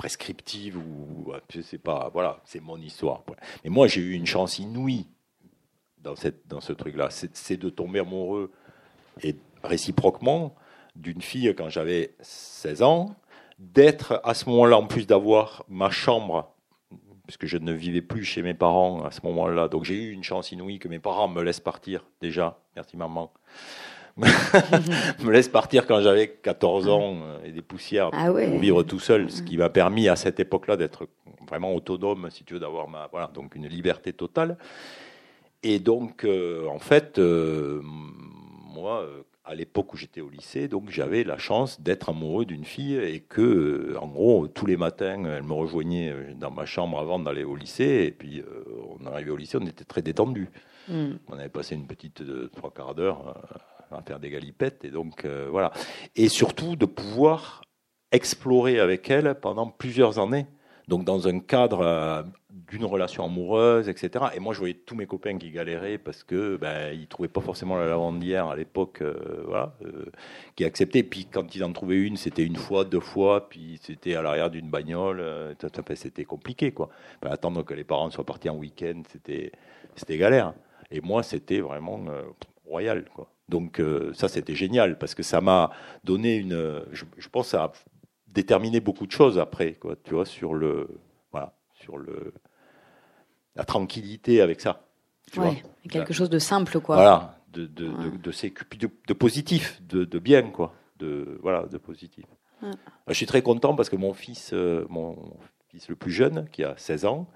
[0.00, 1.30] prescriptive ou
[1.62, 3.22] c'est pas voilà c'est mon histoire
[3.62, 5.06] mais moi j'ai eu une chance inouïe
[5.98, 8.50] dans ce truc là c'est de tomber amoureux
[9.22, 10.54] et réciproquement
[10.96, 13.14] d'une fille quand j'avais 16 ans
[13.58, 16.50] d'être à ce moment-là en plus d'avoir ma chambre
[17.30, 19.68] puisque je ne vivais plus chez mes parents à ce moment-là.
[19.68, 22.58] Donc j'ai eu une chance inouïe que mes parents me laissent partir déjà.
[22.74, 23.32] Merci maman.
[24.16, 28.98] Me laisse partir quand j'avais 14 ans euh, et des poussières ah pour vivre tout
[28.98, 31.08] seul, ce qui m'a permis à cette époque-là d'être
[31.48, 34.58] vraiment autonome, si tu veux, d'avoir ma voilà donc une liberté totale.
[35.62, 39.06] Et donc, euh, en fait, euh, moi,
[39.50, 43.18] à l'époque où j'étais au lycée, donc j'avais la chance d'être amoureux d'une fille et
[43.18, 47.56] que, en gros, tous les matins, elle me rejoignait dans ma chambre avant d'aller au
[47.56, 48.04] lycée.
[48.06, 48.44] Et puis,
[49.00, 50.50] on arrivait au lycée, on était très détendu.
[50.86, 51.14] Hmm.
[51.26, 52.22] On avait passé une petite
[52.52, 53.36] trois quarts d'heure
[53.90, 54.84] à faire des galipettes.
[54.84, 55.72] Et donc, euh, voilà.
[56.14, 57.62] Et surtout, de pouvoir
[58.12, 60.46] explorer avec elle pendant plusieurs années.
[60.90, 64.24] Donc, dans un cadre euh, d'une relation amoureuse, etc.
[64.34, 67.40] Et moi, je voyais tous mes copains qui galéraient parce que ben, ils trouvaient pas
[67.40, 69.72] forcément la lavandière à l'époque, euh, voilà,
[70.56, 71.04] qui acceptaient.
[71.04, 74.50] Puis quand ils en trouvaient une, c'était une fois, deux fois, puis c'était à l'arrière
[74.50, 75.22] d'une bagnole.
[75.94, 76.88] c'était compliqué, quoi.
[77.22, 79.52] attendre que les parents soient partis en week-end, c'était,
[79.94, 80.54] c'était galère.
[80.90, 82.00] Et moi, c'était vraiment
[82.66, 83.30] royal, quoi.
[83.50, 85.70] Donc euh, ça, c'était génial parce que ça m'a
[86.04, 87.72] donné une, je, pense, ça a
[88.32, 90.88] déterminé beaucoup de choses après, quoi, tu vois, sur le,
[91.32, 92.32] voilà, sur le,
[93.56, 94.86] la tranquillité avec ça.
[95.30, 95.40] Tu
[95.88, 96.96] quelque chose de simple, quoi.
[96.96, 102.24] Voilà, de de, de, de, positif, de, de bien, quoi, de voilà, de positif.
[103.06, 105.16] Je suis très content parce que mon fils, euh, mon
[105.68, 107.26] fils le plus jeune, qui a 16 ans,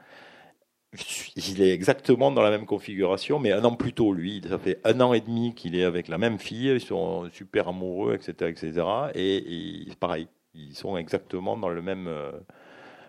[1.37, 4.43] il est exactement dans la même configuration, mais un an plus tôt, lui.
[4.49, 7.69] Ça fait un an et demi qu'il est avec la même fille, ils sont super
[7.69, 8.51] amoureux, etc.
[8.51, 8.87] etc.
[9.15, 12.33] et, pareil, ils sont exactement dans le même, euh,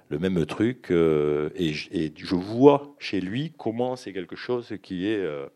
[0.10, 0.92] le même truc.
[0.92, 5.20] Euh, et, je vois chez lui comment c'est quelque chose qui est.
[5.20, 5.48] Euh,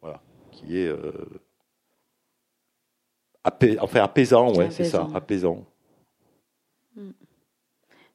[0.00, 0.92] voilà, qui est.
[3.80, 5.66] enfin, apaisant, ouais, c'est ça, apaisant.
[6.96, 7.10] Mm.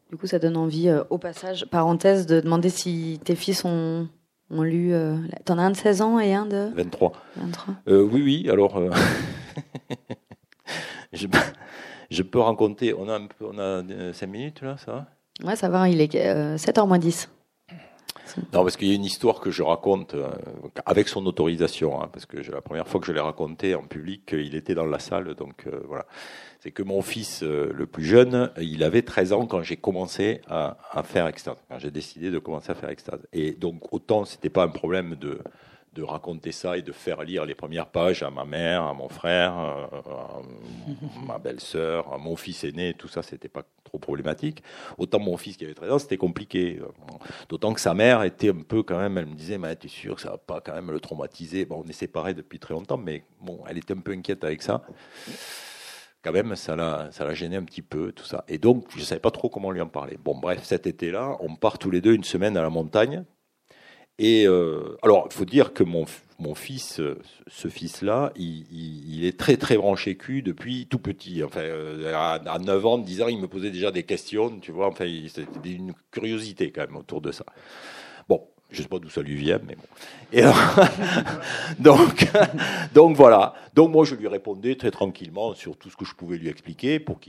[0.10, 4.08] Du coup, ça donne envie, euh, au passage, parenthèse, de demander si tes fils ont,
[4.52, 4.94] ont lu.
[4.94, 7.12] Euh, T'en as un de 16 ans et un de 23.
[7.38, 7.74] 23.
[7.88, 8.80] Euh, oui, oui, alors.
[11.14, 11.28] Je,
[12.10, 12.94] je, peux raconter.
[12.94, 15.06] On a, un peu, on a 5 minutes là, ça va
[15.44, 17.30] Ouais, ça va, il est 7h moins 10.
[18.38, 20.16] Non, parce qu'il y a une histoire que je raconte
[20.86, 24.30] avec son autorisation, hein, parce que la première fois que je l'ai raconté en public,
[24.34, 26.06] il était dans la salle, donc voilà
[26.66, 30.42] c'est que mon fils euh, le plus jeune, il avait 13 ans quand j'ai commencé
[30.48, 33.20] à, faire extase, quand j'ai décidé de commencer à faire extase.
[33.34, 35.42] Et donc autant c'était pas un problème de,
[35.96, 39.08] de raconter ça et de faire lire les premières pages à ma mère, à mon
[39.08, 40.42] frère, euh, à
[41.26, 44.62] ma belle-sœur, à mon fils aîné, tout ça, c'était pas trop problématique.
[44.98, 46.82] Autant mon fils qui avait 13 ans, c'était compliqué.
[47.48, 49.90] D'autant que sa mère était un peu quand même, elle me disait, mais tu es
[49.90, 51.66] sûr que ça va pas quand même le traumatiser?
[51.66, 54.62] Bon, on est séparés depuis très longtemps, mais bon, elle était un peu inquiète avec
[54.62, 54.86] ça
[56.26, 58.44] quand même, ça l'a, ça gêné un petit peu, tout ça.
[58.48, 60.18] Et donc, je savais pas trop comment lui en parler.
[60.18, 63.24] Bon, bref, cet été-là, on part tous les deux une semaine à la montagne.
[64.18, 66.06] Et euh, alors, il faut dire que mon,
[66.40, 67.02] mon fils,
[67.48, 71.44] ce fils-là, il, il, est très très branché cul depuis tout petit.
[71.44, 74.88] Enfin, euh, à, 9 ans, 10 ans, il me posait déjà des questions, tu vois.
[74.88, 77.46] Enfin, c'était une curiosité quand même autour de ça.
[78.30, 79.84] Bon, je sais pas d'où ça lui vient, mais bon.
[80.32, 80.42] Et
[81.80, 82.28] donc,
[82.94, 83.54] donc voilà.
[83.74, 87.00] Donc moi, je lui répondais très tranquillement sur tout ce que je pouvais lui expliquer
[87.00, 87.20] pour,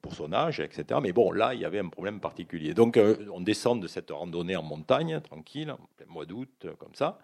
[0.00, 1.00] pour son âge, etc.
[1.02, 2.74] Mais bon, là, il y avait un problème particulier.
[2.74, 6.72] Donc, euh, on descend de cette randonnée en montagne, tranquille, en plein mois d'août, euh,
[6.78, 7.18] comme ça.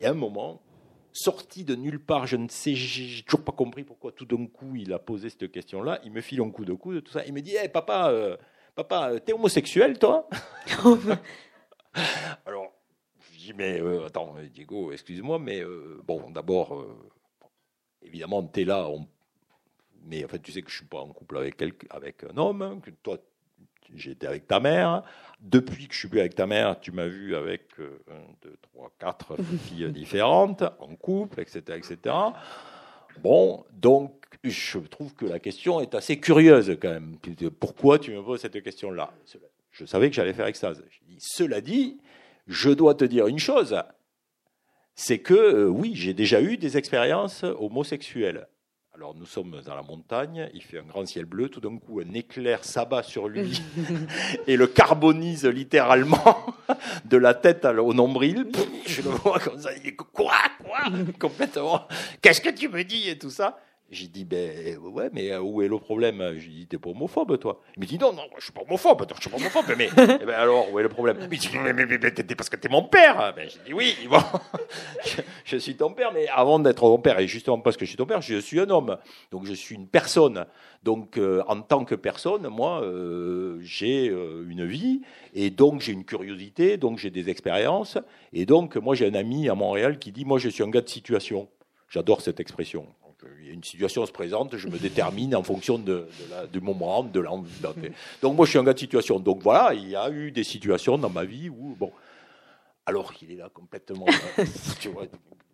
[0.00, 0.62] Et à un moment,
[1.12, 4.76] sorti de nulle part, je ne sais, j'ai toujours pas compris pourquoi tout d'un coup
[4.76, 5.98] il a posé cette question-là.
[6.04, 7.24] Il me file un coup de coude, tout ça.
[7.26, 8.36] Il me dit, hey, papa, euh,
[8.74, 10.28] papa, t'es homosexuel, toi?
[12.46, 12.65] Alors
[13.46, 16.96] dis, mais euh, attends, Diego, excuse-moi, mais euh, bon, d'abord, euh,
[18.02, 18.88] évidemment, tu es là,
[20.04, 22.62] mais en fait, tu sais que je suis pas en couple avec, avec un homme,
[22.62, 23.18] hein, que toi,
[23.94, 25.02] j'étais avec ta mère.
[25.40, 28.92] Depuis que je suis plus avec ta mère, tu m'as vu avec un, deux, trois,
[28.98, 32.14] quatre filles différentes, en couple, etc., etc.
[33.22, 34.12] Bon, donc,
[34.44, 37.16] je trouve que la question est assez curieuse quand même.
[37.58, 39.12] Pourquoi tu me poses cette question-là?
[39.72, 40.82] Je savais que j'allais faire extase.
[41.18, 41.98] Cela dit,
[42.46, 43.76] je dois te dire une chose,
[44.94, 48.48] c'est que euh, oui, j'ai déjà eu des expériences homosexuelles.
[48.94, 52.00] Alors nous sommes dans la montagne, il fait un grand ciel bleu, tout d'un coup
[52.00, 53.60] un éclair s'abat sur lui
[54.46, 56.46] et le carbonise littéralement
[57.04, 58.50] de la tête au nombril.
[58.86, 60.32] Je le vois comme ça, il est quoi,
[60.64, 60.78] quoi,
[61.18, 61.86] complètement.
[62.22, 63.58] Qu'est-ce que tu me dis et tout ça?
[63.90, 66.34] J'ai dit, ben ouais, mais euh, où est le problème?
[66.38, 67.60] J'ai dit, t'es pas homophobe, toi.
[67.76, 70.24] Il me dit, non, non, je suis pas homophobe, je suis pas homophobe, mais eh
[70.24, 71.18] ben alors, où est le problème?
[71.20, 73.32] Il me dit, mais, mais, mais, parce que t'es mon père.
[73.36, 74.18] Ben, J'ai dit, oui, bon,
[75.44, 77.96] je, suis ton père, mais avant d'être ton père, et justement parce que je suis
[77.96, 78.98] ton père, je suis un homme,
[79.30, 80.46] donc je suis une personne.
[80.82, 86.04] Donc, euh, en tant que personne, moi, euh, j'ai une vie, et donc j'ai une
[86.04, 87.98] curiosité, donc j'ai des expériences,
[88.32, 90.80] et donc, moi, j'ai un ami à Montréal qui dit, moi, je suis un gars
[90.80, 91.48] de situation.
[91.88, 92.86] J'adore cette expression
[93.44, 96.08] une situation se présente, je me détermine en fonction de,
[96.52, 97.50] du moment, de l'envie.
[98.22, 99.18] Donc moi, je suis un gars de situation.
[99.20, 101.92] Donc voilà, il y a eu des situations dans ma vie où, bon,
[102.84, 104.06] alors qu'il est là complètement,
[104.80, 105.06] tu vois,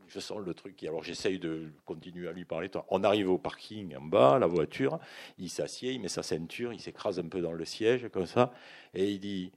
[0.09, 0.83] je sens le truc.
[0.85, 2.71] Alors j'essaye de continuer à lui parler.
[2.91, 4.99] On arrive au parking en bas, la voiture,
[5.39, 8.53] il s'assied, il met sa ceinture, il s'écrase un peu dans le siège comme ça,
[8.95, 9.53] et il dit,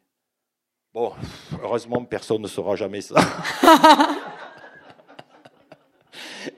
[0.94, 1.12] bon,
[1.62, 3.16] heureusement personne ne saura jamais ça.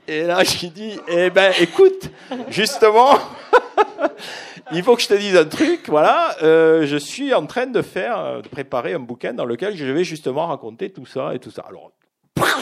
[0.07, 2.09] Et là, je dis, eh ben, écoute,
[2.49, 3.15] justement,
[4.71, 5.89] il faut que je te dise un truc.
[5.89, 9.75] Voilà, euh, je suis en train de faire, euh, de préparer un bouquin dans lequel
[9.75, 11.65] je vais justement raconter tout ça et tout ça.
[11.67, 11.91] Alors,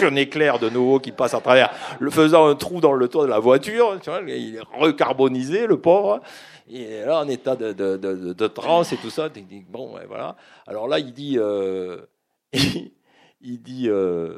[0.02, 3.26] un éclair de nouveau qui passe à travers, le faisant un trou dans le toit
[3.26, 3.98] de la voiture.
[4.02, 6.22] Tu vois, il est recarbonisé, le pauvre.
[6.68, 9.30] Il est là en état de, de, de, de transe et tout ça.
[9.70, 10.36] Bon, voilà.
[10.66, 12.02] Alors là, il dit, euh,
[12.54, 14.38] il dit, euh,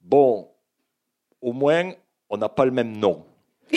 [0.00, 0.48] bon,
[1.42, 1.92] au moins,
[2.30, 3.24] on n'a pas le même nom.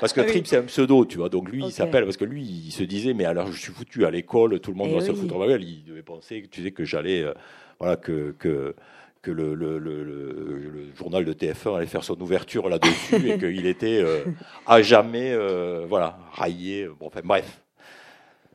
[0.00, 1.28] Parce que, Trip, c'est un pseudo, tu vois.
[1.28, 4.04] Donc lui, il s'appelle, parce que lui, il se disait, mais alors je suis foutu
[4.04, 5.64] à l'école, tout le monde eh doit se foutre à gueule.
[5.64, 7.32] Il devait penser, tu sais, que j'allais, euh,
[7.80, 8.74] voilà, que, que,
[9.20, 14.00] que le, le, le, journal de TF1 allait faire son ouverture là-dessus et qu'il était
[14.00, 14.24] euh,
[14.66, 16.88] à jamais, euh, voilà, raillé.
[17.00, 17.64] Bon, enfin, bref.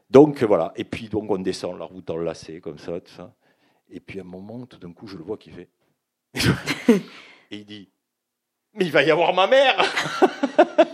[0.09, 0.71] Donc voilà.
[0.77, 3.33] Et puis, donc, on descend la route enlacée, comme ça, tout ça.
[3.89, 5.69] Et puis, à un moment, tout d'un coup, je le vois qui fait.
[7.51, 7.89] et il dit,
[8.77, 9.75] mais il va y avoir ma mère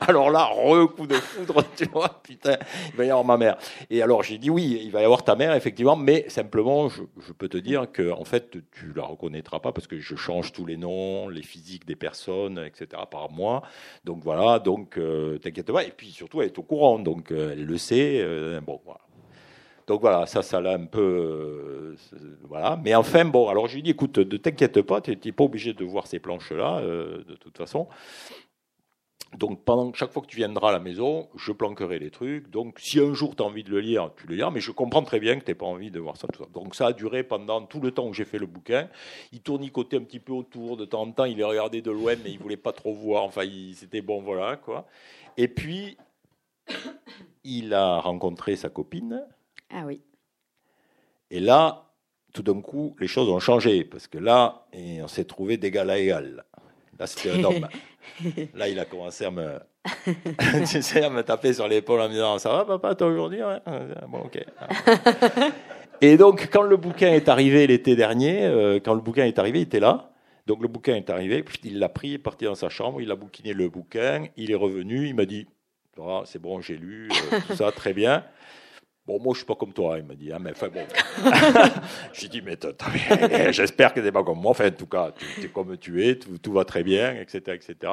[0.00, 0.50] Alors là,
[0.96, 2.56] coup de foudre, tu vois, putain,
[2.88, 3.58] il va y avoir ma mère.
[3.90, 7.02] Et alors j'ai dit oui, il va y avoir ta mère, effectivement, mais simplement, je,
[7.36, 10.64] peux te dire que en fait, tu la reconnaîtras pas parce que je change tous
[10.64, 13.02] les noms, les physiques des personnes, etc.
[13.10, 13.62] par mois.
[14.04, 15.84] Donc voilà, donc euh, t'inquiète pas.
[15.84, 18.20] Et puis surtout, elle est au courant, donc euh, elle le sait.
[18.22, 19.00] Euh, bon, voilà.
[19.88, 21.00] Donc voilà, ça, ça l'a un peu.
[21.00, 21.96] Euh,
[22.42, 22.78] voilà.
[22.84, 25.44] Mais enfin, bon, alors je lui ai dit écoute, ne t'inquiète pas, tu n'es pas
[25.44, 27.88] obligé de voir ces planches-là, euh, de toute façon.
[29.38, 32.50] Donc pendant chaque fois que tu viendras à la maison, je planquerai les trucs.
[32.50, 34.72] Donc si un jour tu as envie de le lire, tu le liras, mais je
[34.72, 37.22] comprends très bien que tu n'aies pas envie de voir ça, Donc ça a duré
[37.22, 38.88] pendant tout le temps où j'ai fait le bouquin.
[39.32, 42.14] Il tournicotait un petit peu autour, de temps en temps, il est regardé de loin,
[42.22, 43.24] mais il voulait pas trop voir.
[43.24, 43.42] Enfin,
[43.74, 44.86] c'était bon, voilà quoi.
[45.38, 45.96] Et puis
[47.44, 49.24] il a rencontré sa copine
[49.70, 50.00] ah oui.
[51.30, 51.84] Et là,
[52.32, 55.98] tout d'un coup, les choses ont changé, parce que là, on s'est trouvé d'égal à
[55.98, 56.44] égal.
[56.98, 57.68] Là, c'était un homme.
[58.54, 59.58] là, il a commencé à me,
[60.66, 63.40] tu sais, à me taper sur l'épaule en me disant Ça va, papa, toi aujourd'hui
[64.08, 64.38] Bon, ok.
[66.00, 69.60] Et donc, quand le bouquin est arrivé l'été dernier, euh, quand le bouquin est arrivé,
[69.60, 70.10] il était là.
[70.46, 73.00] Donc, le bouquin est arrivé, puis il l'a pris, il est parti dans sa chambre,
[73.00, 75.46] il a bouquiné le bouquin, il est revenu, il m'a dit
[76.24, 78.24] C'est bon, j'ai lu, euh, tout ça, très bien.
[79.08, 80.30] Bon, moi, je suis pas comme toi, il m'a dit.
[80.30, 80.86] Hein, mais enfin, bon.
[82.12, 82.58] J'ai dit, mais
[83.52, 84.50] j'espère que tu n'es pas comme moi.
[84.50, 87.90] Enfin, en tout cas, tu es comme tu es, tout, va très bien, etc., etc.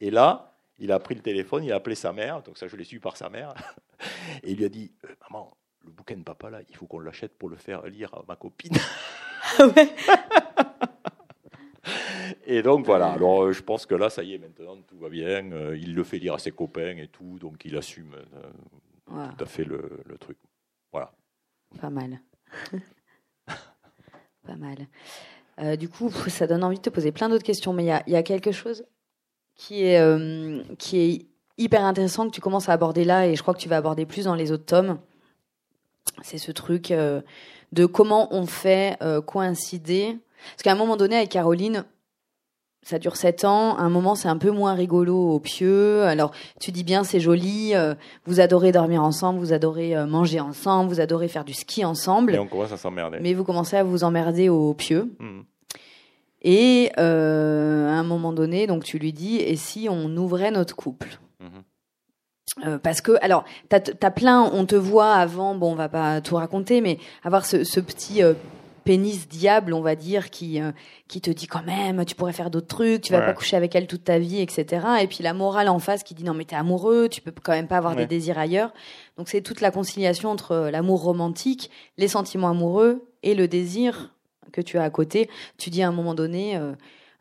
[0.00, 2.76] Et là, il a pris le téléphone, il a appelé sa mère, donc ça, je
[2.76, 3.52] l'ai su par sa mère,
[4.42, 5.54] et il lui a dit, euh, maman,
[5.84, 8.36] le bouquin de papa, là, il faut qu'on l'achète pour le faire lire à ma
[8.36, 8.78] copine.
[9.58, 9.66] Ah
[12.46, 15.10] et donc voilà, alors euh, je pense que là, ça y est, maintenant, tout va
[15.10, 15.52] bien.
[15.52, 18.16] Euh, il le fait lire à ses copains et tout, donc il assume
[19.06, 20.38] tout à fait le, le truc.
[21.80, 22.20] Pas mal.
[23.46, 24.76] pas mal.
[25.60, 28.16] Euh, du coup, ça donne envie de te poser plein d'autres questions, mais il y
[28.16, 28.84] a, quelque chose
[29.54, 31.26] qui est, euh, qui est
[31.58, 34.06] hyper intéressant que tu commences à aborder là, et je crois que tu vas aborder
[34.06, 34.98] plus dans les autres tomes.
[36.22, 37.22] C'est ce truc euh,
[37.72, 40.18] de comment on fait coïncider.
[40.52, 41.84] Parce qu'à un moment donné, avec Caroline,
[42.84, 43.76] ça dure sept ans.
[43.76, 46.02] À un moment, c'est un peu moins rigolo au pieu.
[46.04, 47.74] Alors, tu dis bien, c'est joli.
[47.74, 47.94] Euh,
[48.26, 52.34] vous adorez dormir ensemble, vous adorez euh, manger ensemble, vous adorez faire du ski ensemble.
[52.34, 53.18] Et on commence à s'emmerder.
[53.20, 55.14] Mais vous commencez à vous emmerder au pieu.
[55.18, 55.42] Hmm.
[56.42, 60.76] Et euh, à un moment donné, donc tu lui dis, et si on ouvrait notre
[60.76, 61.18] couple?
[61.40, 62.78] Hmm.
[62.82, 66.36] parce que, alors, t'as as plein, on te voit avant, bon, on va pas tout
[66.36, 68.22] raconter, mais avoir ce, ce petit
[68.84, 70.72] pénis diable, on va dire, qui euh,
[71.08, 73.74] qui te dit quand même, tu pourrais faire d'autres trucs, tu vas pas coucher avec
[73.74, 74.86] elle toute ta vie, etc.
[75.00, 77.52] Et puis la morale en face qui dit non mais t'es amoureux, tu peux quand
[77.52, 78.72] même pas avoir des désirs ailleurs.
[79.16, 84.14] Donc c'est toute la conciliation entre euh, l'amour romantique, les sentiments amoureux et le désir
[84.52, 85.28] que tu as à côté.
[85.58, 86.60] Tu dis à un moment donné.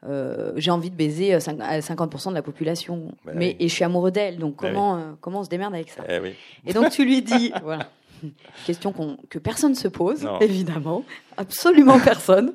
[0.06, 4.12] Euh, j'ai envie de baiser 50% de la population, bah mais et je suis amoureux
[4.12, 4.38] d'elle.
[4.38, 6.04] Donc bah comment comment on se démerde avec ça?
[6.10, 6.36] Eh
[6.70, 7.90] Et donc tu lui dis voilà.
[8.66, 8.94] Question
[9.30, 11.04] que personne se pose, évidemment,
[11.38, 12.54] absolument personne.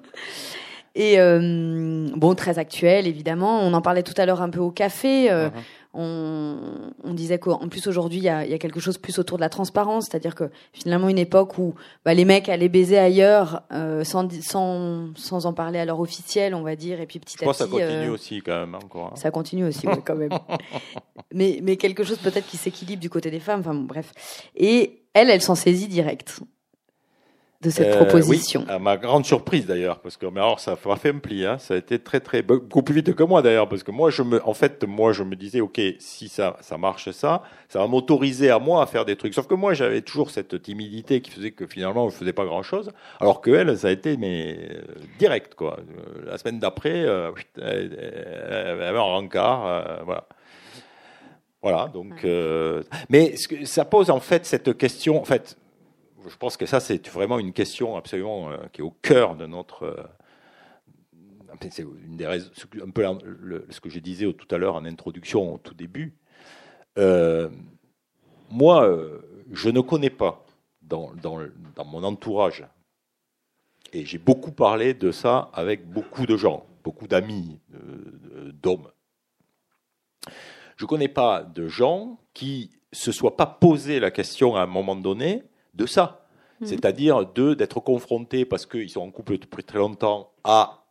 [0.95, 3.61] Et euh, bon, très actuel, évidemment.
[3.61, 5.31] On en parlait tout à l'heure un peu au café.
[5.31, 5.53] Euh, uh-huh.
[5.95, 10.07] On, disait qu'en plus aujourd'hui, il y a, quelque chose plus autour de la transparence,
[10.07, 11.74] c'est-à-dire que finalement une époque où
[12.05, 16.55] bah, les mecs allaient baiser ailleurs euh, sans, sans, sans en parler à leur officiel,
[16.55, 17.59] on va dire, et puis petit Je à petit.
[17.59, 19.07] ça continue aussi quand même encore.
[19.07, 19.16] Hein.
[19.16, 20.30] Ça continue aussi, quand même.
[21.32, 23.61] mais, mais quelque chose peut-être qui s'équilibre du côté des femmes.
[23.61, 24.12] Enfin bon, bref.
[24.55, 26.41] Et elle, elle s'en saisit direct
[27.61, 28.65] de cette euh, proposition.
[28.67, 31.45] Oui, à ma grande surprise d'ailleurs, parce que mais alors ça a fait un pli,
[31.45, 34.11] hein, ça a été très très beaucoup plus vite que moi d'ailleurs, parce que moi
[34.11, 37.81] je me, en fait moi je me disais ok si ça ça marche ça, ça
[37.81, 39.35] va m'autoriser à moi à faire des trucs.
[39.35, 42.63] Sauf que moi j'avais toujours cette timidité qui faisait que finalement je faisais pas grand
[42.63, 44.83] chose, alors que elle ça a été mais euh,
[45.19, 45.79] direct quoi.
[45.81, 50.29] Euh, la semaine d'après, euh, elle avait un rencard, voilà.
[51.63, 55.21] Voilà, donc, euh, mais ce que, ça pose en fait cette question.
[55.21, 55.57] En fait,
[56.27, 59.47] je pense que ça c'est vraiment une question absolument euh, qui est au cœur de
[59.47, 59.85] notre.
[59.85, 60.03] Euh,
[61.71, 62.51] c'est une des raisons,
[62.85, 63.05] un peu
[63.71, 66.14] ce que je disais tout à l'heure en introduction, au tout début.
[68.51, 68.89] moi,
[69.51, 70.45] je ne connais pas
[70.83, 71.41] dans, dans,
[71.75, 72.64] dans mon entourage,
[73.93, 77.59] et j'ai beaucoup parlé de ça avec beaucoup de gens, beaucoup d'amis,
[78.62, 78.91] d'hommes
[80.79, 84.66] je ne connais pas de gens qui se soient pas posé la question à un
[84.66, 85.43] moment donné
[85.79, 86.26] de ça.
[86.61, 86.66] Mhm.
[86.66, 90.85] C'est-à-dire de d'être confrontés, parce qu'ils sont en couple depuis très longtemps, à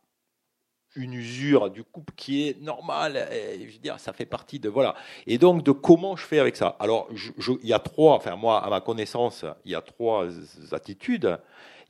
[0.96, 3.28] une usure du couple qui est normale.
[3.30, 4.94] je veux dire, ça fait partie de voilà.
[5.26, 6.76] Et donc de comment je fais avec ça?
[6.80, 8.14] Alors, il y a trois.
[8.14, 10.26] Enfin, moi, à ma connaissance, il y a trois
[10.72, 11.38] attitudes.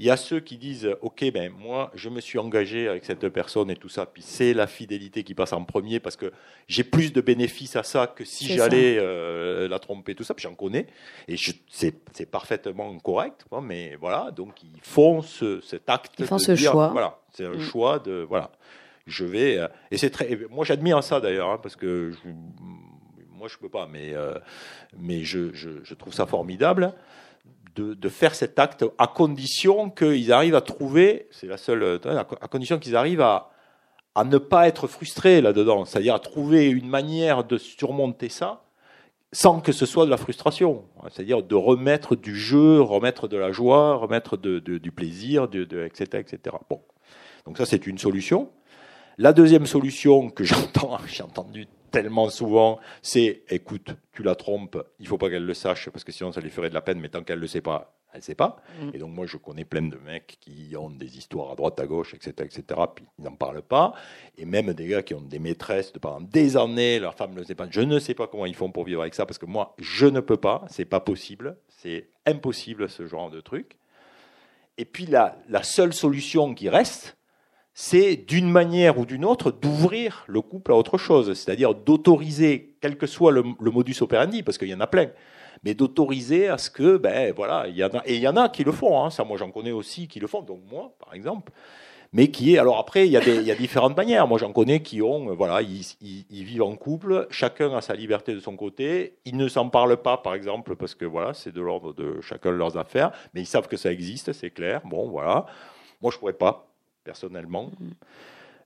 [0.01, 3.29] Il y a ceux qui disent, OK, ben moi, je me suis engagé avec cette
[3.31, 6.31] personne et tout ça, puis c'est la fidélité qui passe en premier parce que
[6.69, 10.35] j'ai plus de bénéfices à ça que si j'allais euh, la tromper, tout ça.
[10.35, 10.87] Puis j'en connais
[11.27, 11.35] et
[11.69, 14.31] c'est parfaitement correct, mais voilà.
[14.31, 16.13] Donc ils font ce, cet acte.
[16.21, 16.89] Ils font ce choix.
[16.89, 17.61] Voilà, c'est un mm.
[17.61, 18.53] choix de voilà.
[19.09, 20.39] Je vais euh, et c'est très.
[20.49, 22.13] Moi, j'admire ça d'ailleurs hein, parce que
[23.33, 24.35] moi, je peux pas, mais euh,
[24.97, 26.95] mais je, je, je trouve ça formidable
[27.75, 32.79] de, faire cet acte à condition qu'ils arrivent à trouver, c'est la seule, à condition
[32.79, 33.51] qu'ils arrivent à,
[34.15, 38.63] à ne pas être frustrés là-dedans, c'est-à-dire à trouver une manière de surmonter ça
[39.33, 43.53] sans que ce soit de la frustration, c'est-à-dire de remettre du jeu, remettre de la
[43.53, 46.57] joie, remettre du plaisir, de, etc., etc.
[46.71, 46.81] Bon,
[47.45, 48.51] donc ça c'est une solution.
[49.19, 55.07] La deuxième solution que j'entends, j'ai entendu tellement souvent, c'est écoute, tu la trompes, il
[55.07, 57.09] faut pas qu'elle le sache parce que sinon ça lui ferait de la peine, mais
[57.09, 58.57] tant qu'elle le sait pas, elle sait pas.
[58.81, 58.91] Mm.
[58.95, 61.87] Et donc moi je connais plein de mecs qui ont des histoires à droite, à
[61.87, 62.81] gauche, etc., etc.
[62.95, 63.95] Puis ils n'en parlent pas.
[64.37, 67.43] Et même des gars qui ont des maîtresses de pendant des années, leur femme ne
[67.43, 67.67] sait pas.
[67.71, 70.07] Je ne sais pas comment ils font pour vivre avec ça parce que moi je
[70.07, 73.77] ne peux pas, c'est pas possible, c'est impossible ce genre de truc.
[74.79, 77.18] Et puis la, la seule solution qui reste,
[77.81, 82.99] c'est d'une manière ou d'une autre d'ouvrir le couple à autre chose, c'est-à-dire d'autoriser, quel
[82.99, 85.11] que soit le, modus operandi, parce qu'il y en a plein,
[85.63, 88.37] mais d'autoriser à ce que, ben voilà, il y en a, et il y en
[88.37, 90.93] a qui le font, hein, ça moi j'en connais aussi qui le font, donc moi
[90.99, 91.53] par exemple,
[92.13, 94.39] mais qui est, alors après il y a, des, il y a différentes manières, moi
[94.39, 98.41] j'en connais qui ont, voilà, ils, ils, vivent en couple, chacun a sa liberté de
[98.41, 101.93] son côté, ils ne s'en parlent pas par exemple, parce que voilà, c'est de l'ordre
[101.93, 105.47] de chacun leurs affaires, mais ils savent que ça existe, c'est clair, bon voilà,
[106.03, 106.68] moi je pourrais pas,
[107.09, 107.71] personnellement.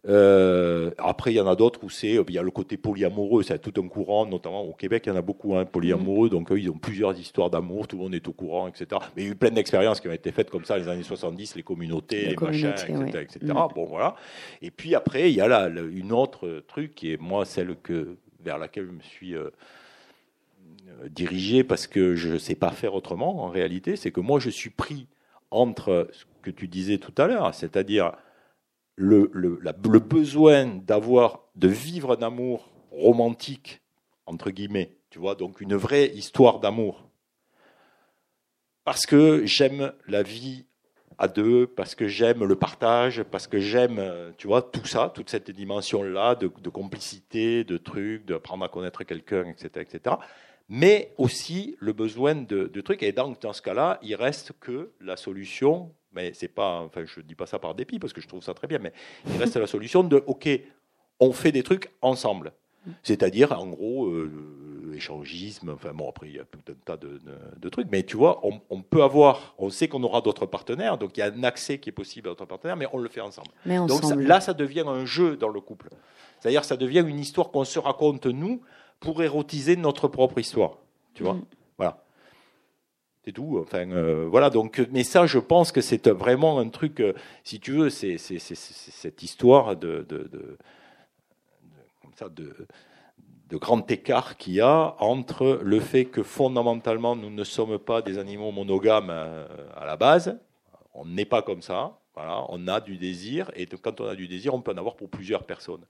[0.08, 3.44] Euh, après, il y en a d'autres où c'est, il y a le côté polyamoureux,
[3.44, 6.48] c'est tout un courant, notamment au Québec, il y en a beaucoup, hein, polyamoureux, donc
[6.56, 9.00] ils ont plusieurs histoires d'amour, tout le monde est au courant, etc.
[9.14, 11.04] Mais il y a eu plein d'expériences qui ont été faites comme ça les années
[11.04, 12.74] 70, les communautés, les, machins,
[13.14, 13.38] etc.
[13.42, 13.52] Mm.
[13.76, 14.16] Bon, voilà.
[14.60, 18.16] Et puis après, il y a là une autre truc qui est, moi, celle que,
[18.40, 19.50] vers laquelle je me suis euh,
[21.10, 24.50] dirigé parce que je ne sais pas faire autrement, en réalité, c'est que moi, je
[24.50, 25.06] suis pris
[25.52, 28.12] entre ce que tu disais tout à l'heure, c'est-à-dire
[28.96, 33.80] le, le, besoin d'avoir, de vivre un amour romantique,
[34.26, 37.08] entre guillemets, tu vois, donc une vraie histoire d'amour.
[38.84, 40.66] Parce que j'aime la vie
[41.18, 44.02] à deux, parce que j'aime le partage, parce que j'aime,
[44.38, 49.04] tu vois, tout ça, toute cette dimension-là de, de, complicité, de trucs, d'apprendre à connaître
[49.04, 50.16] quelqu'un, etc., etc.
[50.68, 53.02] Mais aussi le besoin de, de trucs.
[53.02, 57.20] Et donc, dans ce cas-là, il reste que la solution mais c'est pas, enfin, je
[57.20, 58.92] dis pas ça par dépit parce que je trouve ça très bien, mais
[59.26, 60.48] il reste la solution de, ok,
[61.20, 62.52] on fait des trucs ensemble.
[63.04, 67.68] C'est-à-dire, en gros, euh, échangisme, enfin bon, après, il y a tout un tas de,
[67.68, 71.20] trucs, mais tu vois, on, peut avoir, on sait qu'on aura d'autres partenaires, donc il
[71.20, 73.48] y a un accès qui est possible à d'autres partenaires, mais on le fait ensemble.
[73.66, 75.90] Mais donc là, ça devient un jeu dans le couple.
[76.40, 78.62] C'est-à-dire, ça devient une histoire qu'on se raconte, nous,
[78.98, 80.78] pour érotiser notre propre histoire.
[81.14, 81.44] Tu vois mm.
[83.24, 83.58] C'est tout.
[83.60, 84.50] Enfin, euh, voilà.
[84.50, 87.00] Donc, mais ça, je pense que c'est vraiment un truc.
[87.00, 87.12] Euh,
[87.44, 90.06] si tu veux, c'est cette histoire de,
[93.52, 98.18] grand écart qu'il y a entre le fait que fondamentalement nous ne sommes pas des
[98.18, 99.46] animaux monogames euh,
[99.76, 100.38] à la base.
[100.94, 101.98] On n'est pas comme ça.
[102.14, 104.96] Voilà, on a du désir et quand on a du désir, on peut en avoir
[104.96, 105.84] pour plusieurs personnes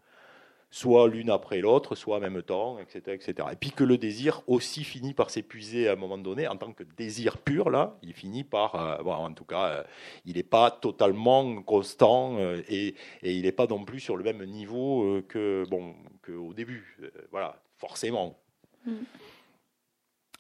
[0.73, 3.49] soit l'une après l'autre, soit en même temps, etc., etc.
[3.53, 6.73] Et puis que le désir aussi finit par s'épuiser à un moment donné, en tant
[6.73, 9.83] que désir pur, là, il finit par, euh, bon, en tout cas, euh,
[10.25, 14.25] il n'est pas totalement constant euh, et, et, il n'est pas non plus sur le
[14.25, 15.95] même niveau que, bon,
[16.25, 16.99] qu'au début.
[17.31, 18.39] voilà, forcément.
[18.87, 18.93] Mm.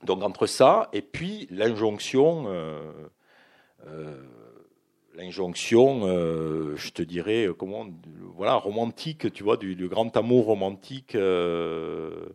[0.04, 2.46] Donc entre ça et puis l'injonction
[5.14, 7.86] l'injonction, euh, je te dirais, euh, comment,
[8.34, 12.26] voilà, romantique, tu vois, du, grand amour romantique euh,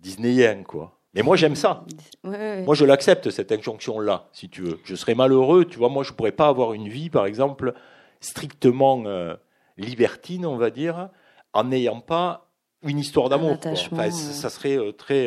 [0.00, 0.98] disneyen, quoi.
[1.14, 1.84] Mais moi, j'aime ça.
[2.24, 4.78] Moi, je l'accepte, cette injonction-là, si tu veux.
[4.84, 7.74] Je serais malheureux, tu vois, moi, je pourrais pas avoir une vie, par exemple,
[8.20, 9.04] strictement
[9.76, 11.10] libertine, on va dire,
[11.52, 12.48] en n'ayant pas
[12.82, 13.58] une histoire d'amour.
[13.62, 15.26] Enfin, ça serait très,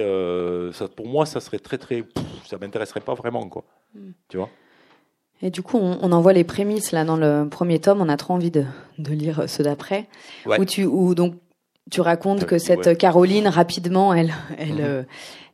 [0.74, 2.03] ça, pour moi, ça serait très, très,
[2.47, 3.63] ça m'intéresserait pas vraiment, quoi.
[3.93, 4.13] Hmm.
[4.28, 4.49] Tu vois?
[5.42, 8.02] Et du coup, on, on, en voit les prémices là dans le premier tome.
[8.02, 8.64] On a trop envie de,
[8.98, 10.08] de lire ceux d'après,
[10.58, 11.36] où tu, où donc
[11.92, 14.80] tu racontes que cette Caroline rapidement, elle, elle, mhm.
[14.82, 15.04] euh,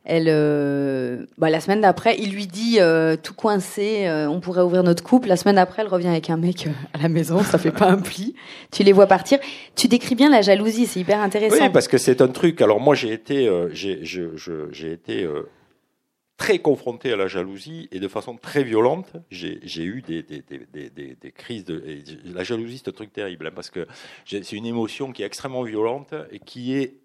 [0.04, 4.82] elle, euh, bah, la semaine d'après, il lui dit euh, tout coincé, on pourrait ouvrir
[4.82, 5.28] notre couple.
[5.28, 7.98] La semaine d'après, elle revient avec un mec à la maison, ça fait pas un
[7.98, 8.34] pli.
[8.70, 9.38] Tu les vois partir.
[9.76, 11.64] Tu décris bien la jalousie, c'est hyper intéressant.
[11.64, 12.62] Oui, parce que c'est un truc.
[12.62, 15.28] Alors moi, j'ai été, j'ai, j'ai été
[16.36, 19.12] très confronté à la jalousie et de façon très violente.
[19.30, 22.02] J'ai eu des, des, des, des, crises de.
[22.24, 23.86] la jalousie, c'est un truc terrible hein, parce que
[24.24, 26.96] c'est une émotion qui est extrêmement violente et qui est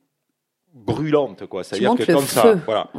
[0.74, 2.92] brûlante quoi c'est à dire que comme ça voilà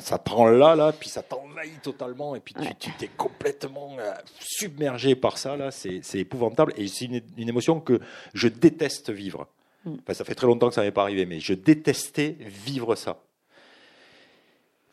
[0.00, 5.16] ça prend là là puis ça t'envahit totalement et puis tu t'es complètement euh, submergé
[5.16, 8.00] par ça là c'est épouvantable et c'est une, une, émotion que
[8.32, 9.48] je déteste vivre
[9.84, 9.96] mm.
[10.02, 13.18] enfin, ça fait très longtemps que ça m'est pas arrivé mais je détestais vivre ça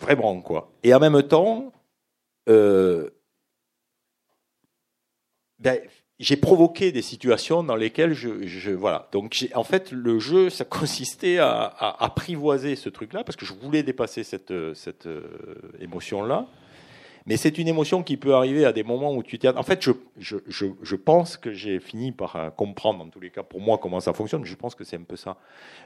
[0.04, 0.70] Vraiment, quoi.
[0.84, 1.72] Et en même temps,
[2.49, 3.10] euh,
[5.60, 5.80] ben,
[6.20, 9.08] j'ai provoqué des situations dans lesquelles je, voilà.
[9.14, 13.82] Donc en fait le jeu ça consistait à, apprivoiser ce truc-là parce que je voulais
[13.84, 15.24] dépasser cette cette euh,
[15.80, 16.47] émotion-là.
[17.26, 19.47] Mais c'est une émotion qui peut arriver à des moments où tu t'es.
[19.47, 23.22] En fait, je, je, je, je pense que j'ai fini par euh, comprendre, en tous
[23.22, 24.43] les cas, pour moi, comment ça fonctionne.
[24.43, 25.38] Je pense que c'est un peu ça.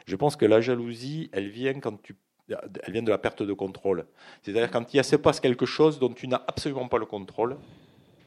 [0.08, 2.16] Je pense que la jalousie, elle vient quand tu
[2.50, 4.06] elle vient de la perte de contrôle.
[4.42, 7.58] C'est-à-dire quand il se passe quelque chose dont tu n'as absolument pas le contrôle,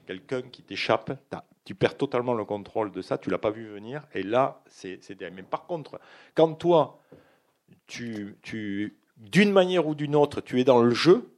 [0.06, 1.12] quelqu'un qui t'échappe,
[1.64, 5.00] tu perds totalement le contrôle de ça, tu l'as pas vu venir, et là, c'est
[5.32, 6.00] Mais par contre,
[6.34, 7.00] quand toi,
[7.86, 11.36] tu, tu d'une manière ou d'une autre, tu es dans le jeu,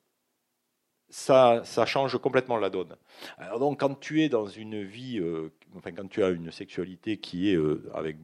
[1.08, 2.96] ça, ça change complètement la donne.
[3.36, 7.18] Alors donc, quand tu es dans une vie, euh, enfin, quand tu as une sexualité
[7.18, 8.16] qui est euh, avec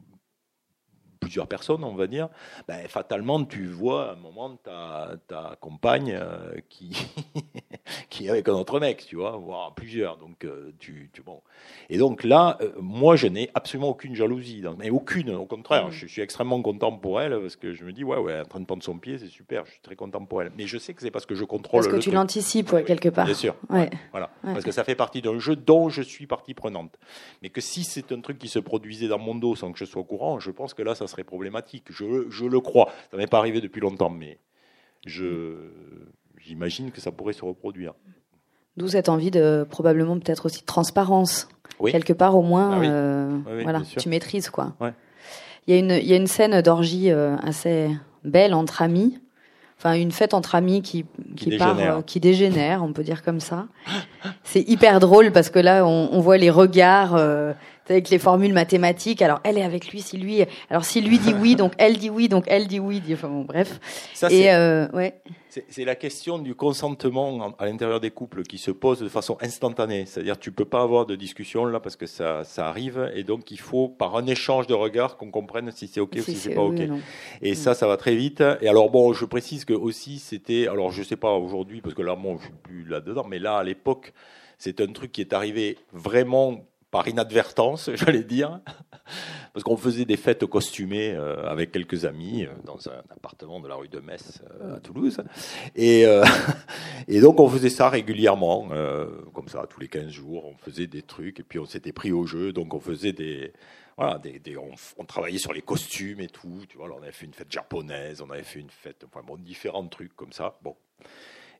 [1.18, 2.28] plusieurs personnes, on va dire,
[2.66, 6.96] ben, fatalement, tu vois à un moment ta, ta compagne euh, qui,
[8.10, 10.16] qui est avec un autre mec, tu vois, voire plusieurs.
[10.18, 11.40] Donc, euh, tu, tu, bon.
[11.90, 15.88] Et donc là, euh, moi, je n'ai absolument aucune jalousie, mais aucune, au contraire.
[15.88, 15.92] Mm.
[15.92, 18.60] Je, suis extrêmement content pour elle parce que je me dis, ouais, ouais, en train
[18.60, 20.52] de prendre son pied, c'est super, je suis très content pour elle.
[20.56, 21.82] Mais je sais que c'est parce que je contrôle.
[21.82, 23.26] Parce que tu l'anticipes, quelque part.
[23.26, 23.54] Bien sûr.
[23.70, 23.90] Ouais.
[24.12, 24.30] voilà.
[24.42, 26.98] Parce que ça fait partie d'un jeu dont je suis partie prenante.
[27.42, 29.84] Mais que si c'est un truc qui se produisait dans mon dos sans que je
[29.84, 31.86] sois au courant, je pense que là, ça serait problématique.
[31.90, 32.92] Je, je le crois.
[33.10, 34.38] Ça m'est pas arrivé depuis longtemps, mais
[35.04, 35.56] je
[36.38, 37.94] j'imagine que ça pourrait se reproduire.
[38.76, 41.48] D'où cette envie de probablement peut-être aussi de transparence.
[41.84, 44.74] Quelque part au moins, ah euh, voilà, tu maîtrises quoi.
[45.66, 47.90] Il y a une y a une scène d'orgie euh, assez
[48.24, 49.20] belle entre amis.
[49.76, 51.06] Enfin, une fête entre amis qui,
[51.36, 53.68] qui, part, euh, qui dégénère, on peut dire comme ça.
[54.42, 57.16] C'est hyper drôle parce que là, on, on voit les regards,
[57.90, 59.22] avec les formules mathématiques.
[59.22, 62.10] Alors elle est avec lui, si lui, alors si lui dit oui, donc elle dit
[62.10, 63.02] oui, donc elle dit oui.
[63.12, 63.80] Enfin bon, bref.
[64.14, 65.20] Ça, et euh, ouais.
[65.68, 70.04] C'est la question du consentement à l'intérieur des couples qui se pose de façon instantanée.
[70.06, 73.50] C'est-à-dire, tu peux pas avoir de discussion là parce que ça, ça arrive, et donc
[73.50, 76.54] il faut par un échange de regards qu'on comprenne si c'est ok ou si c'est
[76.54, 76.80] pas ok.
[77.42, 78.42] Et ça, ça va très vite.
[78.60, 82.02] Et alors bon, je précise que aussi c'était, alors je sais pas aujourd'hui parce que
[82.02, 84.12] là, moi, je suis plus là dedans, mais là à l'époque
[84.58, 88.60] c'est un truc qui est arrivé vraiment par inadvertance, j'allais dire,
[89.52, 93.68] parce qu'on faisait des fêtes costumées euh, avec quelques amis euh, dans un appartement de
[93.68, 95.18] la rue de Metz euh, à Toulouse.
[95.76, 96.06] Et,
[97.20, 98.68] donc on faisait ça régulièrement,
[99.34, 102.12] comme ça, tous les 15 jours, on faisait des trucs, et puis on s'était pris
[102.12, 103.52] au jeu, donc on faisait des...
[103.96, 104.20] Voilà,
[104.98, 108.22] on, travaillait sur les costumes et tout, tu vois, on avait fait une fête japonaise,
[108.22, 110.76] on avait fait une fête, enfin bon, différents trucs comme ça, bon.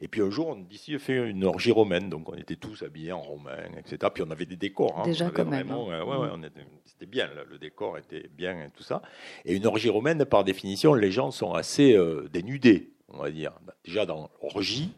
[0.00, 2.82] Et puis un jour, on d'ici a fait une orgie romaine, donc on était tous
[2.82, 3.96] habillés en romain, etc.
[4.14, 5.00] Puis on avait des décors.
[5.00, 5.04] Hein.
[5.04, 5.70] Déjà quand même.
[5.70, 6.04] Hein.
[6.04, 6.50] ouais, mm.
[6.84, 9.02] c'était bien, le, décor était bien et tout ça.
[9.44, 13.52] Et une orgie romaine, par définition, les gens sont assez euh, dénudés, on va dire.
[13.66, 14.92] Bah, déjà dans l'orgie,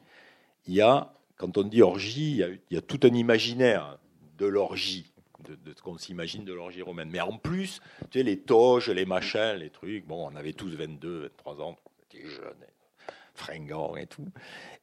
[0.66, 3.98] il y a, quand on dit orgie, il y a, tout un imaginaire
[4.38, 5.06] de l'orgie.
[5.48, 7.08] De, ce qu'on s'imagine de l'orgie romaine.
[7.10, 7.80] Mais en plus,
[8.10, 11.76] tu sais, les toges, les machins, les trucs, bon, on avait tous 22, 23 ans,
[11.86, 12.62] on était jeunes,
[13.40, 14.28] fringants et tout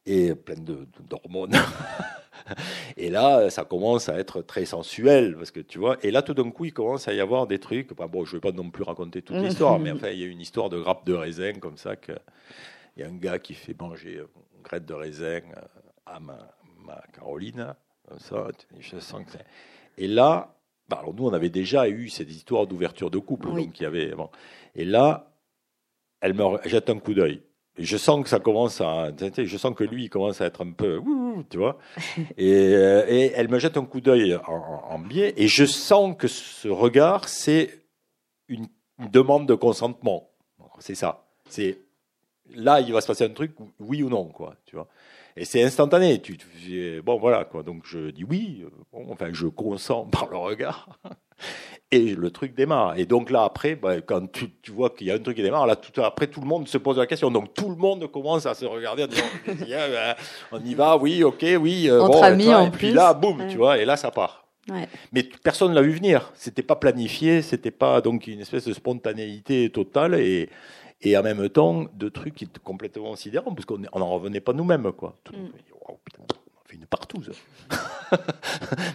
[0.08, 0.64] et pleine
[1.08, 1.52] d'hormones.
[2.96, 6.34] et là, ça commence à être très sensuel, parce que tu vois, et là, tout
[6.34, 7.92] d'un coup, il commence à y avoir des trucs.
[7.92, 10.26] bon, je ne vais pas non plus raconter toute l'histoire, mais enfin, il y a
[10.26, 12.12] une histoire de grappe de raisin comme ça, que
[12.96, 14.22] il y a un gars qui fait manger
[14.56, 15.40] une grappe de raisin
[16.06, 16.38] à ma,
[17.12, 17.74] Caroline,
[18.08, 18.48] comme ça,
[18.80, 19.38] je sens que
[19.98, 20.56] Et là,
[20.88, 23.86] bah, alors nous, on avait déjà eu cette histoire d'ouverture de couple, donc il y
[23.86, 24.14] avait.
[24.14, 24.30] Bon.
[24.74, 25.30] Et là,
[26.20, 27.42] elle me jette un coup d'œil
[27.78, 30.72] je sens que ça commence à, je sens que lui il commence à être un
[30.72, 31.00] peu,
[31.50, 31.78] tu vois.
[32.40, 36.68] Euh, et, elle me jette un coup d'œil en, biais, et je sens que ce
[36.68, 37.82] regard c'est
[38.48, 38.68] une,
[39.10, 40.30] demande de consentement.
[40.80, 41.26] C'est ça.
[41.48, 41.78] C'est
[42.54, 44.88] là il va se passer un truc, oui ou non, quoi, tu vois.
[45.36, 46.20] Et c'est instantané.
[46.20, 46.36] Tu,
[47.04, 47.62] bon voilà quoi.
[47.62, 48.64] Donc je dis oui.
[48.92, 50.98] enfin je consens par le regard
[51.90, 52.98] et le truc démarre.
[52.98, 55.42] Et donc là, après, bah, quand tu, tu vois qu'il y a un truc qui
[55.42, 57.30] démarre, là, tout, après, tout le monde se pose la question.
[57.30, 60.14] Donc tout le monde commence à se regarder en disant, ben,
[60.52, 61.88] on y va, oui, ok, oui.
[61.88, 64.44] Euh, Entre amis, en et puis là, boum, tu vois, et là, ça part.
[64.68, 64.86] Ouais.
[65.12, 66.30] Mais personne ne l'a vu venir.
[66.34, 70.50] C'était pas planifié, c'était pas donc une espèce de spontanéité totale et,
[71.00, 74.52] et en même temps de trucs qui étaient complètement sidérants parce qu'on n'en revenait pas
[74.52, 75.16] nous-mêmes, quoi.
[75.32, 75.46] Mm.
[75.88, 75.96] on
[76.66, 77.32] fait une partouze.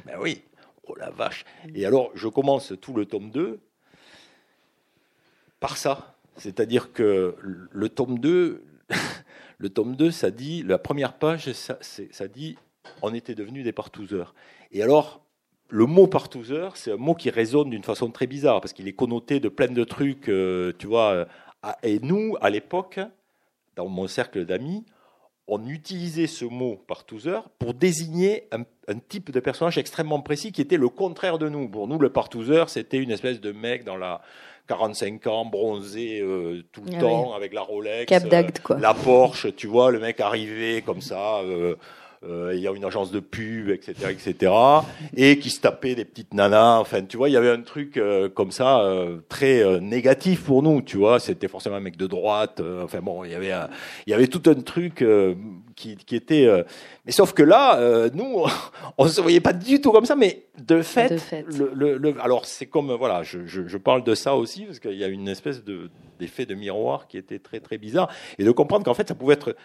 [0.05, 0.43] ben oui.
[0.85, 1.45] Oh la vache.
[1.73, 3.59] Et alors, je commence tout le tome 2
[5.59, 6.17] par ça.
[6.35, 7.35] C'est-à-dire que
[7.71, 8.63] le tome 2,
[9.57, 12.57] le tome 2, ça dit, la première page, ça, ça dit,
[13.01, 14.33] on était devenus des partouzeurs.
[14.71, 15.23] Et alors,
[15.69, 18.93] le mot partouzeur, c'est un mot qui résonne d'une façon très bizarre, parce qu'il est
[18.93, 21.11] connoté de plein de trucs, euh, tu vois.
[21.11, 21.25] Euh,
[21.81, 22.99] et nous, à l'époque,
[23.75, 24.85] dans mon cercle d'amis,
[25.47, 28.63] on utilisait ce mot partouzeur pour désigner un,
[29.09, 31.67] type de personnage extrêmement précis qui était le contraire de nous.
[31.67, 34.21] Pour nous, le partouzeur, c'était une espèce de mec dans la
[34.67, 38.77] 45 ans, bronzé euh, tout le ah temps, avec la Rolex, euh, quoi.
[38.79, 41.39] la Porsche, tu vois, le mec arrivé comme ça.
[41.39, 41.75] Euh,
[42.27, 44.53] euh, il y a une agence de pub, etc., etc.,
[45.15, 46.79] et qui se tapait des petites nanas.
[46.79, 50.63] Enfin, tu vois, il y avait un truc euh, comme ça euh, très négatif pour
[50.63, 50.81] nous.
[50.81, 52.61] Tu vois, c'était forcément un mec de droite.
[52.83, 53.53] enfin bon, il y avait
[54.07, 55.05] il y avait tout un truc
[55.75, 56.47] qui, qui était.
[57.05, 58.45] mais sauf que là, nous,
[58.97, 60.15] on se voyait pas du tout comme ça.
[60.15, 61.45] Mais de fait, de fait.
[61.47, 64.95] Le, le, alors c'est comme voilà, je, je, je, parle de ça aussi parce qu'il
[64.95, 68.51] y a une espèce de d'effet de miroir qui était très très bizarre et de
[68.51, 69.55] comprendre qu'en fait ça pouvait être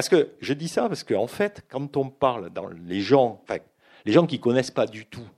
[0.00, 3.44] parce que je dis ça parce qu'en en fait, quand on parle dans les gens,
[4.06, 5.28] les gens qui connaissent pas du tout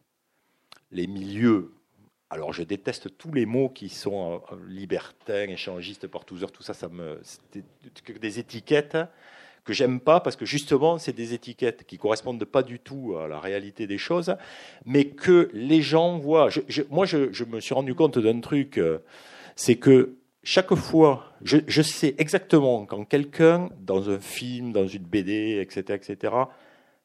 [0.92, 1.74] les milieux,
[2.30, 6.88] alors je déteste tous les mots qui sont euh, libertins, échangistes, partouzeurs, tout ça, ça
[6.88, 7.20] me,
[8.20, 8.98] des étiquettes
[9.64, 13.26] que j'aime pas parce que justement c'est des étiquettes qui correspondent pas du tout à
[13.26, 14.36] la réalité des choses,
[14.86, 16.50] mais que les gens voient.
[16.88, 19.00] moi, je, je, me suis rendu compte d'un truc, euh,
[19.56, 25.60] c'est que chaque fois, je, sais exactement quand quelqu'un, dans un film, dans une BD,
[25.60, 26.34] etc., etc.,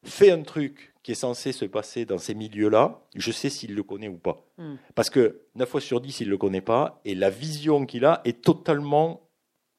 [0.02, 3.82] fait un truc qui est censé se passer dans ces milieux-là, je sais s'il le
[3.82, 4.44] connaît ou pas.
[4.58, 4.74] Hmm.
[4.94, 8.04] Parce que 9 fois sur 10, il ne le connaît pas, et la vision qu'il
[8.04, 9.28] a est totalement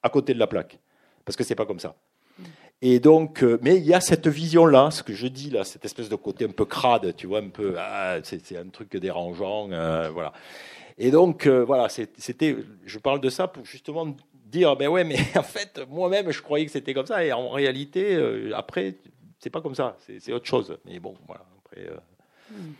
[0.02, 0.78] à côté de la plaque.
[1.24, 1.96] Parce que c'est pas comme ça.
[2.38, 2.44] Hmm.
[2.82, 5.84] Et donc, euh, mais il y a cette vision-là, ce que je dis là, cette
[5.84, 9.70] espèce de côté un peu crade, tu vois, un peu, ah, c'est un truc dérangeant,
[9.70, 10.32] euh, voilà.
[11.02, 15.16] Et donc, euh, voilà, c'était, je parle de ça pour justement dire, ben ouais, mais
[15.36, 18.96] en fait, moi-même, je croyais que c'était comme ça, et en réalité, euh, après,
[19.38, 20.76] c'est pas comme ça, c'est autre chose.
[20.84, 21.96] Mais bon, voilà, après, euh,
[22.50, 22.72] hmm.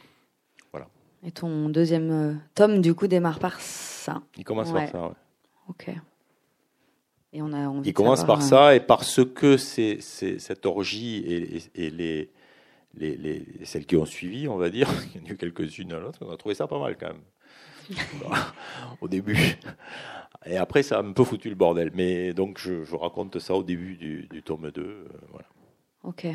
[0.70, 0.86] voilà.
[1.22, 4.20] Et ton deuxième tome, du coup, démarre par ça.
[4.36, 5.14] Il commence par ça, ouais.
[5.68, 5.88] Ok.
[7.32, 11.62] Et on a envie Il commence par ça, et parce que c'est cette orgie et,
[11.86, 12.30] et les,
[12.92, 15.94] les, les, celles qui ont suivi, on va dire, il y en a eu quelques-unes
[15.94, 17.22] à l'autre, on a trouvé ça pas mal quand même.
[19.00, 19.56] au début.
[20.46, 21.90] Et après, ça a un peu foutu le bordel.
[21.94, 24.82] Mais donc, je, raconte ça au début du, tome 2.
[24.82, 25.46] Euh, voilà.
[26.02, 26.26] Ok.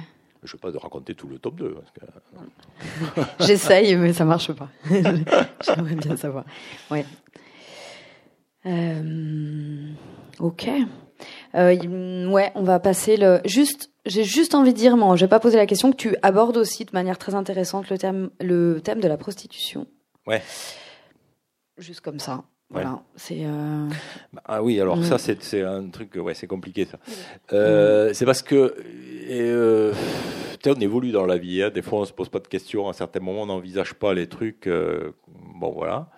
[0.43, 1.77] Je ne veux pas raconter tout le top 2.
[3.39, 4.69] J'essaye, mais ça marche pas.
[4.89, 6.45] J'aimerais bien savoir.
[6.91, 7.05] Ouais.
[8.67, 9.89] Euh,
[10.39, 10.69] ok.
[11.55, 13.41] Euh, ouais, on va passer le.
[13.45, 16.15] Juste, j'ai juste envie de dire, moi, je vais pas poser la question que tu
[16.21, 19.87] abordes aussi de manière très intéressante le thème, le thème de la prostitution.
[20.27, 20.43] Ouais.
[21.77, 22.43] Juste comme ça.
[22.69, 23.45] Voilà, c'est.
[23.45, 23.87] Euh...
[24.33, 25.37] Bah, ah oui, alors ça mm.
[25.39, 26.97] c'est un truc, ouais, c'est compliqué ça.
[27.53, 28.75] Euh, c'est parce que
[29.29, 29.93] euh,
[30.71, 31.61] on évolue dans la vie.
[31.61, 31.69] Hein.
[31.69, 32.89] Des fois, on se pose pas de questions.
[32.89, 34.67] À certains moments, on n'envisage pas les trucs.
[34.67, 35.11] Euh,
[35.55, 36.09] bon, voilà.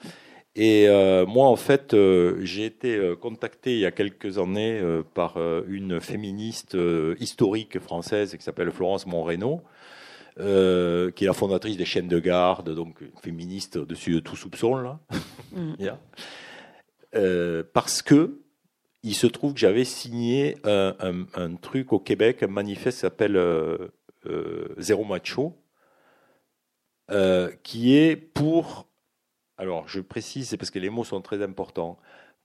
[0.56, 4.82] Et euh, moi, en fait, euh, j'ai été contacté il y a quelques années
[5.14, 6.78] par une féministe
[7.20, 9.62] historique française qui s'appelle Florence Monreno,
[10.38, 15.00] qui est la fondatrice des chaînes de garde, donc féministe au-dessus de tout soupçon là.
[15.52, 15.74] Mm.
[17.16, 18.42] Euh, parce que
[19.04, 23.94] il se trouve que j'avais signé un, truc au Québec, un manifeste qui s'appelle euh,
[24.26, 25.56] euh, Zéro Macho,
[27.64, 28.88] qui est pour,
[29.58, 31.98] alors je précise, c'est parce que les mots sont très importants,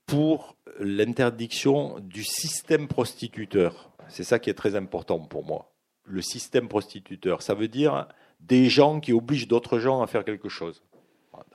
[0.05, 3.91] pour l'interdiction du système prostituteur.
[4.07, 5.72] C'est ça qui est très important pour moi.
[6.05, 8.07] Le système prostituteur, ça veut dire
[8.39, 10.83] des gens qui obligent d'autres gens à faire quelque chose.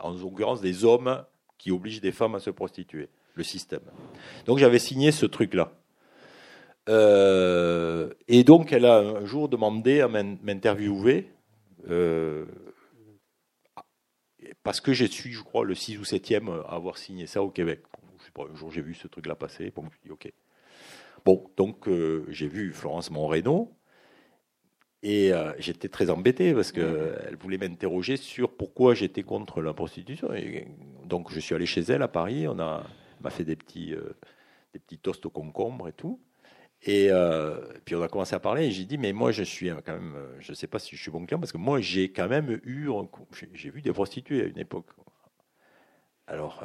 [0.01, 1.25] En l'occurrence, des hommes
[1.59, 3.83] qui oblige des femmes à se prostituer, le système.
[4.47, 5.73] Donc j'avais signé ce truc-là.
[6.89, 11.31] Euh, et donc elle a un jour demandé à m'interviewer,
[11.91, 12.47] euh,
[14.63, 17.51] parce que je suis, je crois, le 6 ou 7e à avoir signé ça au
[17.51, 17.83] Québec.
[18.19, 20.33] Je sais pas, un jour j'ai vu ce truc-là passer, bon, je ok.
[21.25, 23.77] Bon, donc euh, j'ai vu Florence Monreno,
[25.03, 30.33] et euh, j'étais très embêté parce qu'elle voulait m'interroger sur pourquoi j'étais contre la prostitution.
[30.35, 30.67] Et
[31.05, 32.85] donc je suis allé chez elle à Paris, on a
[33.21, 34.17] m'a fait des petits, euh,
[34.73, 36.21] des petits toasts au concombre et tout.
[36.83, 39.69] Et euh, puis on a commencé à parler et j'ai dit mais moi je suis
[39.85, 42.13] quand même, je ne sais pas si je suis bon client parce que moi j'ai
[42.13, 42.89] quand même eu,
[43.53, 44.91] j'ai vu des prostituées à une époque.
[46.27, 46.65] Alors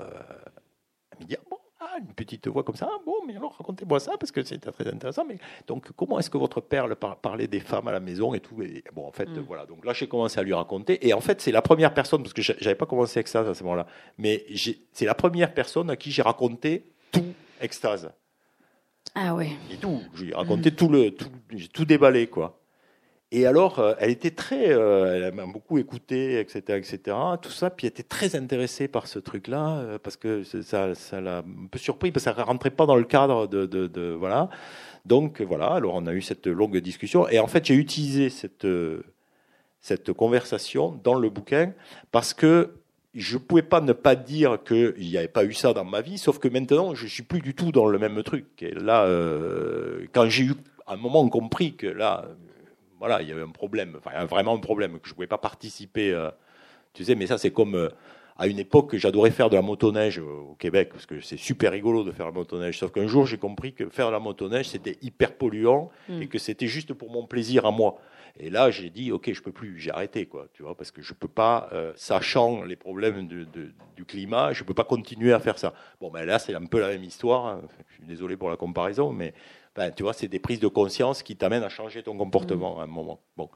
[1.11, 1.37] elle me dit
[1.83, 2.89] ah une petite voix comme ça.
[2.89, 5.25] Ah, bon, mais alors racontez-moi ça parce que c'est très intéressant.
[5.25, 5.37] Mais
[5.67, 6.87] donc, comment est-ce que votre père
[7.21, 9.39] parlait des femmes à la maison et tout et, Bon, en fait, mm.
[9.47, 9.65] voilà.
[9.65, 11.05] Donc là, j'ai commencé à lui raconter.
[11.07, 13.53] Et en fait, c'est la première personne parce que j'avais pas commencé avec ça à
[13.53, 13.85] ce moment-là.
[14.17, 14.45] Mais
[14.91, 18.11] c'est la première personne à qui j'ai raconté tout extase.
[19.15, 19.51] Ah ouais.
[19.71, 20.01] Et tout.
[20.15, 22.59] J'ai raconté tout le, tout, j'ai tout déballé quoi.
[23.35, 27.71] Et alors, euh, elle était très, euh, elle m'a beaucoup écouté, etc., etc., tout ça.
[27.71, 31.67] Puis elle était très intéressée par ce truc-là euh, parce que ça, ça l'a un
[31.69, 34.51] peu surpris parce que ça rentrait pas dans le cadre de, de, voilà.
[35.05, 35.73] Donc voilà.
[35.73, 38.67] Alors on a eu cette longue discussion et en fait j'ai utilisé cette
[39.81, 41.73] cette conversation dans le bouquin
[42.11, 42.75] parce que
[43.15, 46.19] je pouvais pas ne pas dire qu'il n'y avait pas eu ça dans ma vie,
[46.19, 48.45] sauf que maintenant je suis plus du tout dans le même truc.
[48.61, 49.07] Et là,
[50.13, 50.53] quand j'ai eu
[50.85, 52.25] à un moment compris que là
[53.03, 55.37] voilà, il y avait un problème, enfin vraiment un problème, que je ne pouvais pas
[55.37, 56.13] participer.
[56.13, 56.29] Euh,
[56.93, 57.89] tu sais, mais ça c'est comme euh,
[58.37, 61.73] à une époque que j'adorais faire de la motoneige au Québec, parce que c'est super
[61.73, 62.79] rigolo de faire la motoneige.
[62.79, 66.21] Sauf qu'un jour j'ai compris que faire de la motoneige c'était hyper polluant hmm.
[66.21, 67.97] et que c'était juste pour mon plaisir à moi.
[68.39, 71.03] Et là, j'ai dit, ok, je peux plus, j'ai arrêté, quoi, tu vois, parce que
[71.03, 75.59] je peux pas, euh, sachant les problèmes du climat, je peux pas continuer à faire
[75.59, 75.75] ça.
[76.01, 77.45] Bon, ben là, c'est un peu la même histoire.
[77.45, 77.61] Hein.
[77.89, 79.35] Je suis désolé pour la comparaison, mais
[79.75, 82.83] ben, tu vois, c'est des prises de conscience qui t'amènent à changer ton comportement à
[82.83, 83.19] un moment.
[83.37, 83.49] Bon.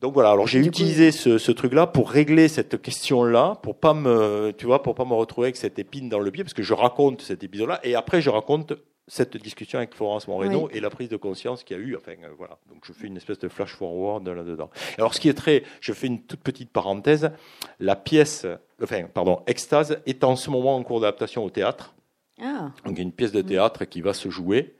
[0.00, 4.66] Donc voilà, alors j'ai utilisé ce, truc-là pour régler cette question-là, pour pas me, tu
[4.66, 7.22] vois, pour pas me retrouver avec cette épine dans le pied, parce que je raconte
[7.22, 8.72] cet épisode-là, et après je raconte
[9.06, 11.96] cette discussion avec Florence Moreno et la prise de conscience qu'il y a eu.
[11.96, 12.58] Enfin, euh, voilà.
[12.68, 14.70] Donc je fais une espèce de flash forward là-dedans.
[14.98, 17.30] Alors ce qui est très, je fais une toute petite parenthèse.
[17.78, 18.46] La pièce,
[18.82, 21.94] enfin, pardon, Extase est en ce moment en cours d'adaptation au théâtre.
[22.40, 22.72] Ah.
[22.84, 24.76] Donc il y a une pièce de théâtre qui va se jouer,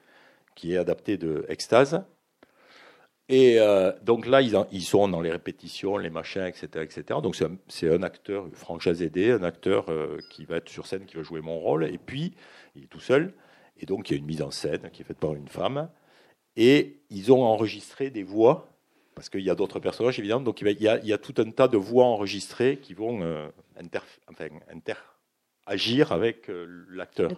[0.55, 2.05] qui est adaptée de Extase.
[3.29, 6.69] Et euh, donc là, ils, ils, sont dans les répétitions, les machins, etc.
[6.83, 7.21] etc.
[7.23, 7.37] Donc
[7.69, 11.23] c'est un, acteur, Franck Jazédé, un acteur euh, qui va être sur scène, qui va
[11.23, 11.85] jouer mon rôle.
[11.85, 12.35] Et puis,
[12.75, 13.33] il est tout seul.
[13.79, 15.89] Et donc, il y a une mise en scène qui est faite par une femme.
[16.57, 18.69] Et ils ont enregistré des voix,
[19.15, 20.43] parce qu'il y a d'autres personnages, évidemment.
[20.43, 23.23] Donc, il y, a, il y, a, tout un tas de voix enregistrées qui vont
[23.23, 23.49] euh,
[23.79, 24.97] inter, enfin, inter,
[25.67, 27.31] agir avec euh, l'acteur.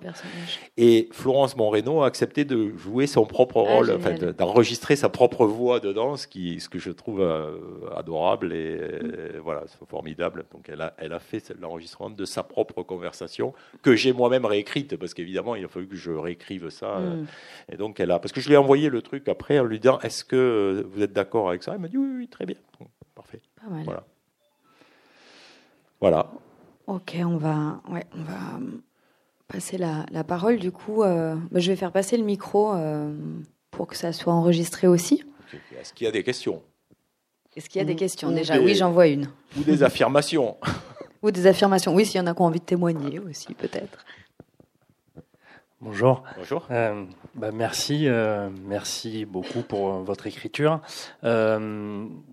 [0.76, 5.78] Et Florence Monreno a accepté de jouer son propre ah, rôle, d'enregistrer sa propre voix
[5.78, 7.58] dedans, ce, qui, ce que je trouve euh,
[7.94, 10.46] adorable et euh, voilà, formidable.
[10.52, 13.52] Donc elle a, elle a fait l'enregistrement de sa propre conversation
[13.82, 17.00] que j'ai moi-même réécrite parce qu'évidemment il a fallu que je réécrive ça.
[17.00, 17.26] Mm.
[17.72, 19.78] Et donc elle a, parce que je lui ai envoyé le truc après en lui
[19.78, 21.72] disant est-ce que vous êtes d'accord avec ça?
[21.74, 22.56] Elle m'a dit oui, oui, très bien,
[23.14, 23.40] parfait.
[23.84, 24.04] Voilà.
[26.00, 26.30] Voilà.
[26.86, 28.70] Ok, on va, ouais, on va euh,
[29.48, 30.58] passer la, parole.
[30.58, 33.14] Du coup, euh, bah, je vais faire passer le micro euh,
[33.70, 35.24] pour que ça soit enregistré aussi.
[35.78, 36.62] Est-ce qu'il y a des questions?
[37.56, 38.30] Est-ce qu'il y a des questions?
[38.32, 39.28] déjà Oui, j'en vois une.
[39.56, 40.56] Ou des affirmations.
[41.22, 41.94] ou des affirmations.
[41.94, 44.04] Oui, s'il y en a qui ont envie de témoigner aussi, peut-être.
[45.84, 46.22] Bonjour.
[46.38, 46.66] Bonjour.
[46.70, 47.04] Euh,
[47.34, 50.80] bah merci, euh, merci beaucoup pour euh, votre écriture.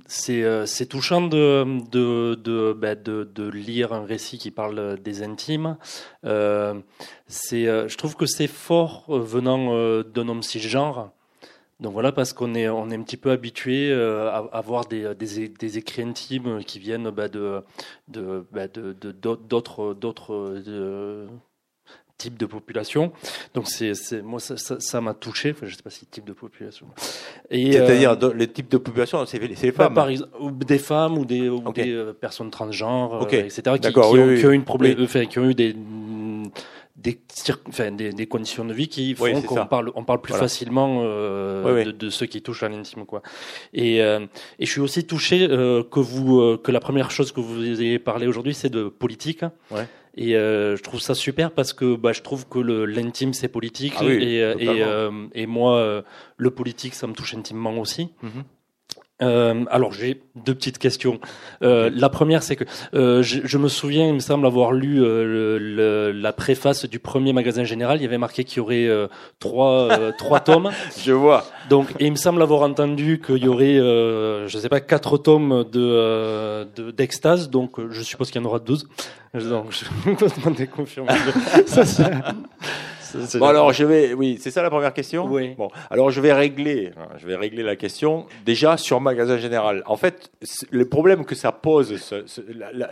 [0.07, 5.75] C'est touchant de de de, bah, de lire un récit qui parle des intimes.
[6.23, 11.11] c'est, je trouve que c'est fort venant d'un homme cisgenre.
[11.81, 15.13] Donc voilà, parce qu'on est on est un petit peu habitué à, à voir des,
[15.13, 17.65] des, des écrits intimes qui viennent bah, de
[18.07, 20.55] de de d'autres d'autres
[22.21, 23.11] type de population.
[23.55, 25.51] Donc c'est, moi ça, m'a touché.
[25.51, 26.85] Enfin, je sais pas si type de population.
[27.49, 29.93] C'est-à-dire euh, les types de population, c'est, les femmes.
[29.93, 33.61] Par exemple, des femmes ou des, des euh, personnes transgenres, euh, etc.
[33.81, 35.75] Qui, qui, ont, une problème, enfin, qui ont eu des
[37.01, 37.19] des,
[37.67, 41.85] enfin, des, des, conditions de vie qui font qu'on parle, on parle plus facilement euh,
[41.85, 43.21] de, de, ceux qui touchent à l'intime, quoi.
[43.73, 44.19] Et, euh,
[44.59, 47.99] et je suis aussi touché euh, que vous, que la première chose que vous ayez
[47.99, 49.43] parlé aujourd'hui, c'est de politique.
[49.71, 49.87] Ouais.
[50.15, 53.93] Et euh, je trouve ça super parce que bah, je trouve que l'intime c'est politique
[53.97, 56.03] ah et, euh, et, euh, et, moi
[56.35, 58.09] le politique ça me touche intimement aussi.
[58.23, 58.43] Mm-hmm.
[59.21, 61.19] Euh, alors j'ai deux petites questions.
[61.61, 65.03] Euh, la première, c'est que euh, je, je, me souviens, il me semble avoir lu
[65.03, 67.99] euh, le, la préface du premier magasin général.
[67.99, 69.07] Il y avait marqué qu'il y aurait euh,
[69.39, 70.71] trois trois tomes.
[70.97, 71.45] Je vois.
[71.69, 75.65] Donc, et il me semble avoir entendu qu'il y aurait, je sais pas, quatre tomes
[75.71, 77.49] de d'extase.
[77.49, 78.87] donc, je suppose qu'il y en aura douze.
[79.33, 81.31] Donc, je me demander confirmation.
[81.65, 81.85] ça,
[83.39, 85.25] Bon alors je vais, oui, c'est ça la première question.
[85.25, 85.55] Oui.
[85.55, 89.83] Bon, alors je vais régler, hein, je vais régler la question déjà sur magasin général.
[89.85, 90.31] En fait,
[90.69, 91.93] le problème que ça pose,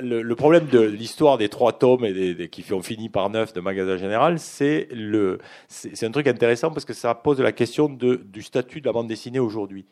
[0.01, 3.61] le, problème de l'histoire des trois tomes et des, qui ont fini par neuf de
[3.61, 8.15] magasin général, c'est le, c'est un truc intéressant parce que ça pose la question de,
[8.15, 9.85] du statut de la bande dessinée aujourd'hui.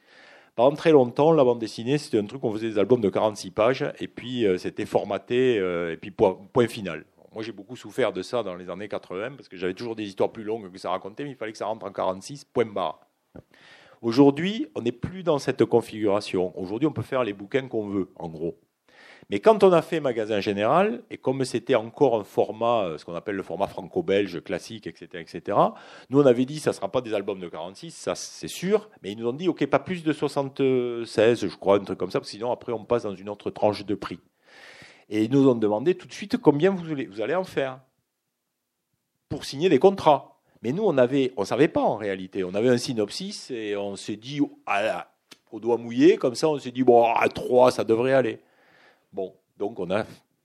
[0.57, 3.51] Pendant très longtemps, la bande dessinée, c'était un truc, on faisait des albums de 46
[3.51, 7.05] pages, et puis euh, c'était formaté, euh, et puis point, point final.
[7.37, 10.05] Moi, j'ai beaucoup souffert de ça dans les années 80 parce que j'avais toujours des
[10.05, 12.65] histoires plus longues que ça racontait, mais il fallait que ça rentre en 46, point
[12.65, 12.99] barre.
[14.01, 16.51] Aujourd'hui, on n'est plus dans cette configuration.
[16.59, 18.57] Aujourd'hui, on peut faire les bouquins qu'on veut, en gros.
[19.29, 23.05] Mais quand on a fait magasin général, et comme c'était encore un format, euh, ce
[23.05, 25.59] qu'on appelle le format franco-belge classique, etc., etc.,
[26.09, 28.89] nous on avait dit ça ne sera pas des albums de 46, ça c'est sûr,
[29.03, 32.09] mais ils nous ont dit ok, pas plus de 76, je crois, un truc comme
[32.09, 34.19] ça, parce que sinon après on passe dans une autre tranche de prix.
[35.09, 37.79] Et ils nous ont demandé tout de suite combien vous allez, vous allez en faire
[39.29, 40.37] pour signer des contrats.
[40.61, 40.95] Mais nous, on
[41.37, 42.43] on savait pas en réalité.
[42.43, 44.41] On avait un synopsis et on s'est dit
[45.51, 48.39] au doigt mouillé, comme ça, on s'est dit bon, à trois, ça devrait aller.
[49.13, 49.77] Bon, donc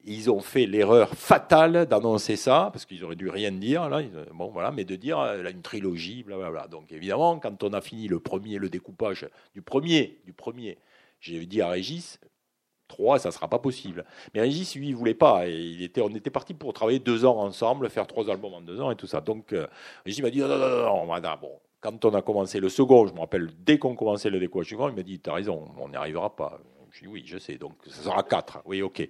[0.04, 4.02] ils ont fait l'erreur fatale d'annoncer ça parce qu'ils auraient dû rien dire là.
[4.32, 6.68] Bon, voilà, mais de dire là, une trilogie, blablabla.
[6.68, 10.78] Donc évidemment, quand on a fini le premier, le découpage du premier, du premier,
[11.20, 12.18] j'ai dit à Régis,
[12.92, 14.04] 3, ça ne sera pas possible.
[14.34, 15.48] Mais Régis, lui, il voulait pas.
[15.48, 18.60] Et il était, on était parti pour travailler deux ans ensemble, faire trois albums en
[18.60, 19.20] deux ans et tout ça.
[19.20, 19.66] Donc, euh,
[20.04, 21.52] Régis m'a dit non, non, non, non, bon.
[21.80, 24.88] Quand on a commencé le second, je me rappelle, dès qu'on commençait le découpage second,
[24.88, 26.60] il m'a dit, tu as raison, on n'y arrivera pas.
[26.92, 28.62] Je dis, oui, je sais, donc ça sera 4.
[28.66, 29.08] Oui, ok.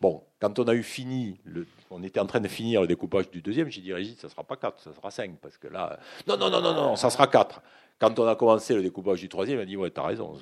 [0.00, 3.30] Bon, quand on a eu fini, le, on était en train de finir le découpage
[3.30, 5.68] du deuxième, j'ai dit, Régis, ça ne sera pas 4, ça sera 5, parce que
[5.68, 7.60] là, non, non, non, non, non, ça sera 4.
[8.02, 10.32] Quand on a commencé le découpage du troisième, il a dit Ouais, t'as raison,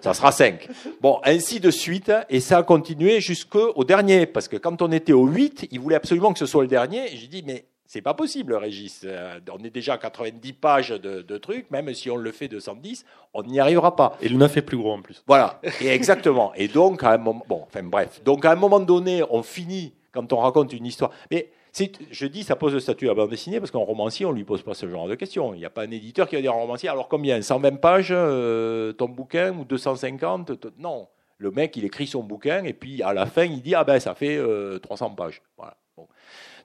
[0.00, 0.66] ça, sera cinq.
[1.02, 5.12] Bon, ainsi de suite, et ça a continué jusqu'au dernier, parce que quand on était
[5.12, 7.08] au 8, il voulait absolument que ce soit le dernier.
[7.14, 9.02] J'ai dit Mais c'est pas possible, Régis.
[9.04, 12.58] Euh, on est déjà à 90 pages de, trucs, même si on le fait de
[12.58, 13.04] 110,
[13.34, 14.16] on n'y arrivera pas.
[14.22, 15.22] Et le 9 est plus gros en plus.
[15.26, 16.54] Voilà, et exactement.
[16.54, 19.92] Et donc, à un moment, bon, enfin bref, donc à un moment donné, on finit
[20.10, 21.10] quand on raconte une histoire.
[21.30, 21.50] Mais
[22.10, 24.44] je dis, ça pose le statut à bande dessinée parce qu'un romancier, on ne lui
[24.44, 25.54] pose pas ce genre de questions.
[25.54, 27.40] Il n'y a pas un éditeur qui va dire un romancier, alors combien?
[27.40, 29.56] 120 pages euh, ton bouquin?
[29.56, 31.08] Ou 250 Non.
[31.38, 34.00] Le mec, il écrit son bouquin et puis à la fin, il dit, ah ben
[34.00, 34.40] ça fait
[34.82, 35.42] 300 euh, pages.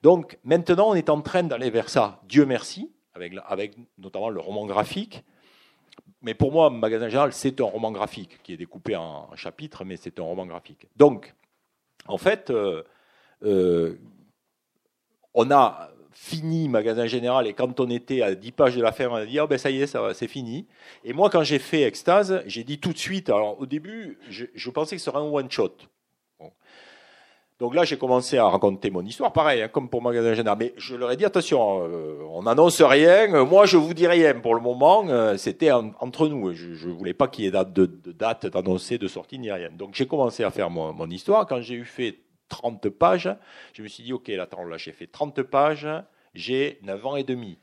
[0.01, 2.21] Donc maintenant, on est en train d'aller vers ça.
[2.27, 5.23] Dieu merci, avec, avec notamment le roman graphique.
[6.21, 9.97] Mais pour moi, Magasin Général, c'est un roman graphique qui est découpé en chapitres, mais
[9.97, 10.87] c'est un roman graphique.
[10.95, 11.33] Donc,
[12.07, 13.95] en fait, euh,
[15.33, 19.07] on a fini Magasin Général et quand on était à 10 pages de la fin,
[19.09, 20.67] on a dit oh ben ça y est, ça c'est fini.
[21.03, 23.29] Et moi, quand j'ai fait Extase, j'ai dit tout de suite.
[23.29, 25.75] Alors au début, je, pensais que ce serait un one shot.
[27.59, 30.57] Donc là, j'ai commencé à raconter mon histoire, pareil, hein, comme pour Magasin Général.
[30.59, 33.45] Mais je leur ai dit attention, euh, on n'annonce rien.
[33.45, 35.05] Moi, je vous dis rien pour le moment.
[35.07, 36.51] Euh, c'était entre nous.
[36.53, 39.69] Je, ne voulais pas qu'il y ait date de, date d'annoncer de sortie ni rien.
[39.71, 41.45] Donc j'ai commencé à faire mon, mon histoire.
[41.45, 42.17] Quand j'ai eu fait
[42.53, 43.29] 30 pages.
[43.73, 44.47] Je me suis dit, OK, là,
[44.77, 45.87] j'ai fait 30 pages,
[46.33, 47.57] j'ai 9 ans et demi.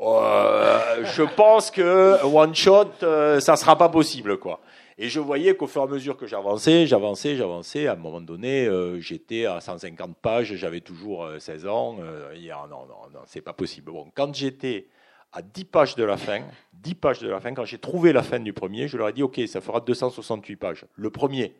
[0.00, 2.92] Euh, je pense que one shot,
[3.40, 4.60] ça sera pas possible, quoi.
[5.00, 8.20] Et je voyais qu'au fur et à mesure que j'avançais, j'avançais, j'avançais, à un moment
[8.20, 11.96] donné, euh, j'étais à 150 pages, j'avais toujours 16 euh, ans.
[12.00, 12.34] Euh,
[12.68, 13.92] non, non, non, c'est pas possible.
[13.92, 14.88] Bon, quand j'étais
[15.32, 16.40] à 10 pages de la fin,
[16.72, 19.12] 10 pages de la fin, quand j'ai trouvé la fin du premier, je leur ai
[19.12, 20.84] dit, OK, ça fera 268 pages.
[20.96, 21.54] Le premier.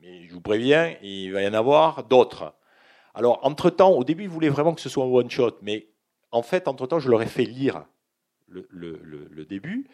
[0.00, 2.54] Mais je vous préviens, il va y en avoir d'autres.
[3.14, 5.88] Alors, entre-temps, au début, ils voulaient vraiment que ce soit un one-shot, mais
[6.32, 7.84] en fait, entre-temps, je leur ai fait lire
[8.48, 9.86] le, début.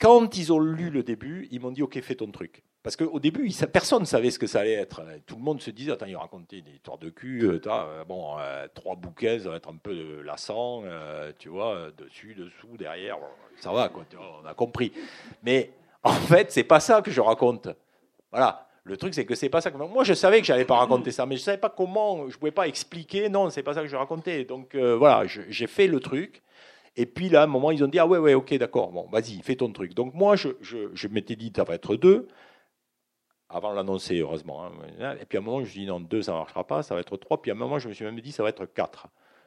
[0.00, 2.62] Quand ils ont lu le début, ils m'ont dit OK, fais ton truc.
[2.82, 5.02] Parce qu'au début, personne ne savait ce que ça allait être.
[5.26, 7.44] Tout le monde se disait Attends, il racontait des histoires de cul.
[7.44, 10.84] Euh, euh, bon, euh, trois bouquets, ça va être un peu lassant,
[11.38, 13.18] tu vois, dessus, dessous, derrière.
[13.56, 14.04] ça va, quoi,
[14.42, 14.92] on a compris.
[15.42, 15.72] Mais
[16.02, 17.68] en fait, c'est pas ça que je raconte.
[18.30, 18.67] Voilà.
[18.88, 21.10] Le truc, c'est que c'est pas ça que moi je savais que j'allais pas raconter
[21.10, 23.28] ça, mais je savais pas comment, je pouvais pas expliquer.
[23.28, 24.44] Non, c'est pas ça que je racontais.
[24.44, 26.42] Donc voilà, j'ai fait le truc.
[26.98, 29.06] Et puis là, à un moment, ils ont dit Ah ouais, ouais, ok, d'accord, bon,
[29.12, 29.94] vas-y, fais ton truc.
[29.94, 32.26] Donc moi, je, je, m'étais dit Ça va être deux,
[33.48, 34.64] avant l'annoncer, heureusement.
[34.64, 35.16] Hein.
[35.20, 36.82] Et puis à un moment, je me suis dit Non, deux, ça ne marchera pas,
[36.82, 37.40] ça va être trois.
[37.40, 39.06] Puis à un moment, je me suis même dit Ça va être quatre.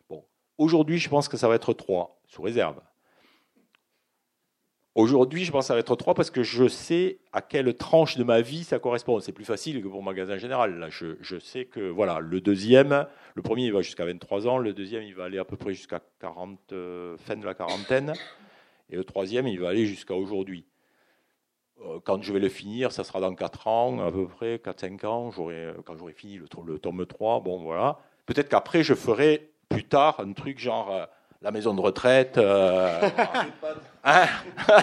[0.10, 0.24] Bon,
[0.58, 2.80] aujourd'hui, je pense que ça va être trois, sous réserve.
[4.94, 8.42] Aujourd'hui, je pense va être 3 parce que je sais à quelle tranche de ma
[8.42, 9.22] vie ça correspond.
[9.22, 10.80] C'est plus facile que pour magasin général.
[10.80, 14.58] Là, je, je, sais que voilà, le deuxième, le premier, il va jusqu'à 23 ans,
[14.58, 18.12] le deuxième, il va aller à peu près jusqu'à 40, euh, fin de la quarantaine,
[18.90, 20.66] et le troisième, il va aller jusqu'à aujourd'hui.
[21.86, 25.06] Euh, quand je vais le finir, ça sera dans 4 ans, à peu près, 4-5
[25.06, 25.32] ans,
[25.86, 28.00] quand j'aurai fini le, le, tome 3, bon voilà.
[28.26, 31.06] Peut-être qu'après, je ferai plus tard un truc genre euh,
[31.42, 32.38] la maison de retraite.
[32.38, 33.10] Euh,
[34.04, 34.26] hein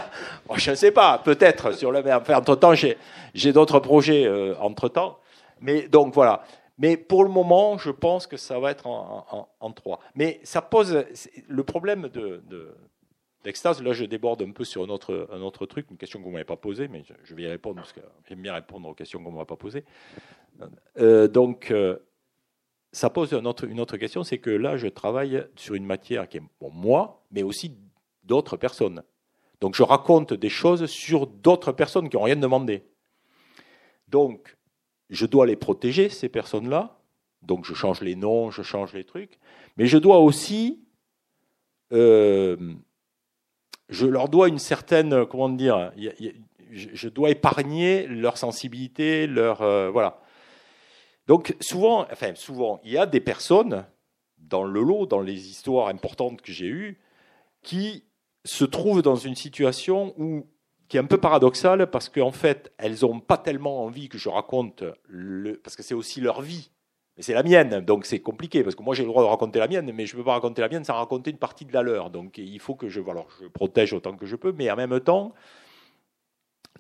[0.57, 2.21] je ne sais pas, peut-être sur le même.
[2.29, 5.19] entre temps, j'ai d'autres projets euh, entre temps.
[5.61, 6.43] Mais donc voilà.
[6.79, 9.99] Mais pour le moment, je pense que ça va être en, trois.
[10.15, 11.05] Mais ça pose
[11.49, 12.41] le problème de,
[13.43, 13.83] d'extase.
[13.83, 16.31] Là, je déborde un peu sur un autre, un autre truc, une question que vous
[16.31, 19.21] m'avez pas posée, mais je, vais y répondre parce que j'aime bien répondre aux questions
[19.21, 19.85] qu'on ne m'a pas posées.
[21.01, 21.75] Euh, donc,
[22.99, 26.43] ça pose une autre, question, c'est que là, je travaille sur une matière qui est
[26.59, 27.77] pour moi, mais aussi
[28.25, 29.05] d'autres personnes.
[29.61, 32.83] Donc je raconte des choses sur d'autres personnes qui n'ont rien demandé.
[34.09, 34.57] Donc,
[35.11, 36.99] je dois les protéger, ces personnes-là.
[37.43, 39.39] Donc je change les noms, je change les trucs.
[39.77, 40.81] Mais je dois aussi...
[41.93, 42.57] Euh,
[43.91, 45.25] je leur dois une certaine...
[45.27, 45.93] Comment dire
[46.73, 49.63] Je dois épargner leur sensibilité, leur...
[49.63, 50.21] Euh, voilà.
[51.29, 53.87] Donc souvent, enfin souvent, il y a des personnes
[54.39, 56.99] dans le lot, dans les histoires importantes que j'ai eues,
[57.63, 58.05] qui
[58.45, 60.15] se trouvent dans une situation
[60.89, 64.31] qui est un peu paradoxale parce qu'en fait, elles n'ont pas tellement envie que je
[64.31, 64.85] raconte
[65.63, 66.71] parce que c'est aussi leur vie.
[67.19, 69.59] Mais c'est la mienne, donc c'est compliqué parce que moi j'ai le droit de raconter
[69.59, 71.75] la mienne, mais je ne peux pas raconter la mienne sans raconter une partie de
[71.75, 72.11] la leur.
[72.11, 74.99] Donc il faut que je, alors, je protège autant que je peux, mais en même
[75.01, 75.35] temps,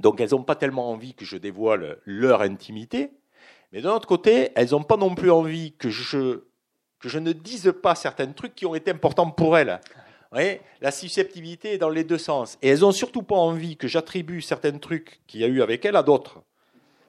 [0.00, 3.10] donc elles n'ont pas tellement envie que je dévoile leur intimité,
[3.72, 6.44] mais d'un autre côté, elles n'ont pas non plus envie que je,
[7.00, 9.80] que je ne dise pas certains trucs qui ont été importants pour elles.
[10.30, 12.58] voyez la susceptibilité est dans les deux sens.
[12.62, 15.84] Et elles n'ont surtout pas envie que j'attribue certains trucs qu'il y a eu avec
[15.84, 16.42] elles à d'autres.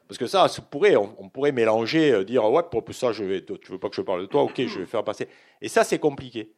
[0.10, 0.48] Parce que ça,
[1.20, 4.02] on, pourrait mélanger, euh, dire ouais, pour ça, je vais, tu veux pas que je
[4.02, 5.28] parle de toi, ok, je vais faire passer.
[5.62, 6.52] Et ça, c'est compliqué.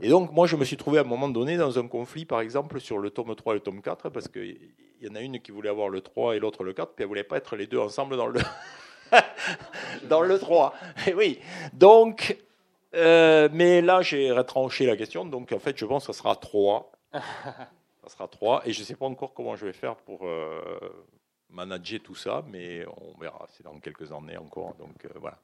[0.00, 2.40] Et donc, moi, je me suis trouvé à un moment donné dans un conflit, par
[2.40, 5.40] exemple, sur le tome 3 et le tome 4, parce qu'il y en a une
[5.40, 7.68] qui voulait avoir le 3 et l'autre le 4, puis elle voulait pas être les
[7.68, 8.40] deux ensemble dans le.
[10.04, 10.74] dans le 3.
[11.06, 11.40] Et eh oui.
[11.72, 12.36] Donc,
[12.94, 15.24] euh, mais là, j'ai retranché la question.
[15.24, 16.92] Donc, en fait, je pense que ça sera 3.
[17.12, 18.62] ça sera 3.
[18.66, 21.06] Et je ne sais pas encore comment je vais faire pour euh,
[21.48, 23.46] manager tout ça, mais on verra.
[23.50, 24.74] C'est dans quelques années encore.
[24.74, 25.38] Donc, euh, voilà.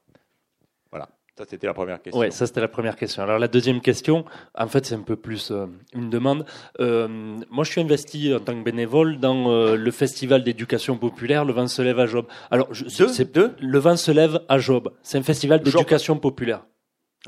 [0.89, 1.09] Voilà.
[1.37, 2.19] Ça, c'était la première question.
[2.19, 3.21] Oui, ça, c'était la première question.
[3.21, 4.25] Alors, la deuxième question,
[4.57, 6.45] en fait, c'est un peu plus euh, une demande.
[6.79, 7.07] Euh,
[7.51, 11.53] moi, je suis investi en tant que bénévole dans euh, le festival d'éducation populaire Le
[11.53, 12.25] vent se lève à Job.
[12.49, 14.91] Alors, je, c'est deux Le vent se lève à Job.
[15.03, 16.63] C'est un festival d'éducation populaire.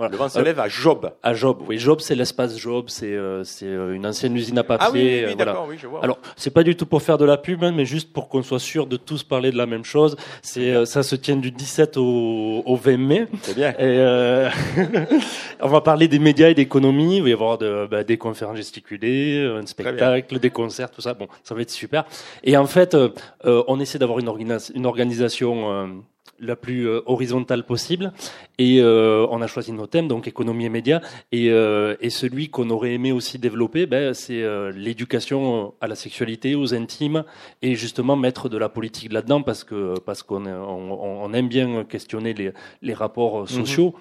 [0.07, 1.11] Le vent se lève à Job.
[1.21, 1.77] À Job, oui.
[1.77, 4.87] Job, c'est l'espace Job, c'est euh, c'est euh, une ancienne usine à papier.
[4.87, 6.01] Ah oui, oui, d'accord, oui, je vois.
[6.01, 8.41] Alors, c'est pas du tout pour faire de la pub, hein, mais juste pour qu'on
[8.41, 10.15] soit sûr de tous parler de la même chose.
[10.41, 13.27] C'est euh, ça se tient du 17 au, au 20 mai.
[13.41, 13.73] C'est bien.
[13.77, 13.99] Et
[15.61, 17.17] on va parler des médias et d'économie.
[17.17, 21.13] Il va y avoir de, bah, des conférences gesticulées, un spectacle, des concerts, tout ça.
[21.13, 22.05] Bon, ça va être super.
[22.43, 22.95] Et en fait,
[23.43, 25.99] on essaie d'avoir une, une organisation
[26.41, 28.13] la plus euh, horizontale possible.
[28.57, 31.01] Et euh, on a choisi nos thèmes, donc économie et médias.
[31.31, 36.55] Et, euh, et celui qu'on aurait aimé aussi développer, ben, c'est l'éducation à la sexualité,
[36.55, 37.23] aux intimes,
[37.61, 41.83] et justement mettre de la politique là-dedans parce que parce qu'on on, on, aime bien
[41.83, 42.51] questionner les,
[42.81, 43.47] les rapports mhm.
[43.47, 43.95] sociaux.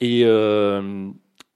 [0.00, 0.24] Et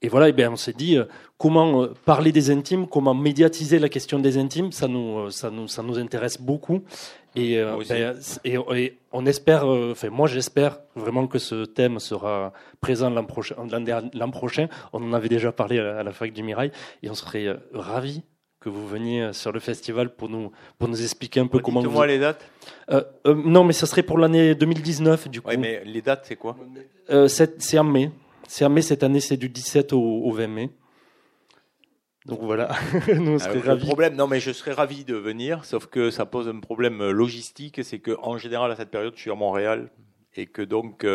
[0.03, 0.97] et voilà, et bien on s'est dit
[1.37, 5.83] comment parler des intimes, comment médiatiser la question des intimes, ça nous, ça nous, ça
[5.83, 6.81] nous intéresse beaucoup.
[7.35, 8.57] Et, ben, et,
[9.13, 12.51] on espère, enfin moi j'espère vraiment que ce thème sera
[12.81, 13.55] présent l'an prochain,
[14.13, 14.67] l'an prochain.
[14.91, 16.71] On en avait déjà parlé à la fac du Mirail
[17.03, 18.23] et on serait ravis
[18.61, 21.81] que vous veniez sur le festival pour nous, pour nous expliquer un peu comment.
[21.81, 22.45] Dites-moi les dates.
[22.91, 25.49] Euh, euh, non, mais ça serait pour l'année 2019 du coup.
[25.49, 26.55] Oui, mais les dates, c'est quoi?
[27.09, 28.11] Euh, C'est en mai.
[28.47, 30.69] C'est en mai cette année, c'est du 17 au, 20 mai.
[32.25, 32.69] Donc voilà,
[33.15, 33.85] nous on serait ravis.
[33.85, 37.83] Problème, non mais je serais ravi de venir, sauf que ça pose un problème logistique,
[37.83, 39.89] c'est que en général à cette période je suis à Montréal
[40.35, 41.05] et que donc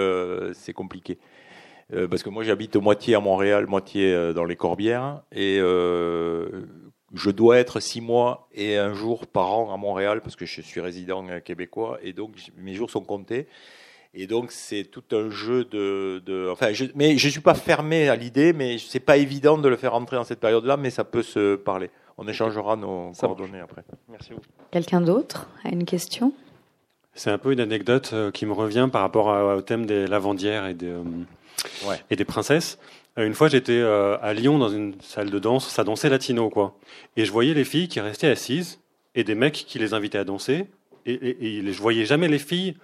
[0.54, 1.18] c'est compliqué.
[2.10, 5.60] parce que moi j'habite moitié à Montréal, moitié dans les Corbières, et
[7.14, 10.60] je dois être six mois et un jour par an à Montréal parce que je
[10.60, 13.46] suis résident québécois et donc mes jours sont comptés.
[14.18, 18.08] Et donc c'est tout un jeu de, de enfin, je, mais je suis pas fermé
[18.08, 21.04] à l'idée, mais c'est pas évident de le faire entrer dans cette période-là, mais ça
[21.04, 21.90] peut se parler.
[22.16, 23.84] On échangera nos coordonnées après.
[24.08, 24.46] Merci beaucoup.
[24.70, 26.32] Quelqu'un d'autre a une question?
[27.12, 30.66] C'est un peu une anecdote euh, qui me revient par rapport au thème des lavandières
[30.66, 32.78] et des, euh, et des princesses.
[33.18, 36.74] Euh, une fois, j'étais à Lyon dans une salle de danse, ça dansait latino, quoi.
[37.18, 38.80] Et je voyais les filles qui restaient assises
[39.14, 40.66] et des mecs qui les invitaient à danser.
[41.04, 42.76] Et, et, et je voyais jamais les filles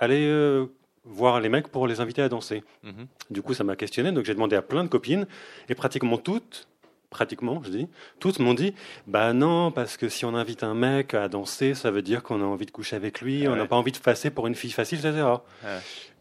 [0.00, 0.66] aller euh,
[1.04, 2.64] voir les mecs pour les inviter à danser.
[2.82, 3.06] Mhm.
[3.30, 4.10] Du coup, ça m'a questionné.
[4.10, 5.26] Donc, j'ai demandé à plein de copines
[5.68, 6.66] et pratiquement toutes
[7.10, 7.88] pratiquement, je dis,
[8.20, 8.72] toutes m'ont dit,
[9.08, 12.40] bah non, parce que si on invite un mec à danser, ça veut dire qu'on
[12.40, 14.70] a envie de coucher avec lui, on n'a pas envie de passer pour une fille
[14.70, 15.26] facile, etc.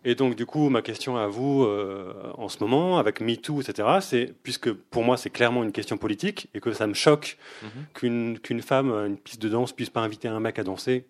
[0.04, 4.00] Et donc, du coup, ma question à vous, euh, en ce moment, avec MeToo, etc.,
[4.02, 7.70] c'est, puisque pour moi, c'est clairement une question politique, et que ça me choque mhm.
[7.94, 11.06] qu'une qu'une femme, une piste de danse, puisse pas inviter un mec à danser,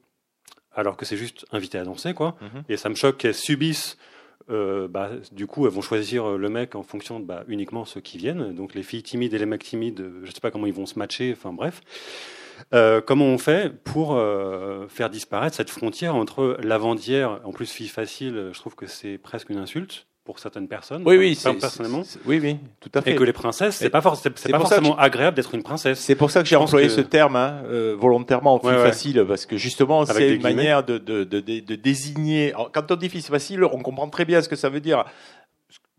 [0.73, 2.35] alors que c'est juste invité à danser, quoi.
[2.41, 2.63] Mhm.
[2.69, 3.97] Et ça me choque qu'elle subisse
[4.49, 7.85] euh, bah, du coup, elles vont choisir euh, le mec en fonction de bah, uniquement
[7.85, 8.53] ceux qui viennent.
[8.53, 10.85] Donc les filles timides et les mecs timides, je ne sais pas comment ils vont
[10.85, 11.33] se matcher.
[11.37, 11.81] Enfin bref.
[12.73, 14.19] Euh, comment on fait pour
[14.89, 19.49] faire disparaître cette frontière entre lavandière, en plus fille facile, je trouve que c'est presque
[19.49, 21.01] une insulte, pour certaines personnes.
[21.07, 22.03] Oui, oui, personnellement.
[22.27, 23.13] Oui, oui, tout à fait.
[23.13, 24.11] Et que les princesses, c'est pas, pas
[24.59, 25.99] forcément agréable d'être une princesse.
[25.99, 29.57] C'est pour ça que j'ai employé ce terme hein, euh, volontairement, fille facile, parce que
[29.57, 32.53] justement, c'est une manière de, de, de, de désigner.
[32.71, 35.03] quand on dit fille facile, on comprend très bien ce que ça veut dire,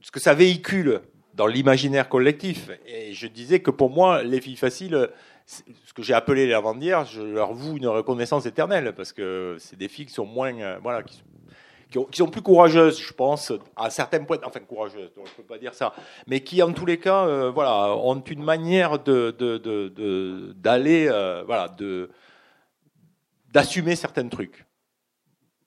[0.01, 1.01] ce que ça véhicule
[1.35, 2.70] dans l'imaginaire collectif.
[2.86, 5.09] Et je disais que pour moi, les filles faciles,
[5.47, 9.77] ce que j'ai appelé les lavandières, je leur voue une reconnaissance éternelle, parce que c'est
[9.77, 11.24] des filles qui sont moins, euh, voilà, qui sont
[11.91, 15.59] qui, sont plus courageuses, je pense, à certains points, enfin courageuses, donc je peux pas
[15.59, 15.93] dire ça,
[16.27, 19.31] mais qui en tous les cas, euh, voilà, ont une manière de
[20.53, 21.75] d'aller, euh, voilà,
[23.53, 24.65] d'assumer certains trucs,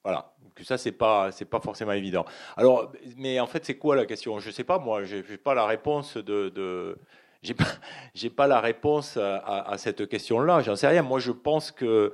[0.04, 0.30] voilà.
[0.56, 2.26] Que ça c'est pas c'est pas forcément évident.
[2.56, 4.40] Alors, mais en fait c'est quoi la question?
[4.40, 6.96] Je sais pas moi, j'ai pas la réponse de,
[7.42, 7.66] j'ai pas
[8.36, 10.62] pas la réponse à, à cette question-là.
[10.62, 11.02] J'en sais rien.
[11.02, 12.14] Moi je pense que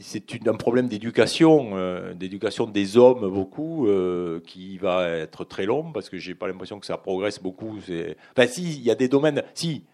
[0.00, 5.92] c'est un problème d'éducation, euh, d'éducation des hommes beaucoup, euh, qui va être très long
[5.92, 7.78] parce que j'ai pas l'impression que ça progresse beaucoup.
[7.78, 9.44] Enfin, si, il y a des domaines.
[9.54, 9.84] Si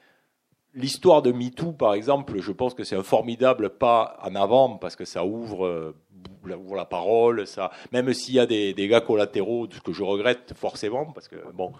[0.73, 4.97] l'histoire de MeToo, par exemple, je pense que c'est un formidable pas en avant parce
[4.97, 5.95] que ça ouvre, euh,
[6.47, 7.71] la parole, ça.
[7.93, 11.37] Même s'il y a des, des gars collatéraux, ce que je regrette forcément parce que
[11.53, 11.73] bon,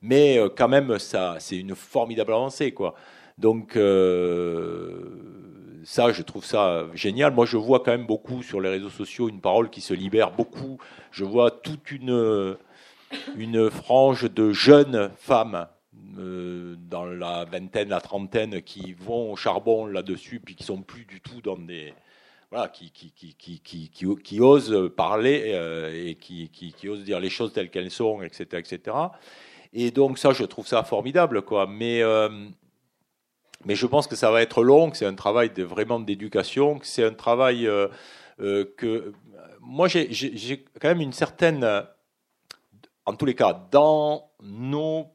[0.00, 2.94] mais quand même, ça, c'est une formidable avancée, quoi.
[3.38, 3.76] Donc
[5.84, 7.32] ça, je trouve ça génial.
[7.32, 10.30] Moi, je vois quand même beaucoup sur les réseaux sociaux une parole qui se libère
[10.30, 10.78] beaucoup.
[11.10, 12.56] Je vois toute une,
[13.36, 15.66] une frange de jeunes femmes
[16.18, 21.04] euh, dans la vingtaine, la trentaine, qui vont au charbon là-dessus, puis qui sont plus
[21.06, 21.94] du tout dans des
[22.50, 23.60] voilà, qui, qui, qui,
[24.22, 28.96] qui, osent parler euh, et qui, osent dire les choses telles qu'elles sont, etc., etc.
[29.72, 31.66] Et donc ça, je trouve ça formidable, quoi.
[31.66, 32.28] Mais euh,
[33.64, 36.86] mais je pense que ça va être long, que c'est un travail vraiment d'éducation, que
[36.86, 37.88] c'est un travail euh,
[38.40, 39.12] euh, que
[39.60, 41.64] moi j'ai quand même une certaine,
[43.06, 45.06] en tous les cas, dans nos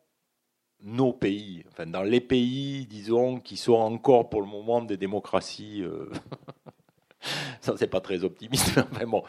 [0.82, 5.82] nos pays, enfin dans les pays, disons, qui sont encore pour le moment des démocraties,
[5.82, 6.10] euh,
[7.62, 9.24] ça c'est pas très optimiste, mais vraiment,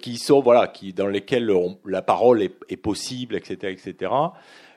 [0.00, 1.52] qui sont voilà, qui dans lesquels
[1.84, 4.12] la parole est, est, possible, etc., etc.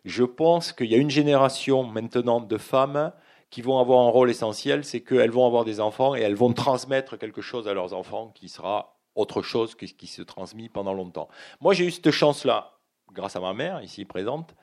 [0.04, 3.12] Je pense qu'il y a une génération maintenant de femmes
[3.50, 6.54] qui vont avoir un rôle essentiel, c'est qu'elles vont avoir des enfants et elles vont
[6.54, 10.70] transmettre quelque chose à leurs enfants qui sera autre chose que ce qui se transmet
[10.70, 11.30] pendant longtemps.
[11.60, 12.78] Moi, j'ai eu cette chance-là,
[13.12, 14.56] grâce à ma mère, ici présente,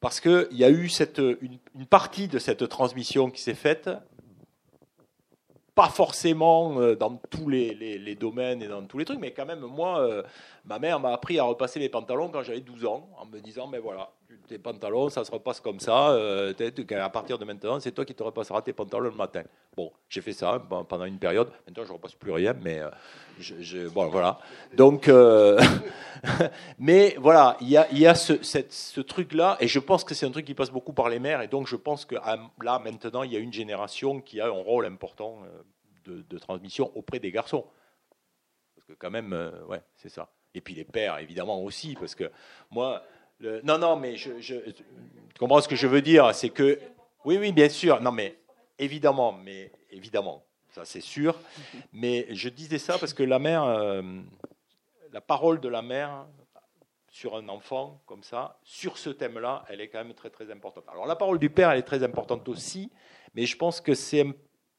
[0.00, 3.90] parce qu'il y a eu cette, une, partie de cette transmission qui s'est faite,
[5.74, 9.46] pas forcément euh, dans tous les, les, domaines et dans tous les trucs, mais quand
[9.46, 10.22] même, moi, euh,
[10.64, 13.68] ma mère m'a appris à repasser mes pantalons quand j'avais 12 ans, en me disant,
[13.68, 14.12] mais voilà,
[14.46, 16.10] tes pantalons, ça se repasse comme ça.
[16.10, 16.52] Euh,
[16.90, 19.42] à partir de maintenant, c'est toi qui te repasseras tes pantalons le matin.
[19.76, 21.50] Bon, j'ai fait ça pendant une période.
[21.66, 24.38] Maintenant, je ne repasse plus rien, mais euh, bon, voilà.
[24.74, 25.60] Donc, euh,
[26.78, 27.76] mais voilà, il y
[28.06, 31.18] a, ce, truc-là, et je pense que c'est un truc qui passe beaucoup par les
[31.18, 34.46] mères, et donc je pense que là, maintenant, il y a une génération qui a
[34.46, 35.38] un rôle important
[36.04, 37.64] de, de transmission auprès des garçons.
[38.74, 39.32] Parce que quand même,
[39.68, 40.28] ouais, c'est ça.
[40.54, 42.30] Et puis les pères, évidemment aussi, parce que
[42.70, 43.02] moi,
[43.64, 44.84] non, non, mais je, tu
[45.38, 46.78] comprends ce que je veux dire, c'est que,
[47.24, 48.38] oui, oui, bien sûr, non, mais
[48.78, 51.38] évidemment, mais évidemment, ça c'est sûr,
[51.92, 54.02] mais je disais ça parce que la mère, euh,
[55.12, 56.26] la parole de la mère
[57.08, 60.84] sur un enfant comme ça, sur ce thème-là, elle est quand même très très importante.
[60.88, 62.90] Alors la parole du père, elle est très importante aussi,
[63.34, 64.26] mais je pense que c'est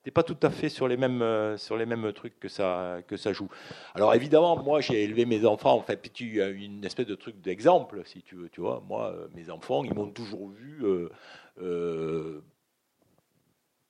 [0.05, 2.99] n'es pas tout à fait sur les mêmes euh, sur les mêmes trucs que ça
[3.07, 3.49] que ça joue.
[3.95, 8.01] Alors évidemment, moi j'ai élevé mes enfants en fait, tu une espèce de truc d'exemple
[8.05, 8.83] si tu veux, tu vois.
[8.87, 10.83] Moi, euh, mes enfants, ils m'ont toujours vu
[11.61, 12.41] euh,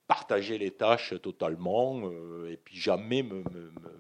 [0.08, 2.04] partager les tâches totalement
[2.50, 3.26] et puis jamais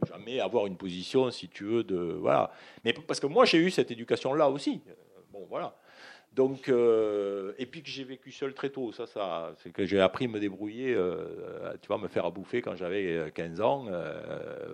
[0.07, 2.51] jamais avoir une position si tu veux de voilà.
[2.83, 4.81] Mais parce que moi j'ai eu cette éducation là aussi.
[5.31, 5.75] Bon voilà.
[6.33, 9.99] Donc, euh, et puis que j'ai vécu seul très tôt, ça, ça c'est que j'ai
[9.99, 13.85] appris à me débrouiller, euh, tu vois, me faire à bouffer quand j'avais 15 ans,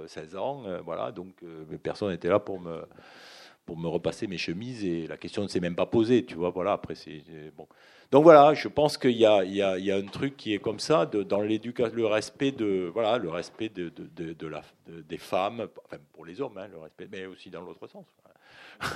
[0.07, 1.11] 16 euh, ans, voilà.
[1.11, 1.33] Donc,
[1.83, 2.81] personne n'était là pour me
[3.65, 6.49] pour me repasser mes chemises et la question ne s'est même pas posée, tu vois.
[6.49, 6.71] Voilà.
[6.71, 7.21] Après, c'est
[7.55, 7.67] bon.
[8.09, 11.05] Donc voilà, je pense qu'il y y, y a un truc qui est comme ça
[11.05, 15.97] dans l'éducation, le respect de voilà, le respect de, de, de la, des femmes, enfin
[16.13, 18.05] pour les hommes, hein, le respect, mais aussi dans l'autre sens.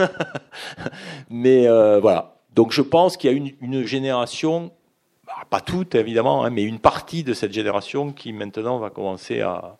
[1.29, 1.67] mais
[1.99, 2.33] voilà.
[2.53, 4.71] Donc je pense qu'il y a une, une génération,
[5.25, 9.41] bah, pas toute évidemment, hein, mais une partie de cette génération qui maintenant va commencer
[9.41, 9.77] à,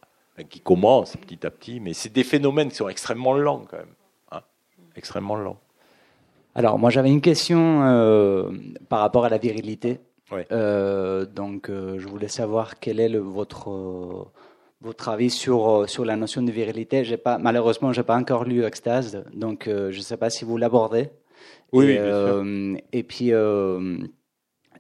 [0.50, 3.94] qui commence petit à petit, mais c'est des phénomènes qui sont extrêmement lents quand même,
[4.32, 4.42] hein,
[4.96, 5.58] extrêmement lents.
[6.56, 8.50] Alors moi j'avais une question euh,
[8.90, 10.00] par rapport à la virilité.
[10.52, 14.32] Euh, donc euh, je voulais savoir quel est le, votre
[14.82, 17.04] votre avis sur sur la notion de virilité.
[17.04, 20.58] J'ai pas malheureusement j'ai pas encore lu Extase, donc je ne sais pas si vous
[20.58, 21.10] l'abordez.
[21.74, 23.98] Oui, et, euh, et puis, euh,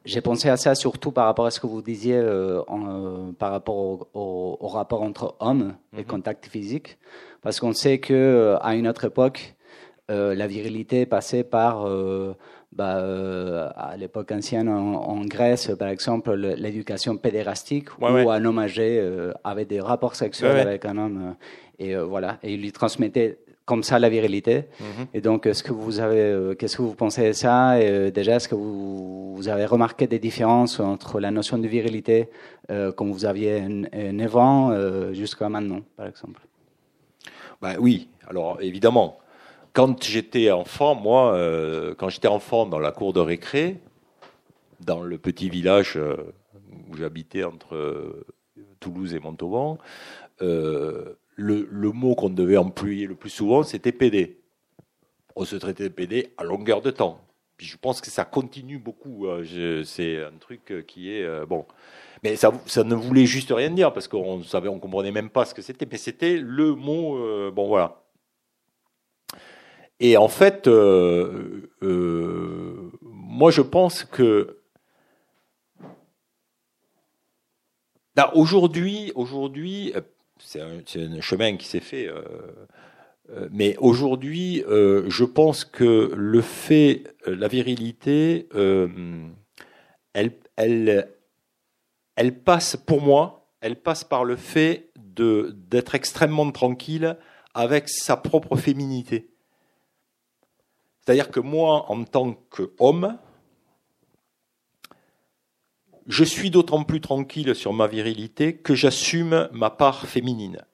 [0.06, 3.52] j'ai pensé à ça surtout par rapport à ce que vous disiez euh, en, par
[3.52, 6.06] rapport au, au, rapport entre hommes et mhm.
[6.06, 7.00] contact physique.
[7.42, 9.56] Parce qu'on sait que à une autre époque,
[10.08, 11.86] la virilité passait par
[12.72, 19.06] bah, à l'époque ancienne en, Grèce, par exemple, l'éducation pédérastique, où un homme âgé
[19.44, 21.36] avait des rapports sexuels avec un homme,
[21.80, 24.66] et voilà, et il lui transmettait comme ça la virilité.
[24.80, 25.08] Mhm.
[25.14, 27.80] Et donc, est-ce que vous avez, euh, qu'est-ce que vous pensez de ça?
[27.80, 31.68] Et, euh, Déjà, est-ce que vous, vous, avez remarqué des différences entre la notion de
[31.68, 32.30] virilité
[32.70, 36.42] euh, comme vous aviez 9 ans jusqu'à maintenant, par exemple?
[37.62, 39.20] Ben, Oui, alors évidemment.
[39.74, 41.36] Quand j'étais enfant, moi,
[41.98, 43.80] quand j'étais enfant dans la cour de récré,
[44.80, 45.98] dans le petit village
[46.90, 48.24] où j'habitais entre
[48.80, 49.80] Toulouse et Montauban,
[51.36, 54.40] le, mot qu'on devait employer le plus souvent, c'était PD.
[55.36, 57.20] On se traitait de PD à longueur de temps.
[57.58, 59.28] Puis je pense que ça continue beaucoup.
[59.28, 61.66] Euh, c'est un truc euh, qui est euh, bon.
[62.24, 65.46] Mais ça, ça, ne voulait juste rien dire parce qu'on savait, on comprenait même pas
[65.46, 65.88] ce que c'était.
[65.90, 67.52] Mais c'était le mot.
[67.52, 68.04] bon voilà.
[70.00, 70.68] Et en fait,
[73.02, 74.60] moi je pense que
[78.34, 79.94] aujourd'hui, aujourd'hui,
[80.44, 82.08] c'est un, chemin qui s'est fait.
[82.08, 82.22] Euh,
[83.30, 88.50] euh, mais aujourd'hui, euh, je pense que le fait, la virilité,
[90.14, 90.34] elle,
[92.44, 97.18] passe, pour moi, elle passe par le fait d'être extrêmement tranquille
[97.54, 99.30] avec sa propre féminité.
[101.00, 103.18] C'est-à-dire que moi, en tant qu'homme,
[106.08, 110.66] je suis d'autant plus tranquille sur ma virilité que j'assume ma part féminine.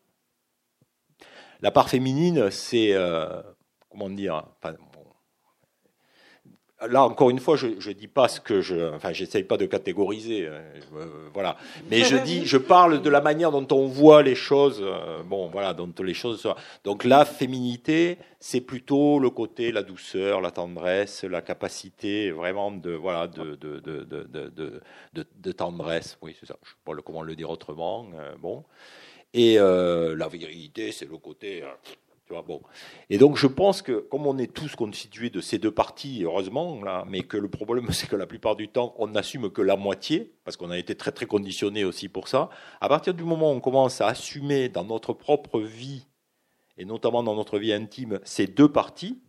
[1.61, 3.41] La part féminine, c'est euh,
[3.89, 4.43] comment dire
[6.87, 9.65] là encore une fois, je ne dis pas ce que je, enfin, j'essaye pas de
[9.65, 10.59] catégoriser, euh,
[10.95, 11.57] euh, voilà.
[11.89, 15.49] Mais je dis, je parle de la manière dont on voit les choses, euh, bon,
[15.49, 16.47] voilà, dont les choses.
[16.83, 22.91] Donc la féminité, c'est plutôt le côté, la douceur, la tendresse, la capacité vraiment de,
[22.91, 24.81] voilà, de de de
[25.13, 26.17] de tendresse.
[26.21, 26.57] Oui, c'est ça.
[26.63, 28.07] Je sais pas comment le dire autrement.
[28.39, 28.63] bon.
[29.33, 31.63] Et la virilité, c'est le côté
[33.09, 36.81] Et donc je pense que comme on est tous constitués de ces deux parties, heureusement,
[36.83, 39.75] là, mais que le problème c'est que la plupart du temps on n'assume que la
[39.75, 42.49] moitié, parce qu'on a été très très conditionné aussi pour ça,
[42.81, 46.05] à partir du moment où on commence à assumer dans notre propre vie,
[46.77, 49.19] et notamment dans notre vie intime, ces deux parties,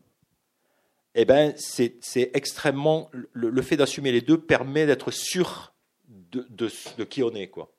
[1.15, 3.11] eh ben, c'est extrêmement.
[3.33, 5.73] Le, fait d'assumer les deux permet d'être sûr
[6.09, 7.73] de, de, qui on est, quoi.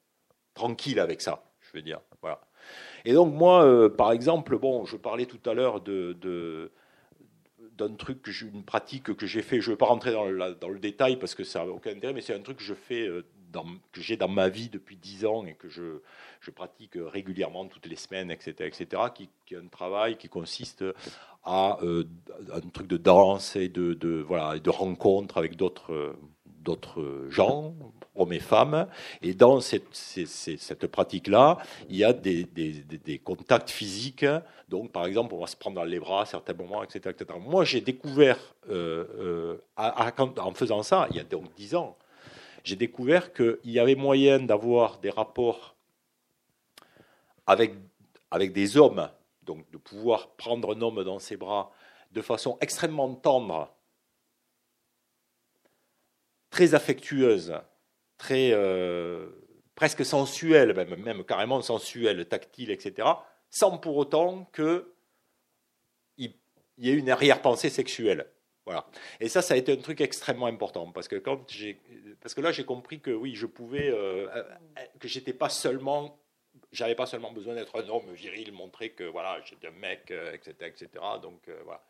[0.53, 2.01] Tranquille avec ça, je veux dire.
[2.21, 2.41] Voilà.
[3.05, 6.71] Et donc, moi, euh, par exemple, bon, je parlais tout à l'heure de,
[7.77, 9.61] d'un truc, une pratique que j'ai fait.
[9.61, 11.91] Je ne vais pas rentrer dans le, dans le détail parce que ça n'a aucun
[11.91, 14.69] intérêt, mais c'est un truc que je fais, euh, dans, que j'ai dans ma vie
[14.69, 15.99] depuis dix ans et que je,
[16.55, 20.83] pratique régulièrement toutes les semaines, etc., etc., qui, est un travail qui consiste
[21.43, 22.03] à euh,
[22.53, 26.15] un truc de danse et de, voilà, de rencontres avec d'autres
[26.63, 27.73] d'autres gens,
[28.15, 28.87] hommes et femmes.
[29.21, 31.57] Et dans cette, cette, pratique-là,
[31.89, 34.25] il y a des, des, contacts physiques.
[34.69, 37.15] Donc, par exemple, on va se prendre dans les bras à certains moments, etc.
[37.17, 37.39] etc.
[37.39, 38.37] Moi, j'ai découvert,
[38.69, 41.97] euh, euh, en faisant ça, il y a donc dix ans,
[42.63, 45.75] j'ai découvert qu'il y avait moyen d'avoir des rapports
[47.47, 47.73] avec,
[48.29, 49.09] avec des hommes,
[49.43, 51.71] donc de pouvoir prendre un homme dans ses bras
[52.11, 53.73] de façon extrêmement tendre
[56.51, 57.55] très affectueuse,
[58.17, 59.27] très euh,
[59.73, 63.07] presque sensuelle, même, carrément sensuelle, tactile, etc.,
[63.49, 64.85] sans pour autant qu'il
[66.77, 68.27] y ait une arrière-pensée sexuelle.
[68.65, 68.85] Voilà.
[69.19, 71.81] Et ça, ça a été un truc extrêmement important parce que quand j'ai,
[72.21, 74.43] parce que là, j'ai compris que oui, je pouvais, euh, euh,
[74.99, 76.19] que j'étais pas seulement,
[76.71, 80.53] j'avais pas seulement besoin d'être un homme viril, montrer que voilà, j'étais un mec, etc.,
[80.67, 80.89] etc.
[81.21, 81.81] Donc voilà.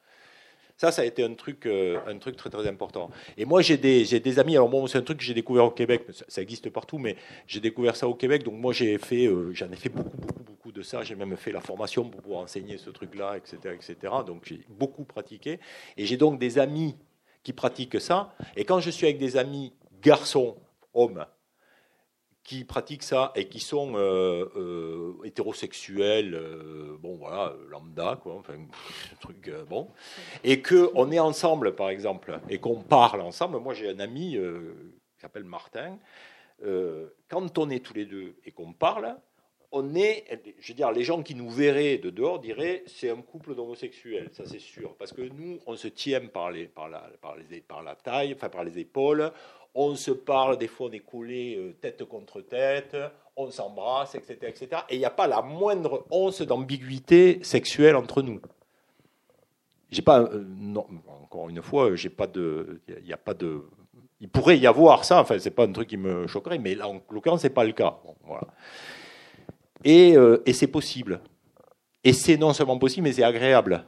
[0.82, 3.12] Ça, ça a été un truc, euh, un truc très très important.
[3.38, 4.56] Et moi, j'ai des, j'ai des amis.
[4.56, 6.08] Alors bon, c'est un truc que j'ai découvert au Québec.
[6.28, 8.42] Ça, existe partout, mais j'ai découvert ça au Québec.
[8.42, 11.04] Donc moi, j'ai fait, euh, j'en ai fait beaucoup, beaucoup, beaucoup de ça.
[11.04, 13.96] J'ai même fait la formation pour pouvoir enseigner ce truc-là, etc., etc.
[14.26, 15.60] Donc j'ai beaucoup pratiqué.
[15.98, 16.96] Et j'ai donc des amis
[17.44, 18.34] qui pratiquent ça.
[18.56, 20.58] Et quand je suis avec des amis garçons,
[20.96, 21.28] hommes,
[22.44, 28.56] qui pratiquent ça et qui sont euh, euh, hétérosexuels, euh, bon voilà, lambda, quoi, enfin,
[29.22, 29.90] truc bon,
[30.44, 33.60] et que on est ensemble, par exemple, et qu'on parle ensemble.
[33.60, 36.00] Moi, j'ai un ami qui s'appelle Martin.
[37.30, 39.16] quand on est tous les deux et qu'on parle,
[39.74, 40.26] on est,
[40.60, 44.30] je veux dire, les gens qui nous verraient de dehors diraient c'est un couple d'homosexuels,
[44.34, 47.96] ça c'est sûr, parce que nous, on se tient par, les, par, la, par la
[47.96, 49.32] taille, enfin par les épaules,
[49.74, 52.96] on se parle, des fois on est collé euh, tête contre tête,
[53.36, 54.82] on s'embrasse, etc., etc.
[54.90, 58.42] Et il n'y a pas la moindre once d'ambiguïté sexuelle entre nous.
[59.90, 60.46] J'ai pas, euh,
[61.24, 63.64] encore une fois, j'ai pas de, il n'y a, pas de,
[64.20, 65.20] il pourrait y avoir ça.
[65.22, 67.74] Enfin, c'est pas un truc qui me choquerait, mais là, en l'occurrence, c'est pas le
[67.74, 67.98] cas.
[69.86, 71.22] euh, et c'est possible.
[72.04, 73.84] Et c'est non seulement possible, mais c'est agréable.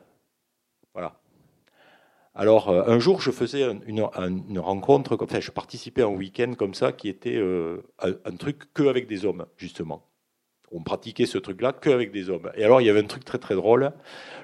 [2.35, 6.73] Alors, euh, un jour, je faisais une, rencontre, enfin, je participais à un week-end comme
[6.73, 10.10] ça, qui était euh, un, truc que avec des hommes, justement.
[10.72, 12.51] On pratiquait ce truc-là que avec des hommes.
[12.55, 13.91] Et alors, il y avait un truc très très drôle.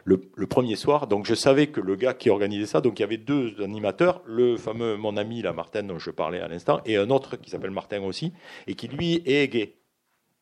[0.04, 3.06] Le, premier soir, donc je savais que le gars qui organisait ça, donc il y
[3.06, 6.98] avait deux animateurs, le fameux mon ami, la Martin, dont je parlais à l'instant, et
[6.98, 8.34] un autre qui s'appelle Martin aussi,
[8.68, 9.78] et qui lui est gay.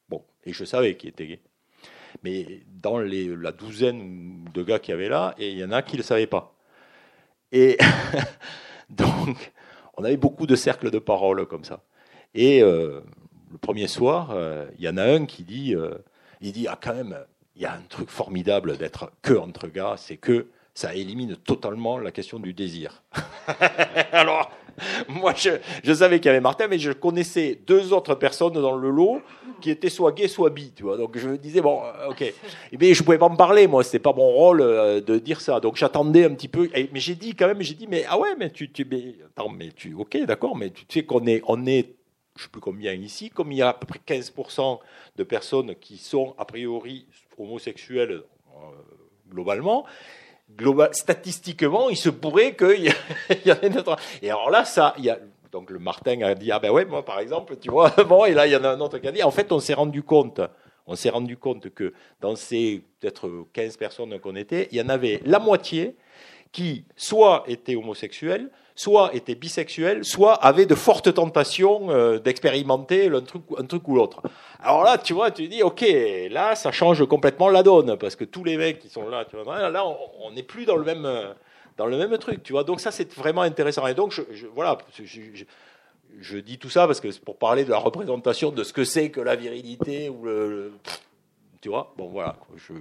[0.10, 1.40] Bon, et je savais qu'il était gay.
[2.24, 5.94] Mais dans la douzaine de gars qu'il y avait là, il y en a qui
[5.94, 6.57] ne le savaient pas.
[7.52, 7.78] Et
[8.90, 9.52] donc,
[9.96, 11.82] on avait beaucoup de cercles de parole comme ça.
[12.34, 13.02] Et euh,
[13.52, 15.96] le premier soir, euh, il y en a un qui dit, euh,
[16.42, 17.18] il dit, ah quand même,
[17.56, 21.98] il y a un truc formidable d'être que entre gars, c'est que ça élimine totalement
[21.98, 23.04] la question du désir.
[24.12, 24.52] Alors,
[25.10, 28.90] moi, je, savais qu'il y avait Martin, mais je connaissais deux autres personnes dans le
[28.90, 29.22] lot
[29.62, 30.98] qui étaient soit gays, soit bi, tu vois.
[30.98, 32.34] Donc je me disais, bon, euh, ok.
[32.80, 35.60] Mais je pouvais pas me parler, moi, c'était pas mon rôle euh, de dire ça.
[35.60, 36.70] Donc j'attendais un petit peu.
[36.74, 39.94] mais j'ai dit quand même, j'ai dit, mais ah ouais, mais tu, tu, mais, tu,
[39.94, 41.96] ok, d'accord, mais tu sais qu'on est, on est,
[42.36, 44.80] je sais plus combien ici, comme il y a à peu près 15%
[45.16, 48.22] de personnes qui sont a priori homosexuelles
[48.56, 48.60] euh,
[49.32, 49.86] globalement,
[50.92, 52.86] statistiquement, il se pourrait qu'il
[53.46, 53.98] y, y ait autre.
[54.22, 55.20] Et alors là, ça, il y a,
[55.52, 58.34] donc le Martin a dit ah ben ouais moi par exemple tu vois bon et
[58.34, 60.04] là il y en a un autre qui a dit en fait on s'est rendu
[60.04, 60.42] compte
[60.86, 64.90] on s'est rendu compte que dans ces peut-être 15 personnes qu'on était il y en
[64.90, 65.96] avait la moitié
[66.52, 73.22] qui soit étaient homosexuels soit étaient bisexuels, soit avaient de fortes tentations euh, d'expérimenter un
[73.22, 74.22] truc, un truc ou l'autre.
[74.62, 75.84] Alors là, tu vois, tu dis, ok,
[76.30, 79.26] là, ça change complètement la donne, parce que tous les mecs qui sont là,
[79.70, 79.84] là,
[80.22, 81.06] on n'est plus dans le même
[81.78, 82.64] dans le même truc, tu vois.
[82.64, 83.86] Donc ça, c'est vraiment intéressant.
[83.88, 84.78] Et donc, je, voilà,
[86.20, 88.84] je, dis tout ça parce que c'est pour parler de la représentation de ce que
[88.84, 90.74] c'est que la virilité ou le,
[91.62, 91.94] tu vois.
[91.98, 92.36] Bon, voilà.
[92.56, 92.74] Je,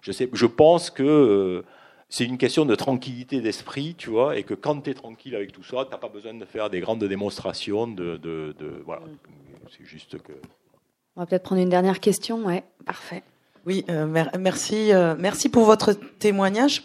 [0.00, 1.62] je, sais, je pense que euh,
[2.10, 5.52] c'est une question de tranquillité d'esprit, tu vois, et que quand tu es tranquille avec
[5.52, 7.86] tout ça, tu n'as pas besoin de faire des grandes démonstrations.
[7.86, 9.02] De, de, voilà,
[9.70, 10.32] c'est juste que.
[11.16, 13.22] On va peut-être prendre une dernière question, ouais, parfait.
[13.64, 14.06] Oui, euh,
[14.38, 16.82] merci, euh, merci pour votre témoignage.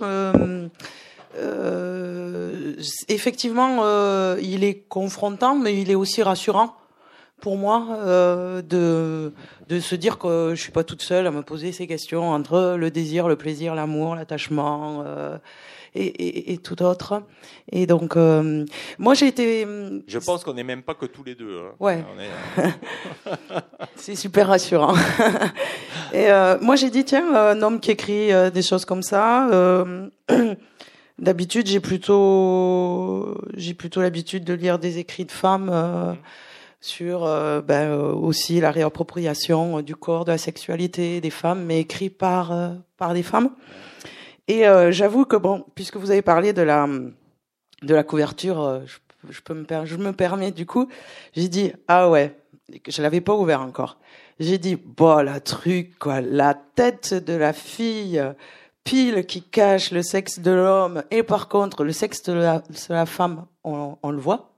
[3.08, 6.76] effectivement, il est confrontant, mais il est aussi rassurant
[7.46, 8.00] pour moi
[8.74, 9.32] de
[9.70, 12.76] de se dire que je suis pas toute seule à me poser ces questions entre
[12.78, 15.06] le désir, le plaisir, l'amour, l'attachement
[15.96, 17.24] et, et, tout autre.
[17.72, 18.66] Et donc, euh,
[19.00, 19.66] moi, j'ai été.
[19.66, 21.60] Euh, je pense qu'on n'est même pas que tous les deux.
[21.60, 21.72] Hein.
[21.80, 22.04] Ouais.
[23.96, 24.96] C'est super rassurant.
[26.14, 29.48] et euh, moi, j'ai dit tiens, un homme qui écrit des choses comme ça.
[31.18, 35.70] D'habitude, j'ai plutôt, j'ai plutôt l'habitude de lire des écrits de femmes.
[35.70, 36.16] Mm-hmm.
[36.86, 37.22] Sur
[37.64, 42.53] ben, aussi la réappropriation du corps, de la sexualité des femmes, mais écrit par
[42.98, 43.49] par des femmes.
[44.48, 46.88] Et euh, j'avoue que bon, puisque vous avez parlé de la
[47.82, 48.98] de la couverture, euh, je,
[49.32, 50.88] je, peux me je me permets du coup,
[51.34, 52.36] j'ai dit ah ouais,
[52.88, 53.98] je l'avais pas ouvert encore.
[54.40, 58.22] J'ai dit bon la truc quoi, la tête de la fille
[58.84, 62.94] pile qui cache le sexe de l'homme et par contre le sexe de la, de
[62.94, 64.55] la femme on, on le voit.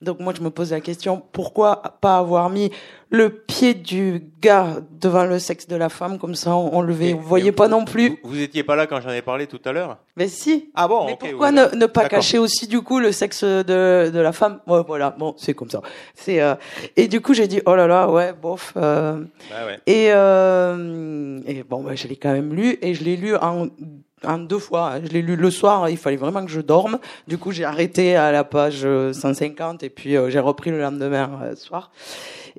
[0.00, 2.70] Donc moi je me pose la question pourquoi pas avoir mis
[3.10, 6.18] le pied du gars devant le sexe de la femme?
[6.18, 8.10] Comme ça on, le voyait, vous voyez pas non plus.
[8.22, 9.98] Vous, vous, étiez pas là quand j'en ai parlé tout à l'heure?
[10.14, 10.70] Mais si.
[10.76, 14.20] Ah bon Mais pourquoi ne, ne, pas cacher aussi du coup le sexe de, de
[14.20, 14.60] la femme?
[14.68, 15.82] Ouais, Voilà, bon c'est comme ça.
[16.14, 16.54] C'est euh...
[16.94, 18.74] et du coup j'ai dit oh là là ouais bof.
[18.76, 19.24] Euh...
[19.50, 19.80] Bah ouais.
[19.88, 21.40] Et euh...
[21.44, 23.66] et bon bah, je l'ai quand même lu et je l'ai lu en
[24.24, 24.92] en deux fois.
[24.92, 25.00] Hein.
[25.04, 26.98] Je l'ai lu le soir, il fallait vraiment que je dorme.
[27.26, 31.40] Du coup, j'ai arrêté à la page 150 et puis euh, j'ai repris le lendemain
[31.42, 31.90] euh, soir.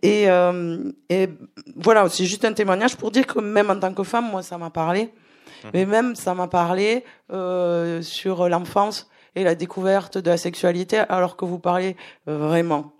[0.02, 0.78] Et, euh,
[1.10, 1.30] et
[1.76, 4.58] voilà, c'est juste un témoignage pour dire que même en tant que femme, moi, ça
[4.58, 5.06] m'a parlé.
[5.06, 5.68] Mmh.
[5.74, 7.04] Mais même, ça m'a parlé
[8.02, 11.96] sur l'enfance et la découverte de la sexualité, alors que vous parlez
[12.26, 12.94] vraiment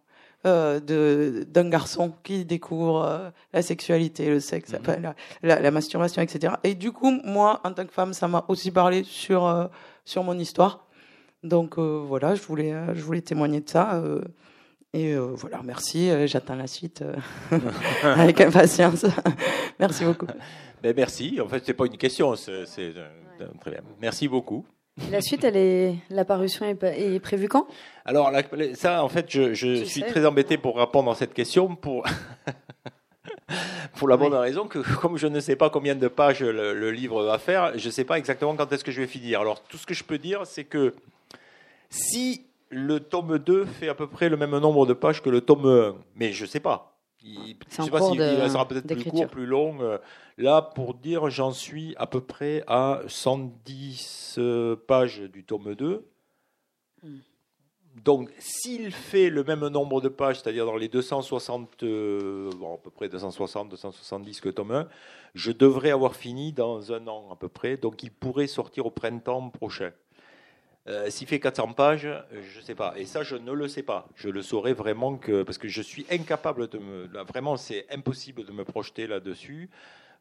[0.46, 5.14] euh, d'un garçon qui découvre euh, la sexualité, le sexe, mhm.
[5.44, 6.54] la, la, masturbation, etc.
[6.64, 9.66] Et du coup, moi, en tant que femme, ça m'a aussi parlé sur euh,
[10.06, 10.88] sur mon histoire.
[11.44, 14.02] Donc voilà, je voulais je voulais témoigner de ça.
[14.94, 16.10] et voilà, merci.
[16.26, 17.04] J'attends la suite
[18.04, 19.06] avec impatience.
[19.80, 20.28] merci beaucoup.
[20.82, 21.40] Ben merci.
[21.42, 22.36] En fait, c'est pas une question.
[22.36, 22.94] C'est
[23.60, 23.82] très bien.
[24.02, 24.66] Merci beaucoup.
[25.12, 27.68] La suite, elle est, la parution est, prévue quand?
[28.10, 28.32] Alors,
[28.74, 32.08] ça, en fait, je, suis très embêté pour répondre à cette question pour.
[33.98, 37.24] pour la bonne raison que comme je ne sais pas combien de pages le, livre
[37.24, 39.42] va faire, je ne sais pas exactement quand est-ce que je vais finir.
[39.42, 40.96] Alors tout ce que je peux dire, c'est que
[41.92, 45.42] si le tome 2 fait à peu près le même nombre de pages que le
[45.42, 48.20] tome 1, mais je ne sais pas, il, je sais pas s'il
[48.50, 49.82] sera peut-être plus court, plus long.
[49.82, 49.98] Euh,
[50.38, 56.08] là, pour dire, j'en suis à peu près à 110 euh, pages du tome 2.
[58.04, 62.78] Donc, s'il fait le même nombre de pages, c'est-à-dire dans les 260, euh, bon, à
[62.78, 64.88] peu près 260, 270 que tome 1,
[65.36, 67.78] je devrais avoir fini dans un an à peu près.
[67.78, 69.92] Donc, il pourrait sortir au printemps prochain.
[70.88, 72.94] Euh, s'il fait 400 pages, je ne sais pas.
[72.98, 74.08] Et ça, je ne le sais pas.
[74.16, 77.08] Je le saurais vraiment que parce que je suis incapable de me.
[77.24, 79.70] vraiment, c'est impossible de me projeter là-dessus.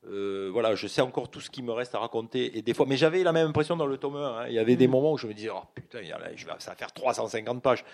[0.07, 2.57] Euh, voilà, je sais encore tout ce qui me reste à raconter.
[2.57, 4.21] Et des fois, mais j'avais la même impression dans le tome 1.
[4.21, 4.45] Hein.
[4.49, 4.91] Il y avait des mm.
[4.91, 5.99] moments où je me disais, oh putain,
[6.59, 7.85] ça va faire 350 pages.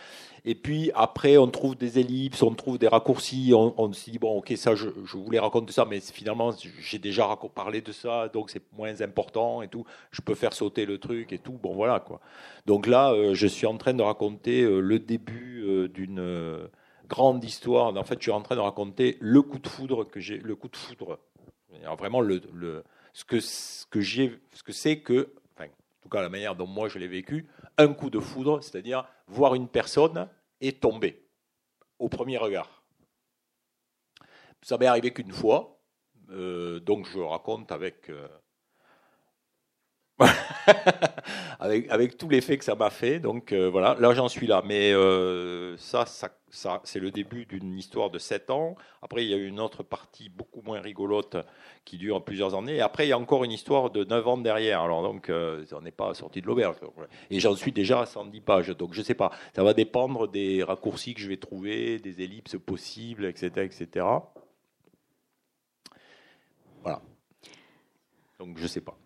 [0.44, 3.52] Et puis après, on trouve des ellipses, on trouve des raccourcis.
[3.54, 7.36] On, on se dit, bon, ok, ça, je, voulais raconter ça, mais finalement, j'ai déjà
[7.54, 9.84] parlé de ça, donc c'est moins important et tout.
[10.10, 11.58] Je peux faire sauter le truc et tout.
[11.62, 12.20] Bon, voilà, quoi.
[12.66, 16.68] Donc là, euh, je suis en train de raconter euh, le début d'une
[17.08, 17.96] grande histoire.
[17.96, 20.54] En fait, je suis en train de raconter le coup de foudre que j'ai, le
[20.54, 21.18] coup de foudre
[21.96, 22.40] vraiment, le,
[23.12, 23.40] ce que
[24.72, 25.66] c'est que, en
[26.02, 27.46] tout cas la manière dont moi je l'ai vécu,
[27.78, 30.28] un coup de foudre, c'est-à-dire voir une personne
[30.60, 31.26] et tomber
[31.98, 32.84] au premier regard.
[34.62, 35.80] Ça m'est arrivé qu'une fois,
[36.30, 38.28] euh, donc je raconte avec, euh,
[41.60, 43.18] avec, avec tout l'effet que ça m'a fait.
[43.18, 44.62] Donc euh, voilà, là j'en suis là.
[44.64, 44.92] Mais
[45.78, 48.76] ça, ça ça, c'est le début d'une histoire de 7 ans.
[49.02, 51.36] Après, il y a une autre partie beaucoup moins rigolote
[51.84, 52.76] qui dure plusieurs années.
[52.76, 54.80] Et après, il y a encore une histoire de 9 ans derrière.
[54.80, 56.76] Alors, donc, euh, on n'est pas sorti de l'auberge.
[57.30, 58.68] Et j'en suis déjà à 110 pages.
[58.68, 59.32] Donc, je ne sais pas.
[59.54, 63.50] Ça va dépendre des raccourcis que je vais trouver, des ellipses possibles, etc.
[63.56, 64.06] etc.
[66.82, 67.02] Voilà.
[68.38, 68.96] Donc, je ne sais pas.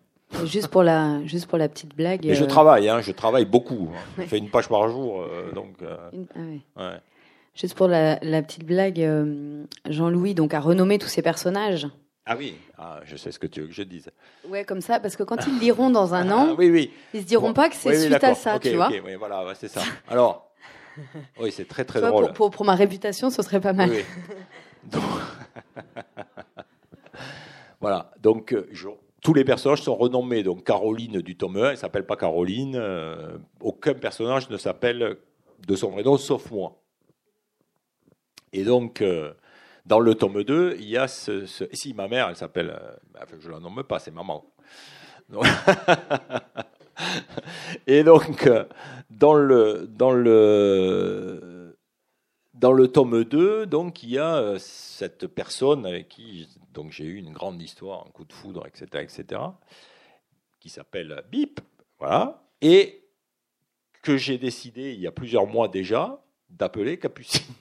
[0.45, 2.25] Juste pour la, juste pour la petite blague.
[2.25, 3.89] Mais je euh, travaille, hein, je travaille beaucoup.
[3.93, 3.99] Hein.
[4.17, 5.77] Je fais une page par jour, euh, donc.
[5.81, 6.39] Ah
[6.79, 6.99] ouais.
[7.55, 11.87] Juste pour la, petite blague, euh, Jean-Louis donc a renommé tous ses personnages.
[12.25, 14.09] Ah oui, ah, je sais ce que tu veux que je dise.
[14.47, 16.93] Ouais, comme ça, parce que quand ils liront dans un an, oui, oui.
[17.13, 18.89] ils se diront pas que c'est suite à ça, tu vois.
[18.89, 19.81] Oui, voilà, c'est ça.
[20.07, 20.51] Alors,
[21.41, 22.31] oui, c'est très très drôle.
[22.33, 23.91] Pour, pour, ma réputation, ce serait pas mal.
[27.81, 28.69] voilà, donc euh,
[29.21, 30.43] tous les personnages sont renommés.
[30.43, 32.75] Donc Caroline du tome 1, elle s'appelle pas Caroline.
[32.75, 35.17] Euh, aucun personnage ne s'appelle
[35.67, 36.81] de son vrai nom, sauf moi.
[38.53, 39.33] Et donc, euh,
[39.85, 41.45] dans le tome 2, il y a ce...
[41.45, 42.71] si, ma mère, elle s'appelle...
[42.71, 42.95] Euh,
[43.39, 44.45] je ne la nomme pas, c'est maman.
[47.87, 48.49] Et donc,
[49.09, 49.87] dans le...
[49.87, 51.58] Dans le
[52.59, 57.15] dans le tome 2, donc, il y a cette personne avec qui donc j'ai eu
[57.15, 59.41] une grande histoire, un coup de foudre, etc., etc.,
[60.59, 61.61] qui s'appelle Bip,
[61.99, 63.03] voilà, et
[64.01, 67.53] que j'ai décidé il y a plusieurs mois déjà d'appeler Capucine.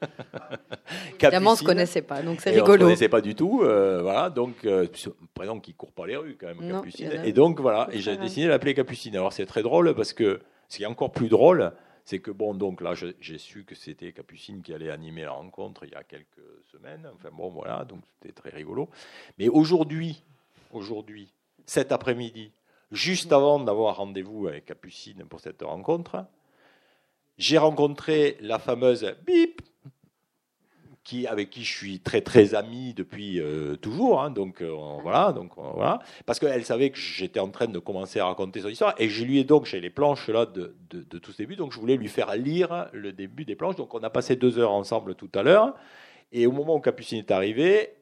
[1.20, 2.66] Évidemment, on ne se connaissait pas, donc c'est rigolo.
[2.66, 4.30] On ne se connaissait pas du tout, euh, voilà.
[4.30, 4.86] Donc, euh,
[5.34, 7.12] présent qui court pas les rues quand même, Capucine.
[7.24, 9.16] Et donc voilà, et j'ai décidé d'appeler Capucine.
[9.16, 11.72] Alors c'est très drôle parce que ce qui est encore plus drôle,
[12.06, 15.84] c'est que bon, donc là, j'ai su que c'était Capucine qui allait animer la rencontre
[15.84, 17.08] il y a quelques semaine.
[17.12, 18.88] Enfin bon, voilà, donc c'était très rigolo.
[19.38, 20.22] Mais aujourd'hui,
[20.70, 21.32] aujourd'hui,
[21.66, 22.52] cet après-midi,
[22.92, 26.24] juste avant d'avoir rendez-vous avec Capucine pour cette rencontre,
[27.38, 29.60] j'ai rencontré la fameuse Bip
[31.06, 34.20] qui, avec qui je suis très très ami depuis euh, toujours.
[34.20, 38.18] Hein, donc euh, voilà, donc voilà, parce qu'elle savait que j'étais en train de commencer
[38.18, 41.02] à raconter son histoire et je lui ai donc j'ai les planches là de, de,
[41.08, 43.76] de, tout ce début, donc je voulais lui faire lire le début des planches.
[43.76, 45.74] Donc on a passé deux heures ensemble tout à l'heure
[46.32, 47.94] et au moment où Capucine est arrivé,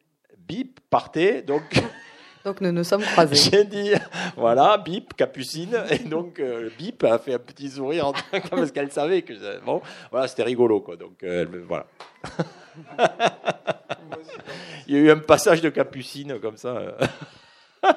[0.48, 1.42] bip, partez.
[1.42, 1.62] Donc,
[2.44, 3.34] donc nous nous sommes croisés.
[3.50, 3.92] J'ai dit,
[4.36, 5.76] voilà, bip, Capucine.
[5.90, 8.12] Et donc, euh, bip a fait un petit sourire
[8.50, 9.62] parce qu'elle savait que.
[9.64, 10.96] Bon, voilà, c'était rigolo, quoi.
[10.96, 11.86] Donc, euh, voilà.
[14.86, 16.96] Il y a eu un passage de Capucine comme ça.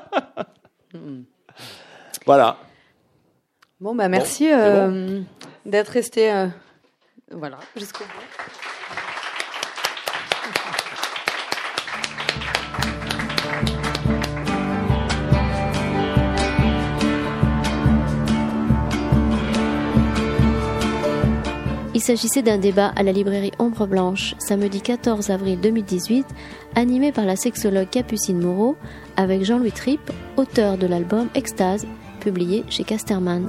[2.26, 2.58] voilà.
[3.80, 5.22] Bon, bah merci euh,
[5.66, 6.48] d'être resté
[7.32, 9.04] voilà, jusqu'au bout.
[21.98, 26.28] Il s'agissait d'un débat à la librairie Ombre Blanche, samedi 14 avril 2018,
[26.76, 28.76] animé par la sexologue Capucine Moreau,
[29.16, 31.88] avec Jean-Louis Tripp, auteur de l'album Extase,
[32.20, 33.48] publié chez Casterman.